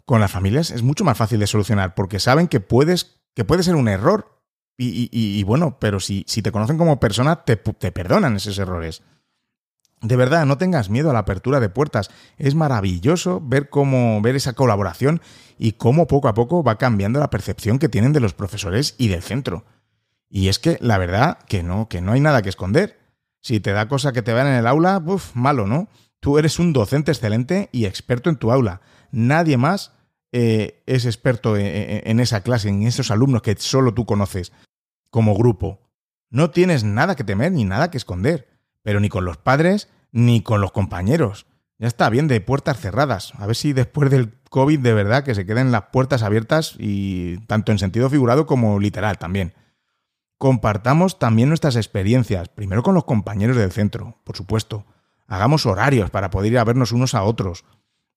con 0.05 0.19
las 0.19 0.31
familias 0.31 0.71
es 0.71 0.83
mucho 0.83 1.03
más 1.03 1.17
fácil 1.17 1.39
de 1.39 1.47
solucionar 1.47 1.95
porque 1.95 2.19
saben 2.19 2.47
que 2.47 2.59
puedes 2.59 3.21
que 3.35 3.43
puede 3.43 3.63
ser 3.63 3.75
un 3.75 3.87
error 3.89 4.31
y, 4.77 5.43
bueno, 5.43 5.77
pero 5.79 6.01
si, 6.01 6.25
si, 6.27 6.41
te 6.41 6.51
conocen 6.51 6.77
como 6.77 6.99
persona 6.99 7.45
te, 7.45 7.55
te 7.55 7.91
perdonan 7.93 8.35
esos 8.35 8.57
errores. 8.57 9.03
De 10.01 10.15
verdad, 10.15 10.45
no 10.45 10.57
tengas 10.57 10.89
miedo 10.89 11.09
a 11.09 11.13
la 11.13 11.19
apertura 11.19 11.59
de 11.59 11.69
puertas. 11.69 12.11
Es 12.37 12.53
maravilloso 12.53 13.41
ver 13.43 13.69
cómo 13.69 14.21
ver 14.21 14.35
esa 14.35 14.53
colaboración 14.53 15.21
y 15.57 15.73
cómo 15.73 16.07
poco 16.07 16.27
a 16.27 16.33
poco 16.33 16.63
va 16.63 16.77
cambiando 16.77 17.19
la 17.19 17.29
percepción 17.29 17.79
que 17.79 17.89
tienen 17.89 18.13
de 18.13 18.19
los 18.19 18.33
profesores 18.33 18.95
y 18.97 19.07
del 19.07 19.23
centro. 19.23 19.65
Y 20.29 20.49
es 20.49 20.59
que 20.59 20.77
la 20.81 20.97
verdad 20.97 21.39
que 21.47 21.63
no, 21.63 21.87
que 21.87 22.01
no 22.01 22.11
hay 22.11 22.19
nada 22.19 22.41
que 22.41 22.49
esconder. 22.49 22.99
Si 23.41 23.59
te 23.59 23.71
da 23.71 23.87
cosa 23.87 24.11
que 24.11 24.21
te 24.21 24.33
vean 24.33 24.47
en 24.47 24.55
el 24.55 24.67
aula, 24.67 25.01
uff, 25.05 25.35
malo, 25.35 25.65
¿no? 25.65 25.87
Tú 26.19 26.37
eres 26.37 26.59
un 26.59 26.73
docente 26.73 27.11
excelente 27.11 27.69
y 27.71 27.85
experto 27.85 28.29
en 28.29 28.37
tu 28.37 28.51
aula. 28.51 28.81
Nadie 29.11 29.57
más 29.57 29.93
eh, 30.31 30.83
es 30.87 31.05
experto 31.05 31.55
en, 31.55 31.65
en 32.05 32.19
esa 32.19 32.41
clase, 32.41 32.69
en 32.69 32.83
esos 32.83 33.11
alumnos 33.11 33.41
que 33.41 33.55
solo 33.57 33.93
tú 33.93 34.05
conoces 34.05 34.51
como 35.09 35.35
grupo. 35.35 35.79
No 36.29 36.49
tienes 36.49 36.83
nada 36.83 37.15
que 37.15 37.23
temer 37.23 37.51
ni 37.51 37.63
nada 37.63 37.91
que 37.91 37.97
esconder, 37.97 38.54
pero 38.85 38.99
ni 38.99 39.09
con 39.09 39.25
los 39.25 39.37
padres 39.37 39.89
ni 40.11 40.43
con 40.43 40.61
los 40.61 40.71
compañeros. 40.71 41.47
Ya 41.79 41.87
está 41.87 42.07
bien 42.07 42.27
de 42.27 42.39
puertas 42.39 42.79
cerradas. 42.79 43.33
A 43.39 43.47
ver 43.47 43.55
si 43.55 43.73
después 43.73 44.11
del 44.11 44.37
COVID 44.51 44.79
de 44.79 44.93
verdad 44.93 45.23
que 45.23 45.33
se 45.33 45.47
queden 45.47 45.71
las 45.71 45.85
puertas 45.91 46.21
abiertas 46.21 46.75
y 46.77 47.39
tanto 47.47 47.71
en 47.71 47.79
sentido 47.79 48.11
figurado 48.11 48.45
como 48.45 48.79
literal 48.79 49.17
también. 49.17 49.55
Compartamos 50.37 51.17
también 51.17 51.49
nuestras 51.49 51.75
experiencias, 51.77 52.47
primero 52.49 52.83
con 52.83 52.93
los 52.93 53.05
compañeros 53.05 53.57
del 53.57 53.71
centro, 53.71 54.19
por 54.23 54.37
supuesto. 54.37 54.85
Hagamos 55.27 55.65
horarios 55.65 56.11
para 56.11 56.29
poder 56.29 56.51
ir 56.51 56.59
a 56.59 56.63
vernos 56.63 56.91
unos 56.91 57.15
a 57.15 57.23
otros. 57.23 57.65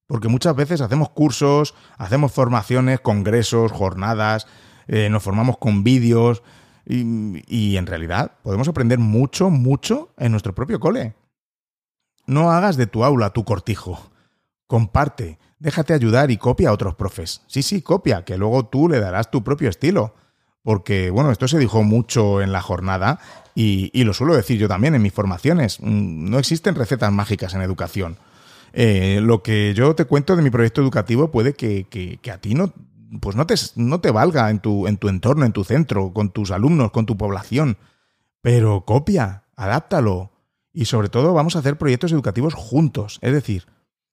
Porque 0.05 0.27
muchas 0.27 0.55
veces 0.55 0.81
hacemos 0.81 1.09
cursos, 1.09 1.73
hacemos 1.97 2.31
formaciones, 2.31 2.99
congresos, 2.99 3.71
jornadas, 3.71 4.45
eh, 4.87 5.09
nos 5.09 5.23
formamos 5.23 5.57
con 5.57 5.83
vídeos 5.83 6.43
y, 6.89 7.43
y 7.47 7.77
en 7.77 7.85
realidad 7.85 8.33
podemos 8.43 8.67
aprender 8.67 8.99
mucho, 8.99 9.49
mucho 9.49 10.09
en 10.17 10.31
nuestro 10.31 10.53
propio 10.53 10.79
cole. 10.79 11.15
No 12.25 12.51
hagas 12.51 12.75
de 12.75 12.87
tu 12.87 13.03
aula 13.05 13.29
tu 13.29 13.45
cortijo. 13.45 14.11
Comparte, 14.67 15.39
déjate 15.59 15.93
ayudar 15.93 16.31
y 16.31 16.37
copia 16.37 16.69
a 16.69 16.73
otros 16.73 16.95
profes. 16.95 17.41
Sí, 17.47 17.63
sí, 17.63 17.81
copia, 17.81 18.25
que 18.25 18.37
luego 18.37 18.65
tú 18.65 18.89
le 18.89 18.99
darás 18.99 19.31
tu 19.31 19.43
propio 19.43 19.69
estilo 19.69 20.13
porque, 20.63 21.09
bueno, 21.09 21.31
esto 21.31 21.47
se 21.47 21.57
dijo 21.57 21.83
mucho 21.83 22.41
en 22.41 22.51
la 22.51 22.61
jornada 22.61 23.19
y, 23.55 24.03
lo 24.03 24.13
suelo 24.13 24.35
decir 24.35 24.59
yo 24.59 24.67
también 24.67 24.95
en 24.95 25.01
mis 25.01 25.13
formaciones. 25.13 25.79
Mm, 25.81 26.29
no 26.29 26.39
existen 26.39 26.75
recetas 26.75 27.11
mágicas 27.11 27.53
en 27.53 27.61
educación. 27.61 28.17
Eh, 28.73 29.19
lo 29.21 29.41
que 29.41 29.73
yo 29.73 29.95
te 29.95 30.05
cuento 30.05 30.35
de 30.35 30.43
mi 30.43 30.49
proyecto 30.49 30.81
educativo 30.81 31.31
puede 31.31 31.53
que, 31.53 32.19
a 32.31 32.37
ti 32.37 32.53
no, 32.53 32.71
pues 33.21 33.35
no 33.35 33.45
te, 33.47 33.55
no 33.75 34.01
te 34.01 34.11
valga 34.11 34.49
en 34.49 34.59
tu, 34.59 34.87
en 34.87 34.97
tu 34.97 35.09
entorno, 35.09 35.45
en 35.45 35.53
tu 35.53 35.63
centro, 35.63 36.13
con 36.13 36.31
tus 36.31 36.51
alumnos, 36.51 36.91
con 36.91 37.05
tu 37.05 37.17
población. 37.17 37.77
Pero 38.41 38.85
copia, 38.85 39.43
adáptalo. 39.55 40.31
Y 40.71 40.85
sobre 40.85 41.09
todo 41.09 41.33
vamos 41.33 41.55
a 41.55 41.59
hacer 41.59 41.77
proyectos 41.77 42.11
educativos 42.11 42.53
juntos. 42.53 43.19
Es 43.21 43.33
decir, 43.33 43.65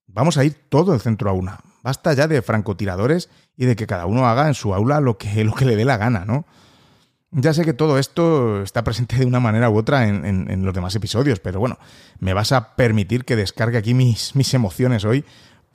vamos 0.06 0.38
a 0.38 0.44
ir 0.44 0.54
todo 0.68 0.94
el 0.94 1.00
centro 1.00 1.30
a 1.30 1.32
una. 1.32 1.60
Basta 1.82 2.12
ya 2.14 2.26
de 2.26 2.42
francotiradores 2.42 3.28
y 3.56 3.66
de 3.66 3.76
que 3.76 3.86
cada 3.86 4.06
uno 4.06 4.26
haga 4.26 4.48
en 4.48 4.54
su 4.54 4.74
aula 4.74 5.00
lo 5.00 5.18
que, 5.18 5.44
lo 5.44 5.54
que 5.54 5.64
le 5.64 5.76
dé 5.76 5.84
la 5.84 5.96
gana, 5.96 6.24
¿no? 6.24 6.46
Ya 7.32 7.52
sé 7.52 7.64
que 7.64 7.74
todo 7.74 7.98
esto 7.98 8.62
está 8.62 8.82
presente 8.82 9.16
de 9.16 9.26
una 9.26 9.40
manera 9.40 9.68
u 9.68 9.76
otra 9.76 10.08
en, 10.08 10.64
los 10.64 10.72
demás 10.72 10.94
episodios, 10.94 11.38
pero 11.40 11.60
bueno, 11.60 11.76
me 12.18 12.32
vas 12.32 12.52
a 12.52 12.76
permitir 12.76 13.24
que 13.24 13.36
descargue 13.36 13.76
aquí 13.76 13.94
mis, 13.94 14.34
mis 14.36 14.54
emociones 14.54 15.04
hoy, 15.04 15.24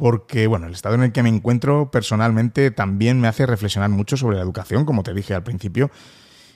porque 0.01 0.47
bueno, 0.47 0.65
el 0.65 0.73
estado 0.73 0.95
en 0.95 1.03
el 1.03 1.11
que 1.11 1.21
me 1.21 1.29
encuentro 1.29 1.91
personalmente 1.91 2.71
también 2.71 3.21
me 3.21 3.27
hace 3.27 3.45
reflexionar 3.45 3.91
mucho 3.91 4.17
sobre 4.17 4.35
la 4.35 4.41
educación, 4.41 4.83
como 4.83 5.03
te 5.03 5.13
dije 5.13 5.35
al 5.35 5.43
principio, 5.43 5.91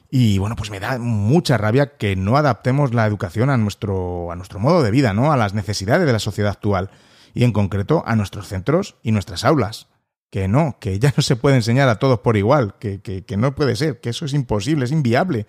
y 0.10 0.40
bueno, 0.40 0.56
pues 0.56 0.72
me 0.72 0.80
da 0.80 0.98
mucha 0.98 1.56
rabia 1.56 1.96
que 1.96 2.16
no 2.16 2.38
adaptemos 2.38 2.96
la 2.96 3.06
educación 3.06 3.52
a 3.52 3.58
nuestro, 3.58 4.32
a 4.32 4.36
nuestro 4.36 4.58
modo 4.58 4.82
de 4.82 4.90
vida, 4.90 5.14
¿no? 5.14 5.32
A 5.32 5.38
las 5.38 5.54
necesidades 5.54 6.08
de 6.08 6.14
la 6.14 6.18
sociedad 6.18 6.54
actual 6.54 6.90
y 7.36 7.44
en 7.44 7.52
concreto 7.52 8.02
a 8.08 8.16
nuestros 8.16 8.48
centros 8.48 8.96
y 9.04 9.12
nuestras 9.12 9.46
aulas. 9.46 9.90
Que 10.32 10.48
no, 10.48 10.78
que 10.80 10.98
ya 10.98 11.14
no 11.16 11.22
se 11.22 11.36
puede 11.36 11.58
enseñar 11.58 11.88
a 11.88 12.00
todos 12.00 12.22
por 12.22 12.38
igual, 12.38 12.74
que, 12.80 13.00
que, 13.00 13.38
no 13.38 13.54
puede 13.54 13.76
ser, 13.76 14.02
que 14.02 14.10
eso 14.10 14.26
es 14.26 14.34
imposible, 14.34 14.86
es 14.86 14.92
inviable. 14.92 15.46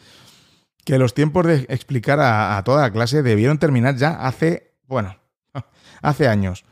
Que 0.85 0.99
los 0.99 1.15
tiempos 1.15 1.47
de 1.47 1.65
explicar 1.71 2.21
a, 2.21 2.59
a 2.59 2.63
toda 2.63 2.83
la 2.83 2.93
clase 2.93 3.23
debieron 3.23 3.57
terminar 3.57 3.97
ya 3.97 4.11
hace, 4.11 4.75
bueno, 4.87 5.17
hace 6.03 6.29
años. 6.29 6.67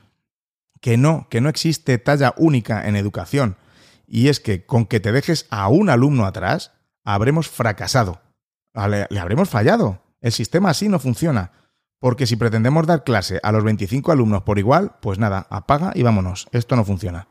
Que 0.85 0.99
no, 0.99 1.29
que 1.31 1.41
no 1.41 1.49
existe 1.49 1.97
talla 1.97 2.35
única 2.37 2.87
en 2.87 2.95
educación. 2.95 3.57
Y 4.07 4.29
es 4.29 4.39
que 4.39 4.67
con 4.67 4.85
que 4.85 5.01
te 5.01 5.13
dejes 5.13 5.47
a 5.49 5.69
un 5.69 5.89
alumno 5.89 6.27
atrás, 6.27 6.73
habremos 7.07 7.49
fracasado. 7.49 8.21
Le, 8.75 9.07
le 9.09 9.19
habremos 9.19 9.49
fallado. 9.49 10.03
El 10.21 10.33
sistema 10.33 10.69
así 10.69 10.91
no 10.91 10.99
funciona. 10.99 11.53
Porque 12.01 12.27
si 12.27 12.37
pretendemos 12.37 12.87
dar 12.87 13.03
clase 13.03 13.41
a 13.43 13.51
los 13.51 13.65
25 13.65 14.13
alumnos 14.13 14.43
por 14.43 14.59
igual, 14.59 14.97
pues 15.01 15.19
nada, 15.19 15.47
apaga 15.49 15.93
y 15.95 16.03
vámonos. 16.03 16.49
Esto 16.53 16.77
no 16.77 16.85
funciona. 16.85 17.29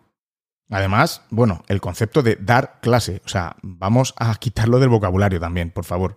Además, 0.71 1.21
bueno, 1.29 1.63
el 1.67 1.79
concepto 1.79 2.23
de 2.23 2.37
dar 2.37 2.79
clase, 2.81 3.21
o 3.23 3.27
sea, 3.27 3.57
vamos 3.61 4.15
a 4.17 4.33
quitarlo 4.33 4.79
del 4.79 4.89
vocabulario 4.89 5.39
también, 5.39 5.69
por 5.69 5.85
favor. 5.85 6.15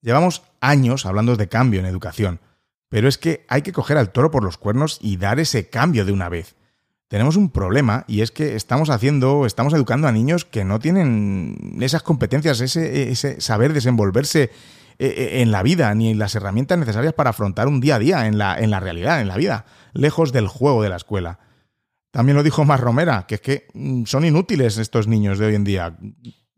Llevamos 0.00 0.44
años 0.62 1.04
hablando 1.04 1.36
de 1.36 1.50
cambio 1.50 1.80
en 1.80 1.84
educación, 1.84 2.40
pero 2.88 3.08
es 3.08 3.18
que 3.18 3.44
hay 3.48 3.62
que 3.62 3.72
coger 3.72 3.96
al 3.96 4.12
toro 4.12 4.30
por 4.30 4.44
los 4.44 4.58
cuernos 4.58 4.98
y 5.00 5.16
dar 5.16 5.40
ese 5.40 5.68
cambio 5.68 6.04
de 6.04 6.12
una 6.12 6.28
vez. 6.28 6.56
Tenemos 7.08 7.36
un 7.36 7.50
problema 7.50 8.04
y 8.06 8.20
es 8.20 8.30
que 8.30 8.54
estamos 8.54 8.90
haciendo, 8.90 9.46
estamos 9.46 9.72
educando 9.72 10.08
a 10.08 10.12
niños 10.12 10.44
que 10.44 10.64
no 10.64 10.78
tienen 10.78 11.78
esas 11.80 12.02
competencias, 12.02 12.60
ese, 12.60 13.40
saber 13.40 13.72
desenvolverse 13.72 14.42
eh, 14.42 14.50
eh, 14.98 15.40
en 15.40 15.50
la 15.50 15.62
vida, 15.62 15.94
ni 15.94 16.12
las 16.12 16.34
herramientas 16.34 16.78
necesarias 16.78 17.14
para 17.14 17.30
afrontar 17.30 17.66
un 17.66 17.80
día 17.80 17.96
a 17.96 17.98
día 17.98 18.26
en 18.26 18.36
la, 18.36 18.58
en 18.58 18.70
la 18.70 18.80
realidad, 18.80 19.22
en 19.22 19.28
la 19.28 19.36
vida, 19.36 19.64
lejos 19.94 20.32
del 20.32 20.48
juego 20.48 20.82
de 20.82 20.90
la 20.90 20.96
escuela. 20.96 21.38
También 22.10 22.36
lo 22.36 22.42
dijo 22.42 22.64
Mar 22.64 22.80
Romera, 22.80 23.26
que 23.26 23.36
es 23.36 23.40
que 23.40 23.66
mm, 23.72 24.04
son 24.04 24.24
inútiles 24.24 24.76
estos 24.76 25.06
niños 25.06 25.38
de 25.38 25.46
hoy 25.46 25.54
en 25.54 25.64
día. 25.64 25.96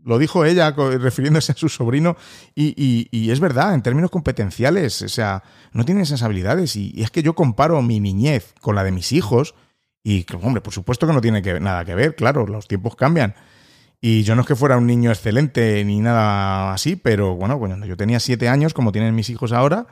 Lo 0.04 0.18
dijo 0.18 0.44
ella 0.44 0.72
refiriéndose 0.72 1.52
a 1.52 1.54
su 1.54 1.68
sobrino 1.68 2.16
y, 2.54 3.30
es 3.30 3.40
verdad, 3.40 3.74
en 3.74 3.82
términos 3.82 4.10
competenciales, 4.10 5.02
o 5.02 5.08
sea, 5.08 5.42
no 5.72 5.84
tienen 5.84 6.02
esas 6.02 6.22
habilidades 6.22 6.76
y, 6.76 7.02
es 7.02 7.10
que 7.10 7.22
yo 7.22 7.34
comparo 7.34 7.80
mi 7.82 8.00
niñez 8.00 8.54
con 8.60 8.74
la 8.74 8.84
de 8.84 8.92
mis 8.92 9.12
hijos 9.12 9.54
y, 10.02 10.24
hombre, 10.42 10.62
por 10.62 10.72
supuesto 10.72 11.06
que 11.06 11.12
no 11.12 11.20
tiene 11.20 11.42
nada 11.60 11.84
que 11.84 11.94
ver, 11.94 12.14
claro, 12.16 12.46
los 12.46 12.66
tiempos 12.66 12.96
cambian. 12.96 13.34
Y 14.00 14.22
yo 14.22 14.34
no 14.34 14.40
es 14.40 14.46
que 14.46 14.56
fuera 14.56 14.78
un 14.78 14.86
niño 14.86 15.10
excelente 15.10 15.84
ni 15.84 16.00
nada 16.00 16.72
así, 16.72 16.96
pero 16.96 17.36
bueno, 17.36 17.58
cuando 17.58 17.84
yo 17.84 17.98
tenía 17.98 18.18
siete 18.18 18.48
años, 18.48 18.72
como 18.72 18.92
tienen 18.92 19.14
mis 19.14 19.28
hijos 19.28 19.52
ahora, 19.52 19.86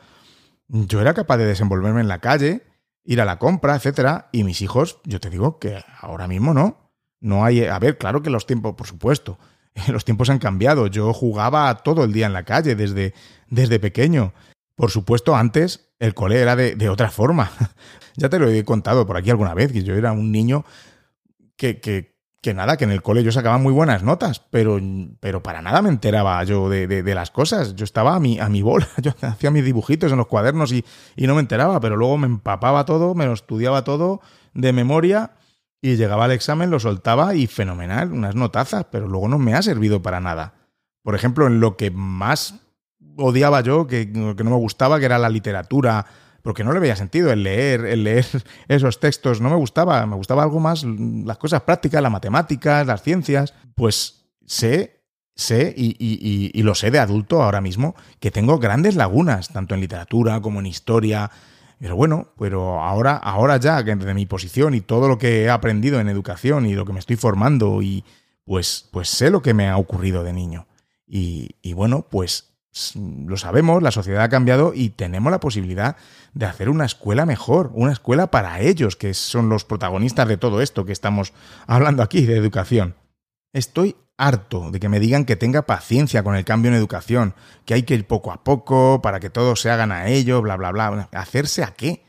yo 0.68 1.00
era 1.00 1.12
capaz 1.12 1.36
de 1.36 1.44
desenvolverme 1.44 2.00
en 2.00 2.08
la 2.08 2.20
calle, 2.20 2.62
ir 3.04 3.20
a 3.20 3.26
la 3.26 3.38
compra, 3.38 3.76
etcétera, 3.76 4.30
y 4.32 4.44
mis 4.44 4.62
hijos, 4.62 5.00
yo 5.04 5.20
te 5.20 5.28
digo 5.28 5.58
que 5.58 5.82
ahora 6.00 6.26
mismo 6.26 6.54
no. 6.54 6.90
No 7.20 7.44
hay, 7.44 7.64
a 7.64 7.78
ver, 7.78 7.98
claro 7.98 8.22
que 8.22 8.30
los 8.30 8.46
tiempos, 8.46 8.74
por 8.74 8.86
supuesto, 8.86 9.38
los 9.88 10.04
tiempos 10.04 10.30
han 10.30 10.38
cambiado. 10.38 10.86
Yo 10.86 11.12
jugaba 11.12 11.74
todo 11.76 12.04
el 12.04 12.12
día 12.12 12.26
en 12.26 12.32
la 12.32 12.44
calle 12.44 12.74
desde, 12.74 13.14
desde 13.48 13.80
pequeño. 13.80 14.32
Por 14.74 14.90
supuesto, 14.90 15.34
antes 15.34 15.90
el 15.98 16.14
cole 16.14 16.40
era 16.40 16.56
de, 16.56 16.76
de 16.76 16.88
otra 16.88 17.10
forma. 17.10 17.50
ya 18.16 18.28
te 18.28 18.38
lo 18.38 18.48
he 18.48 18.64
contado 18.64 19.06
por 19.06 19.16
aquí 19.16 19.30
alguna 19.30 19.54
vez, 19.54 19.72
que 19.72 19.82
yo 19.82 19.94
era 19.94 20.12
un 20.12 20.30
niño 20.30 20.64
que, 21.56 21.80
que, 21.80 22.16
que 22.40 22.54
nada, 22.54 22.76
que 22.76 22.84
en 22.84 22.92
el 22.92 23.02
cole 23.02 23.24
yo 23.24 23.32
sacaba 23.32 23.58
muy 23.58 23.72
buenas 23.72 24.02
notas, 24.02 24.40
pero, 24.50 24.78
pero 25.20 25.42
para 25.42 25.60
nada 25.62 25.82
me 25.82 25.88
enteraba 25.88 26.42
yo 26.44 26.68
de, 26.68 26.86
de, 26.86 27.14
las 27.14 27.30
cosas. 27.30 27.74
Yo 27.74 27.84
estaba 27.84 28.14
a 28.14 28.20
mi, 28.20 28.38
a 28.38 28.48
mi 28.48 28.62
bola, 28.62 28.88
yo 29.02 29.12
hacía 29.22 29.50
mis 29.50 29.64
dibujitos 29.64 30.12
en 30.12 30.18
los 30.18 30.28
cuadernos 30.28 30.72
y, 30.72 30.84
y, 31.16 31.26
no 31.26 31.34
me 31.34 31.40
enteraba, 31.40 31.80
pero 31.80 31.96
luego 31.96 32.16
me 32.18 32.26
empapaba 32.26 32.84
todo, 32.84 33.14
me 33.14 33.26
lo 33.26 33.32
estudiaba 33.32 33.82
todo 33.82 34.20
de 34.54 34.72
memoria 34.72 35.32
Y 35.80 35.96
llegaba 35.96 36.24
al 36.24 36.32
examen, 36.32 36.70
lo 36.70 36.80
soltaba 36.80 37.34
y 37.34 37.46
fenomenal, 37.46 38.12
unas 38.12 38.34
notazas, 38.34 38.86
pero 38.90 39.06
luego 39.06 39.28
no 39.28 39.38
me 39.38 39.54
ha 39.54 39.62
servido 39.62 40.02
para 40.02 40.20
nada. 40.20 40.54
Por 41.02 41.14
ejemplo, 41.14 41.46
en 41.46 41.60
lo 41.60 41.76
que 41.76 41.90
más 41.90 42.54
odiaba 43.16 43.60
yo, 43.60 43.86
que, 43.86 44.06
no 44.06 44.34
me 44.34 44.56
gustaba, 44.56 44.98
que 44.98 45.04
era 45.04 45.18
la 45.18 45.28
literatura, 45.28 46.04
porque 46.42 46.64
no 46.64 46.72
le 46.72 46.80
veía 46.80 46.96
sentido 46.96 47.32
el 47.32 47.42
leer, 47.42 47.84
el 47.84 48.04
leer 48.04 48.26
esos 48.68 49.00
textos, 49.00 49.40
no 49.40 49.50
me 49.50 49.56
gustaba, 49.56 50.04
me 50.06 50.16
gustaba 50.16 50.42
algo 50.42 50.60
más 50.60 50.84
las 50.84 51.38
cosas 51.38 51.62
prácticas, 51.62 52.02
las 52.02 52.12
matemáticas, 52.12 52.86
las 52.86 53.02
ciencias, 53.02 53.54
pues 53.74 54.26
sé, 54.46 55.02
sé 55.34 55.74
y, 55.76 55.96
y, 55.98 56.62
lo 56.62 56.74
sé 56.74 56.90
de 56.90 56.98
adulto 56.98 57.42
ahora 57.42 57.60
mismo, 57.60 57.94
que 58.18 58.30
tengo 58.30 58.58
grandes 58.58 58.96
lagunas, 58.96 59.48
tanto 59.48 59.74
en 59.74 59.80
literatura 59.80 60.40
como 60.40 60.58
en 60.58 60.66
historia, 60.66 61.30
pero 61.78 61.96
bueno, 61.96 62.32
pero 62.38 62.80
ahora, 62.80 63.16
ahora 63.16 63.56
ya, 63.58 63.82
desde 63.82 64.14
mi 64.14 64.26
posición 64.26 64.74
y 64.74 64.80
todo 64.80 65.08
lo 65.08 65.18
que 65.18 65.44
he 65.44 65.50
aprendido 65.50 66.00
en 66.00 66.08
educación 66.08 66.66
y 66.66 66.74
lo 66.74 66.84
que 66.84 66.92
me 66.92 66.98
estoy 66.98 67.16
formando, 67.16 67.82
y 67.82 68.04
pues, 68.44 68.88
pues 68.90 69.08
sé 69.08 69.30
lo 69.30 69.42
que 69.42 69.54
me 69.54 69.68
ha 69.68 69.76
ocurrido 69.76 70.24
de 70.24 70.32
niño. 70.32 70.66
Y, 71.06 71.50
y 71.62 71.72
bueno, 71.72 72.06
pues 72.10 72.48
lo 72.94 73.36
sabemos, 73.36 73.82
la 73.82 73.90
sociedad 73.90 74.22
ha 74.22 74.28
cambiado 74.28 74.72
y 74.74 74.90
tenemos 74.90 75.30
la 75.30 75.40
posibilidad 75.40 75.96
de 76.34 76.46
hacer 76.46 76.68
una 76.68 76.84
escuela 76.84 77.26
mejor, 77.26 77.70
una 77.74 77.92
escuela 77.92 78.30
para 78.30 78.60
ellos, 78.60 78.96
que 78.96 79.14
son 79.14 79.48
los 79.48 79.64
protagonistas 79.64 80.28
de 80.28 80.36
todo 80.36 80.60
esto 80.60 80.84
que 80.84 80.92
estamos 80.92 81.32
hablando 81.66 82.02
aquí 82.02 82.26
de 82.26 82.36
educación. 82.36 82.94
Estoy 83.52 83.96
harto 84.18 84.70
de 84.70 84.80
que 84.80 84.90
me 84.90 85.00
digan 85.00 85.24
que 85.24 85.36
tenga 85.36 85.62
paciencia 85.62 86.22
con 86.22 86.36
el 86.36 86.44
cambio 86.44 86.70
en 86.70 86.76
educación, 86.76 87.34
que 87.64 87.74
hay 87.74 87.84
que 87.84 87.94
ir 87.94 88.06
poco 88.06 88.32
a 88.32 88.44
poco 88.44 89.00
para 89.00 89.20
que 89.20 89.30
todos 89.30 89.60
se 89.62 89.70
hagan 89.70 89.92
a 89.92 90.08
ello, 90.08 90.42
bla, 90.42 90.56
bla, 90.56 90.72
bla. 90.72 91.08
¿Hacerse 91.12 91.62
a 91.62 91.68
qué? 91.68 92.04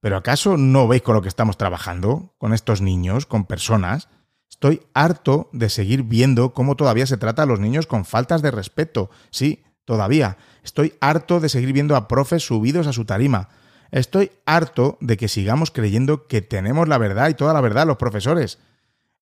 ¿Pero 0.00 0.18
acaso 0.18 0.58
no 0.58 0.86
veis 0.86 1.00
con 1.00 1.14
lo 1.14 1.22
que 1.22 1.28
estamos 1.28 1.56
trabajando? 1.56 2.34
Con 2.36 2.52
estos 2.52 2.82
niños, 2.82 3.24
con 3.24 3.46
personas. 3.46 4.08
Estoy 4.50 4.82
harto 4.92 5.48
de 5.52 5.70
seguir 5.70 6.02
viendo 6.02 6.52
cómo 6.52 6.76
todavía 6.76 7.06
se 7.06 7.16
trata 7.16 7.44
a 7.44 7.46
los 7.46 7.60
niños 7.60 7.86
con 7.86 8.04
faltas 8.04 8.42
de 8.42 8.50
respeto. 8.50 9.08
Sí, 9.30 9.64
todavía. 9.84 10.36
Estoy 10.62 10.94
harto 11.00 11.40
de 11.40 11.48
seguir 11.48 11.72
viendo 11.72 11.96
a 11.96 12.08
profes 12.08 12.44
subidos 12.44 12.86
a 12.86 12.92
su 12.92 13.04
tarima. 13.04 13.48
Estoy 13.90 14.32
harto 14.44 14.98
de 15.00 15.16
que 15.16 15.28
sigamos 15.28 15.70
creyendo 15.70 16.26
que 16.26 16.42
tenemos 16.42 16.88
la 16.88 16.98
verdad 16.98 17.28
y 17.28 17.34
toda 17.34 17.54
la 17.54 17.60
verdad 17.60 17.86
los 17.86 17.96
profesores. 17.96 18.58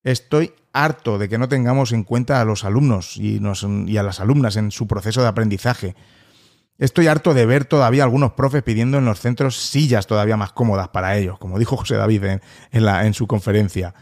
Estoy 0.04 0.52
harto 0.72 1.18
de 1.18 1.28
que 1.28 1.38
no 1.38 1.48
tengamos 1.48 1.92
en 1.92 2.04
cuenta 2.04 2.40
a 2.40 2.44
los 2.44 2.64
alumnos 2.64 3.16
y, 3.16 3.38
a 3.38 4.02
las 4.02 4.20
alumnas 4.20 4.56
en 4.56 4.70
su 4.70 4.86
proceso 4.86 5.22
de 5.22 5.28
aprendizaje. 5.28 5.94
Estoy 6.78 7.06
harto 7.06 7.34
de 7.34 7.46
ver 7.46 7.64
todavía 7.64 8.02
algunos 8.02 8.32
profes 8.32 8.62
pidiendo 8.62 8.98
en 8.98 9.04
los 9.04 9.20
centros 9.20 9.56
sillas 9.56 10.06
todavía 10.06 10.36
más 10.36 10.52
cómodas 10.52 10.88
para 10.88 11.16
ellos, 11.16 11.38
como 11.38 11.58
dijo 11.58 11.76
José 11.76 11.94
David 11.94 12.24
en, 12.24 12.40
en 12.72 13.14
su 13.14 13.26
conferencia. 13.26 13.94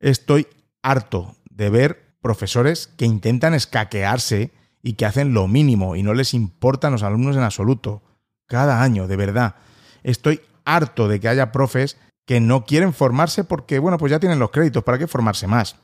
Estoy 0.00 0.46
harto 0.82 1.36
de 1.50 1.68
ver 1.68 2.16
profesores 2.22 2.86
que 2.86 3.04
intentan 3.04 3.52
escaquearse 3.52 4.52
y 4.82 4.94
que 4.94 5.04
hacen 5.04 5.34
lo 5.34 5.48
mínimo 5.48 5.96
y 5.96 6.02
no 6.02 6.14
les 6.14 6.32
importan 6.32 6.92
los 6.92 7.02
alumnos 7.02 7.36
en 7.36 7.42
absoluto. 7.42 8.02
Cada 8.46 8.82
año, 8.82 9.06
de 9.06 9.16
verdad. 9.16 9.56
Estoy 10.02 10.40
harto 10.64 11.08
de 11.08 11.20
que 11.20 11.28
haya 11.28 11.52
profes 11.52 11.98
que 12.26 12.40
no 12.40 12.64
quieren 12.64 12.92
formarse 12.92 13.44
porque, 13.44 13.78
bueno, 13.78 13.98
pues 13.98 14.10
ya 14.10 14.20
tienen 14.20 14.38
los 14.38 14.50
créditos, 14.50 14.84
¿para 14.84 14.98
qué 14.98 15.06
formarse 15.06 15.46
más? 15.46 15.76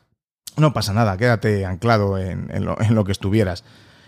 No 0.56 0.72
pasa 0.72 0.92
nada, 0.92 1.16
quédate 1.16 1.64
anclado 1.64 2.18
en, 2.18 2.64
lo, 2.64 2.80
en 2.80 2.94
lo 2.94 3.04
que 3.04 3.12
estuvieras. 3.12 3.64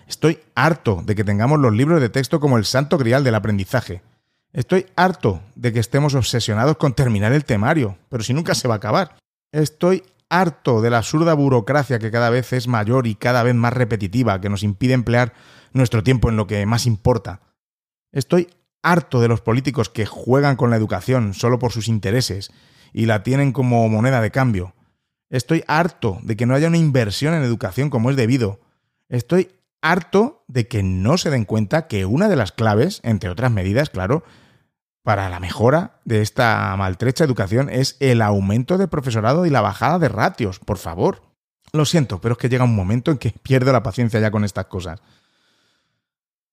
Estoy 0.08 0.40
harto 0.54 1.02
de 1.04 1.14
que 1.14 1.24
tengamos 1.24 1.60
los 1.60 1.72
libros 1.72 2.00
de 2.00 2.08
texto 2.08 2.40
como 2.40 2.58
el 2.58 2.64
santo 2.64 2.98
grial 2.98 3.22
del 3.22 3.36
aprendizaje. 3.36 4.02
Estoy 4.52 4.86
harto 4.96 5.42
de 5.54 5.72
que 5.72 5.78
estemos 5.78 6.14
obsesionados 6.14 6.76
con 6.76 6.94
terminar 6.94 7.32
el 7.32 7.44
temario, 7.44 7.98
pero 8.08 8.24
si 8.24 8.34
nunca 8.34 8.54
se 8.54 8.66
va 8.66 8.74
a 8.74 8.78
acabar. 8.78 9.16
Estoy 9.52 10.02
harto 10.28 10.80
de 10.80 10.90
la 10.90 10.98
absurda 10.98 11.34
burocracia 11.34 11.98
que 11.98 12.10
cada 12.10 12.30
vez 12.30 12.52
es 12.52 12.66
mayor 12.66 13.06
y 13.06 13.14
cada 13.14 13.42
vez 13.42 13.54
más 13.54 13.72
repetitiva, 13.72 14.40
que 14.40 14.48
nos 14.48 14.62
impide 14.62 14.94
emplear 14.94 15.34
nuestro 15.72 16.02
tiempo 16.02 16.28
en 16.28 16.36
lo 16.36 16.46
que 16.46 16.64
más 16.66 16.86
importa. 16.86 17.40
Estoy 18.12 18.48
harto 18.82 19.20
de 19.20 19.28
los 19.28 19.40
políticos 19.40 19.88
que 19.88 20.06
juegan 20.06 20.56
con 20.56 20.70
la 20.70 20.76
educación 20.76 21.34
solo 21.34 21.58
por 21.58 21.72
sus 21.72 21.88
intereses 21.88 22.50
y 22.92 23.06
la 23.06 23.22
tienen 23.22 23.52
como 23.52 23.88
moneda 23.88 24.20
de 24.20 24.30
cambio. 24.30 24.74
Estoy 25.28 25.62
harto 25.68 26.18
de 26.22 26.36
que 26.36 26.46
no 26.46 26.54
haya 26.54 26.68
una 26.68 26.78
inversión 26.78 27.34
en 27.34 27.42
educación 27.42 27.90
como 27.90 28.10
es 28.10 28.16
debido. 28.16 28.60
Estoy 29.08 29.50
harto 29.80 30.44
de 30.48 30.66
que 30.66 30.82
no 30.82 31.18
se 31.18 31.30
den 31.30 31.44
cuenta 31.44 31.86
que 31.86 32.04
una 32.04 32.28
de 32.28 32.36
las 32.36 32.52
claves, 32.52 33.00
entre 33.04 33.30
otras 33.30 33.50
medidas, 33.50 33.90
claro, 33.90 34.24
para 35.02 35.30
la 35.30 35.40
mejora 35.40 36.00
de 36.04 36.20
esta 36.20 36.74
maltrecha 36.76 37.24
educación 37.24 37.70
es 37.70 37.96
el 38.00 38.22
aumento 38.22 38.76
de 38.76 38.88
profesorado 38.88 39.46
y 39.46 39.50
la 39.50 39.60
bajada 39.62 39.98
de 39.98 40.08
ratios, 40.08 40.58
por 40.58 40.78
favor. 40.78 41.22
Lo 41.72 41.84
siento, 41.84 42.20
pero 42.20 42.32
es 42.32 42.38
que 42.38 42.48
llega 42.48 42.64
un 42.64 42.74
momento 42.74 43.10
en 43.10 43.18
que 43.18 43.30
pierdo 43.42 43.72
la 43.72 43.82
paciencia 43.82 44.20
ya 44.20 44.30
con 44.30 44.44
estas 44.44 44.66
cosas. 44.66 45.00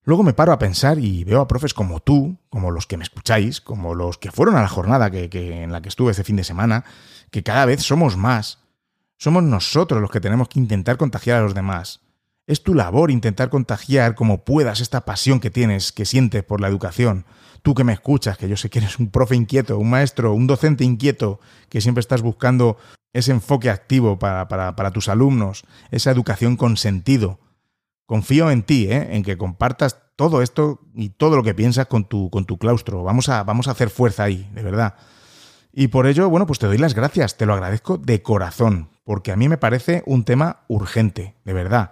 Luego 0.08 0.24
me 0.24 0.32
paro 0.32 0.54
a 0.54 0.58
pensar 0.58 1.00
y 1.00 1.26
veo 1.26 1.42
a 1.42 1.50
profes 1.50 1.74
como 1.74 2.00
tú, 2.00 2.38
como 2.48 2.72
los 2.72 2.88
que 2.88 2.96
me 2.96 3.04
escucháis, 3.04 3.60
como 3.60 3.94
los 3.94 4.18
que 4.18 4.32
fueron 4.32 4.56
a 4.56 4.62
la 4.62 4.70
jornada 4.70 5.12
que, 5.12 5.28
en 5.64 5.74
la 5.74 5.82
que 5.82 5.90
estuve 5.90 6.12
este 6.12 6.24
fin 6.24 6.38
de 6.38 6.46
semana, 6.46 6.86
que 7.30 7.44
cada 7.44 7.66
vez 7.66 7.84
somos 7.84 8.16
más. 8.16 8.60
Somos 9.18 9.44
nosotros 9.44 10.00
los 10.00 10.10
que 10.10 10.22
tenemos 10.22 10.48
que 10.48 10.60
intentar 10.60 10.96
contagiar 10.96 11.40
a 11.40 11.42
los 11.42 11.54
demás. 11.54 12.00
Es 12.46 12.64
tu 12.64 12.74
labor 12.74 13.12
intentar 13.12 13.50
contagiar 13.50 14.16
como 14.16 14.46
puedas 14.46 14.80
esta 14.80 15.04
pasión 15.04 15.42
que 15.42 15.50
tienes, 15.50 15.92
que 15.92 16.06
sientes 16.06 16.42
por 16.42 16.62
la 16.62 16.70
educación, 16.70 17.26
tú 17.62 17.76
que 17.76 17.84
me 17.84 17.92
escuchas, 17.92 18.38
que 18.38 18.48
yo 18.48 18.56
sé 18.56 18.70
que 18.70 18.80
eres 18.80 19.00
un 19.00 19.10
profe 19.12 19.36
inquieto, 19.36 19.78
un 19.78 19.90
maestro, 19.90 20.32
un 20.32 20.48
docente 20.48 20.86
inquieto, 20.86 21.42
que 21.68 21.82
siempre 21.82 22.00
estás 22.00 22.22
buscando 22.22 22.78
ese 23.12 23.32
enfoque 23.32 23.70
activo 23.70 24.18
para, 24.18 24.48
para, 24.48 24.92
tus 24.92 25.10
alumnos, 25.10 25.66
esa 25.92 26.12
educación 26.12 26.56
con 26.56 26.78
sentido. 26.78 27.42
Confío 28.08 28.50
en 28.50 28.64
ti, 28.64 28.88
¿eh? 28.90 29.16
en 29.16 29.22
que 29.22 29.38
compartas 29.38 30.00
todo 30.16 30.42
esto 30.42 30.82
y 30.96 31.10
todo 31.10 31.36
lo 31.36 31.44
que 31.44 31.54
piensas 31.54 31.86
con 31.86 32.06
tu, 32.06 32.32
con 32.32 32.46
tu 32.46 32.58
claustro. 32.58 33.04
Vamos 33.04 33.30
a, 33.30 33.44
vamos 33.44 33.68
a 33.68 33.72
hacer 33.72 33.92
fuerza 33.92 34.24
ahí, 34.24 34.50
de 34.56 34.64
verdad. 34.64 34.96
Y 35.72 35.90
por 35.90 36.08
ello, 36.08 36.28
bueno, 36.28 36.48
pues 36.48 36.58
te 36.58 36.66
doy 36.66 36.80
las 36.80 36.96
gracias, 36.96 37.38
te 37.38 37.46
lo 37.46 37.54
agradezco 37.54 38.00
de 38.00 38.24
corazón, 38.24 38.90
porque 39.04 39.32
a 39.32 39.36
mí 39.36 39.48
me 39.48 39.60
parece 39.60 40.02
un 40.08 40.24
tema 40.24 40.64
urgente, 40.68 41.36
de 41.46 41.54
verdad. 41.54 41.92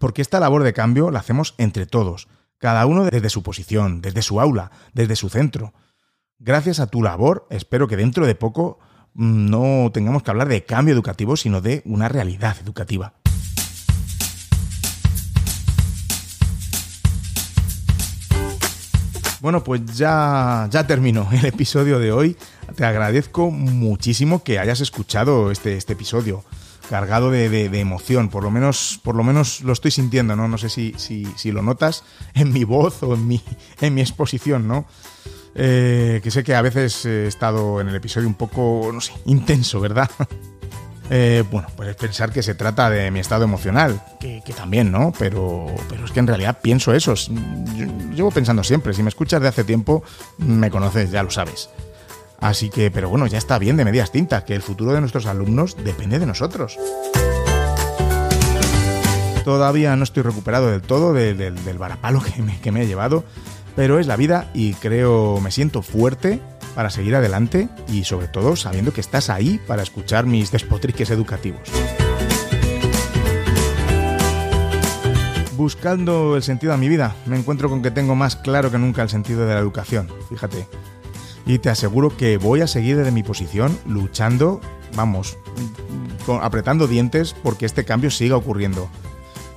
Porque 0.00 0.22
esta 0.22 0.40
labor 0.40 0.64
de 0.64 0.72
cambio 0.72 1.12
la 1.12 1.20
hacemos 1.20 1.54
entre 1.58 1.86
todos 1.86 2.26
cada 2.58 2.86
uno 2.86 3.04
desde 3.04 3.30
su 3.30 3.42
posición, 3.42 4.02
desde 4.02 4.22
su 4.22 4.40
aula, 4.40 4.70
desde 4.92 5.16
su 5.16 5.28
centro. 5.28 5.72
Gracias 6.38 6.80
a 6.80 6.88
tu 6.88 7.02
labor, 7.02 7.46
espero 7.50 7.88
que 7.88 7.96
dentro 7.96 8.26
de 8.26 8.34
poco 8.34 8.78
mm, 9.14 9.50
no 9.50 9.90
tengamos 9.92 10.22
que 10.22 10.30
hablar 10.30 10.48
de 10.48 10.64
cambio 10.64 10.94
educativo, 10.94 11.36
sino 11.36 11.60
de 11.60 11.82
una 11.84 12.08
realidad 12.08 12.56
educativa. 12.60 13.14
Bueno, 19.40 19.62
pues 19.62 19.84
ya, 19.96 20.68
ya 20.70 20.86
terminó 20.86 21.28
el 21.32 21.44
episodio 21.44 21.98
de 21.98 22.12
hoy. 22.12 22.36
Te 22.74 22.84
agradezco 22.84 23.50
muchísimo 23.50 24.42
que 24.42 24.58
hayas 24.58 24.80
escuchado 24.80 25.50
este, 25.50 25.76
este 25.76 25.92
episodio 25.92 26.44
cargado 26.90 27.30
de, 27.30 27.64
emoción, 27.78 28.30
por 28.30 28.42
lo 28.42 28.50
menos, 28.50 28.98
por 29.04 29.14
lo 29.14 29.22
menos 29.22 29.60
lo 29.60 29.72
estoy 29.72 29.90
sintiendo, 29.90 30.34
¿no? 30.36 30.48
No 30.48 30.58
sé 30.58 30.70
si, 30.70 30.94
si, 30.96 31.52
lo 31.52 31.62
notas 31.62 32.02
en 32.34 32.52
mi 32.52 32.64
voz 32.64 33.02
o 33.02 33.14
en 33.14 33.26
mi, 33.26 33.42
en 33.80 33.94
mi 33.94 34.00
exposición, 34.00 34.66
¿no? 34.66 34.86
Eh, 35.54 36.20
que 36.22 36.30
sé 36.30 36.44
que 36.44 36.54
a 36.54 36.62
veces 36.62 37.04
he 37.04 37.26
estado 37.26 37.80
en 37.80 37.88
el 37.88 37.94
episodio 37.94 38.26
un 38.26 38.34
poco, 38.34 38.90
no 38.92 39.00
sé, 39.00 39.12
intenso, 39.26 39.80
¿verdad? 39.80 40.10
Eh, 41.10 41.42
bueno, 41.50 41.68
puedes 41.74 41.96
pensar 41.96 42.32
que 42.32 42.42
se 42.42 42.54
trata 42.54 42.90
de 42.90 43.10
mi 43.10 43.20
estado 43.20 43.44
emocional, 43.44 44.00
que, 44.20 44.42
también, 44.54 44.92
¿no? 44.92 45.12
Pero, 45.18 45.66
pero 45.88 46.04
es 46.04 46.10
que 46.10 46.20
en 46.20 46.26
realidad 46.26 46.58
pienso 46.60 46.92
eso. 46.92 47.14
llevo 48.14 48.30
pensando 48.30 48.62
siempre, 48.62 48.92
si 48.92 49.02
me 49.02 49.08
escuchas 49.08 49.40
de 49.40 49.48
hace 49.48 49.64
tiempo, 49.64 50.02
me 50.38 50.70
conoces, 50.70 51.10
ya 51.10 51.22
lo 51.22 51.30
sabes. 51.30 51.70
Así 52.40 52.68
que, 52.70 52.90
pero 52.90 53.08
bueno, 53.08 53.26
ya 53.26 53.38
está 53.38 53.58
bien 53.58 53.76
de 53.76 53.84
medias 53.84 54.12
tintas, 54.12 54.44
que 54.44 54.54
el 54.54 54.62
futuro 54.62 54.92
de 54.92 55.00
nuestros 55.00 55.26
alumnos 55.26 55.76
depende 55.82 56.18
de 56.18 56.26
nosotros. 56.26 56.78
Todavía 59.44 59.96
no 59.96 60.04
estoy 60.04 60.22
recuperado 60.22 60.70
del 60.70 60.82
todo 60.82 61.14
del 61.14 61.78
varapalo 61.78 62.20
que 62.20 62.42
me, 62.42 62.60
que 62.60 62.70
me 62.70 62.82
he 62.82 62.86
llevado, 62.86 63.24
pero 63.74 63.98
es 63.98 64.06
la 64.06 64.16
vida 64.16 64.50
y 64.52 64.74
creo 64.74 65.40
me 65.40 65.50
siento 65.50 65.80
fuerte 65.80 66.40
para 66.78 66.90
seguir 66.90 67.16
adelante 67.16 67.68
y 67.88 68.04
sobre 68.04 68.28
todo 68.28 68.54
sabiendo 68.54 68.92
que 68.92 69.00
estás 69.00 69.30
ahí 69.30 69.58
para 69.66 69.82
escuchar 69.82 70.26
mis 70.26 70.52
despotriques 70.52 71.10
educativos. 71.10 71.62
Buscando 75.56 76.36
el 76.36 76.44
sentido 76.44 76.72
a 76.72 76.76
mi 76.76 76.88
vida, 76.88 77.16
me 77.26 77.36
encuentro 77.36 77.68
con 77.68 77.82
que 77.82 77.90
tengo 77.90 78.14
más 78.14 78.36
claro 78.36 78.70
que 78.70 78.78
nunca 78.78 79.02
el 79.02 79.08
sentido 79.08 79.44
de 79.44 79.54
la 79.54 79.58
educación. 79.58 80.08
Fíjate, 80.28 80.68
y 81.46 81.58
te 81.58 81.68
aseguro 81.68 82.16
que 82.16 82.36
voy 82.36 82.60
a 82.60 82.68
seguir 82.68 82.96
desde 82.96 83.10
mi 83.10 83.24
posición 83.24 83.76
luchando, 83.84 84.60
vamos, 84.94 85.36
apretando 86.40 86.86
dientes 86.86 87.34
porque 87.42 87.66
este 87.66 87.84
cambio 87.84 88.12
siga 88.12 88.36
ocurriendo. 88.36 88.88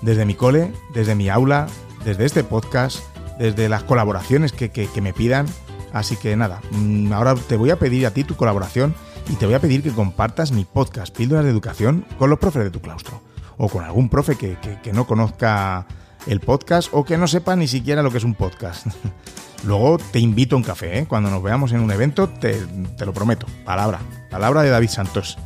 Desde 0.01 0.25
mi 0.25 0.33
cole, 0.33 0.73
desde 0.95 1.13
mi 1.13 1.29
aula, 1.29 1.67
desde 2.03 2.25
este 2.25 2.43
podcast, 2.43 2.97
desde 3.37 3.69
las 3.69 3.83
colaboraciones 3.83 4.53
que, 4.53 4.89
me 5.03 5.13
pidan. 5.13 5.45
Así 5.93 6.15
que 6.15 6.35
nada, 6.35 6.61
mm, 6.71 7.11
ahora 7.13 7.35
te 7.35 7.57
voy 7.57 7.69
a 7.69 7.79
pedir 7.79 8.05
a 8.05 8.11
ti 8.11 8.23
tu 8.23 8.35
colaboración 8.35 8.95
y 9.29 9.35
te 9.35 9.45
voy 9.45 9.55
a 9.55 9.59
pedir 9.59 9.83
que 9.83 9.91
compartas 9.91 10.51
mi 10.51 10.65
podcast 10.65 11.15
Píldoras 11.15 11.45
de 11.45 11.51
Educación 11.51 12.05
con 12.17 12.29
los 12.29 12.39
profes 12.39 12.63
de 12.63 12.71
tu 12.71 12.81
claustro 12.81 13.21
o 13.57 13.69
con 13.69 13.83
algún 13.83 14.09
profe 14.09 14.35
que, 14.35 14.57
no 14.93 15.05
conozca 15.05 15.85
el 16.25 16.39
podcast 16.39 16.89
o 16.93 17.05
que 17.05 17.17
no 17.17 17.27
sepa 17.27 17.55
ni 17.55 17.67
siquiera 17.67 18.01
lo 18.01 18.11
que 18.11 18.17
es 18.17 18.23
un 18.23 18.33
podcast. 18.33 18.87
Luego 19.63 19.99
te 20.11 20.19
invito 20.19 20.55
a 20.55 20.57
un 20.57 20.63
café, 20.63 20.99
¿eh? 20.99 21.05
cuando 21.07 21.29
nos 21.29 21.43
veamos 21.43 21.71
en 21.71 21.81
un 21.81 21.91
evento, 21.91 22.27
te, 22.27 22.59
lo 23.05 23.13
prometo. 23.13 23.45
Palabra, 23.63 23.99
palabra 24.31 24.63
de 24.63 24.69
David 24.69 24.89
Santos. 24.89 25.37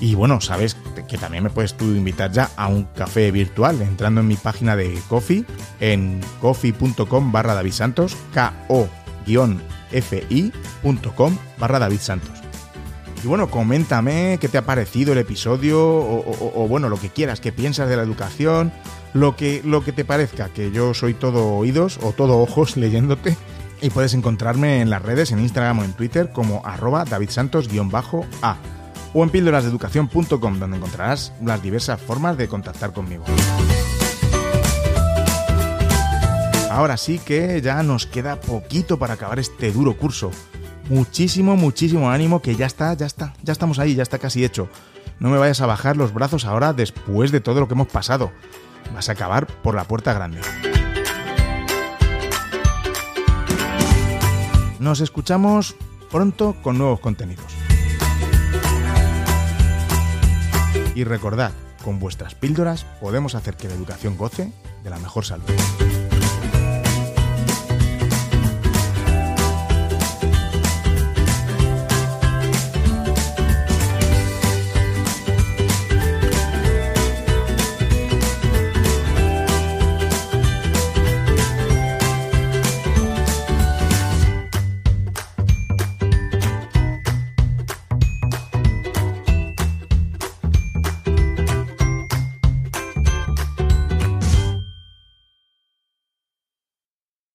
Y 0.00 0.14
bueno, 0.14 0.40
sabes 0.40 0.78
que 1.08 1.18
también 1.18 1.44
me 1.44 1.50
puedes 1.50 1.76
tú 1.76 1.84
invitar 1.84 2.32
ya 2.32 2.48
a 2.56 2.68
un 2.68 2.84
café 2.84 3.30
virtual 3.30 3.82
entrando 3.82 4.22
en 4.22 4.28
mi 4.28 4.36
página 4.36 4.74
de 4.74 4.98
Coffee 5.10 5.44
en 5.80 6.22
coffee.com 6.40 7.32
barra 7.32 7.52
David 7.52 7.72
Santos, 7.72 8.16
ko-fi.com 9.34 11.36
barra 11.58 11.78
David 11.78 12.00
Santos. 12.00 12.40
Y 13.22 13.26
bueno, 13.26 13.50
coméntame 13.50 14.38
qué 14.40 14.48
te 14.48 14.56
ha 14.56 14.64
parecido 14.64 15.12
el 15.12 15.18
episodio 15.18 15.78
o, 15.78 16.66
bueno, 16.68 16.88
lo 16.88 16.98
que 16.98 17.10
quieras, 17.10 17.40
qué 17.40 17.52
piensas 17.52 17.88
de 17.88 17.96
la 17.96 18.02
educación, 18.02 18.72
lo 19.12 19.36
que, 19.36 19.60
lo 19.64 19.84
que 19.84 19.92
te 19.92 20.06
parezca, 20.06 20.48
que 20.48 20.70
yo 20.70 20.94
soy 20.94 21.12
todo 21.12 21.56
oídos 21.56 21.98
o 22.02 22.12
todo 22.12 22.38
ojos 22.38 22.76
leyéndote. 22.76 23.36
Y 23.82 23.90
puedes 23.90 24.14
encontrarme 24.14 24.82
en 24.82 24.90
las 24.90 25.02
redes, 25.02 25.32
en 25.32 25.38
Instagram 25.38 25.78
o 25.78 25.84
en 25.84 25.94
Twitter 25.94 26.32
como 26.32 26.64
arroba 26.66 27.04
davidsantos-a 27.04 28.56
o 29.12 29.24
en 29.24 29.30
píldorasdeeducación.com 29.30 30.58
donde 30.58 30.76
encontrarás 30.76 31.32
las 31.42 31.62
diversas 31.62 32.00
formas 32.00 32.36
de 32.36 32.48
contactar 32.48 32.92
conmigo. 32.92 33.24
Ahora 36.70 36.96
sí 36.96 37.18
que 37.18 37.60
ya 37.60 37.82
nos 37.82 38.06
queda 38.06 38.40
poquito 38.40 38.96
para 38.96 39.14
acabar 39.14 39.40
este 39.40 39.72
duro 39.72 39.96
curso. 39.96 40.30
Muchísimo, 40.88 41.56
muchísimo 41.56 42.10
ánimo 42.10 42.40
que 42.40 42.54
ya 42.54 42.66
está, 42.66 42.94
ya 42.94 43.06
está, 43.06 43.34
ya 43.42 43.52
estamos 43.52 43.80
ahí, 43.80 43.96
ya 43.96 44.04
está 44.04 44.20
casi 44.20 44.44
hecho. 44.44 44.68
No 45.18 45.30
me 45.30 45.38
vayas 45.38 45.60
a 45.60 45.66
bajar 45.66 45.96
los 45.96 46.14
brazos 46.14 46.44
ahora 46.44 46.72
después 46.72 47.32
de 47.32 47.40
todo 47.40 47.58
lo 47.58 47.66
que 47.66 47.74
hemos 47.74 47.88
pasado. 47.88 48.30
Vas 48.94 49.08
a 49.08 49.12
acabar 49.12 49.48
por 49.48 49.74
la 49.74 49.82
puerta 49.82 50.12
grande. 50.12 50.40
Nos 54.78 55.00
escuchamos 55.00 55.74
pronto 56.08 56.54
con 56.62 56.78
nuevos 56.78 57.00
contenidos. 57.00 57.52
Y 60.94 61.02
recordad, 61.02 61.50
con 61.84 61.98
vuestras 61.98 62.36
píldoras 62.36 62.84
podemos 63.00 63.34
hacer 63.34 63.56
que 63.56 63.66
la 63.66 63.74
educación 63.74 64.16
goce 64.16 64.52
de 64.84 64.90
la 64.90 65.00
mejor 65.00 65.24
salud. 65.24 65.46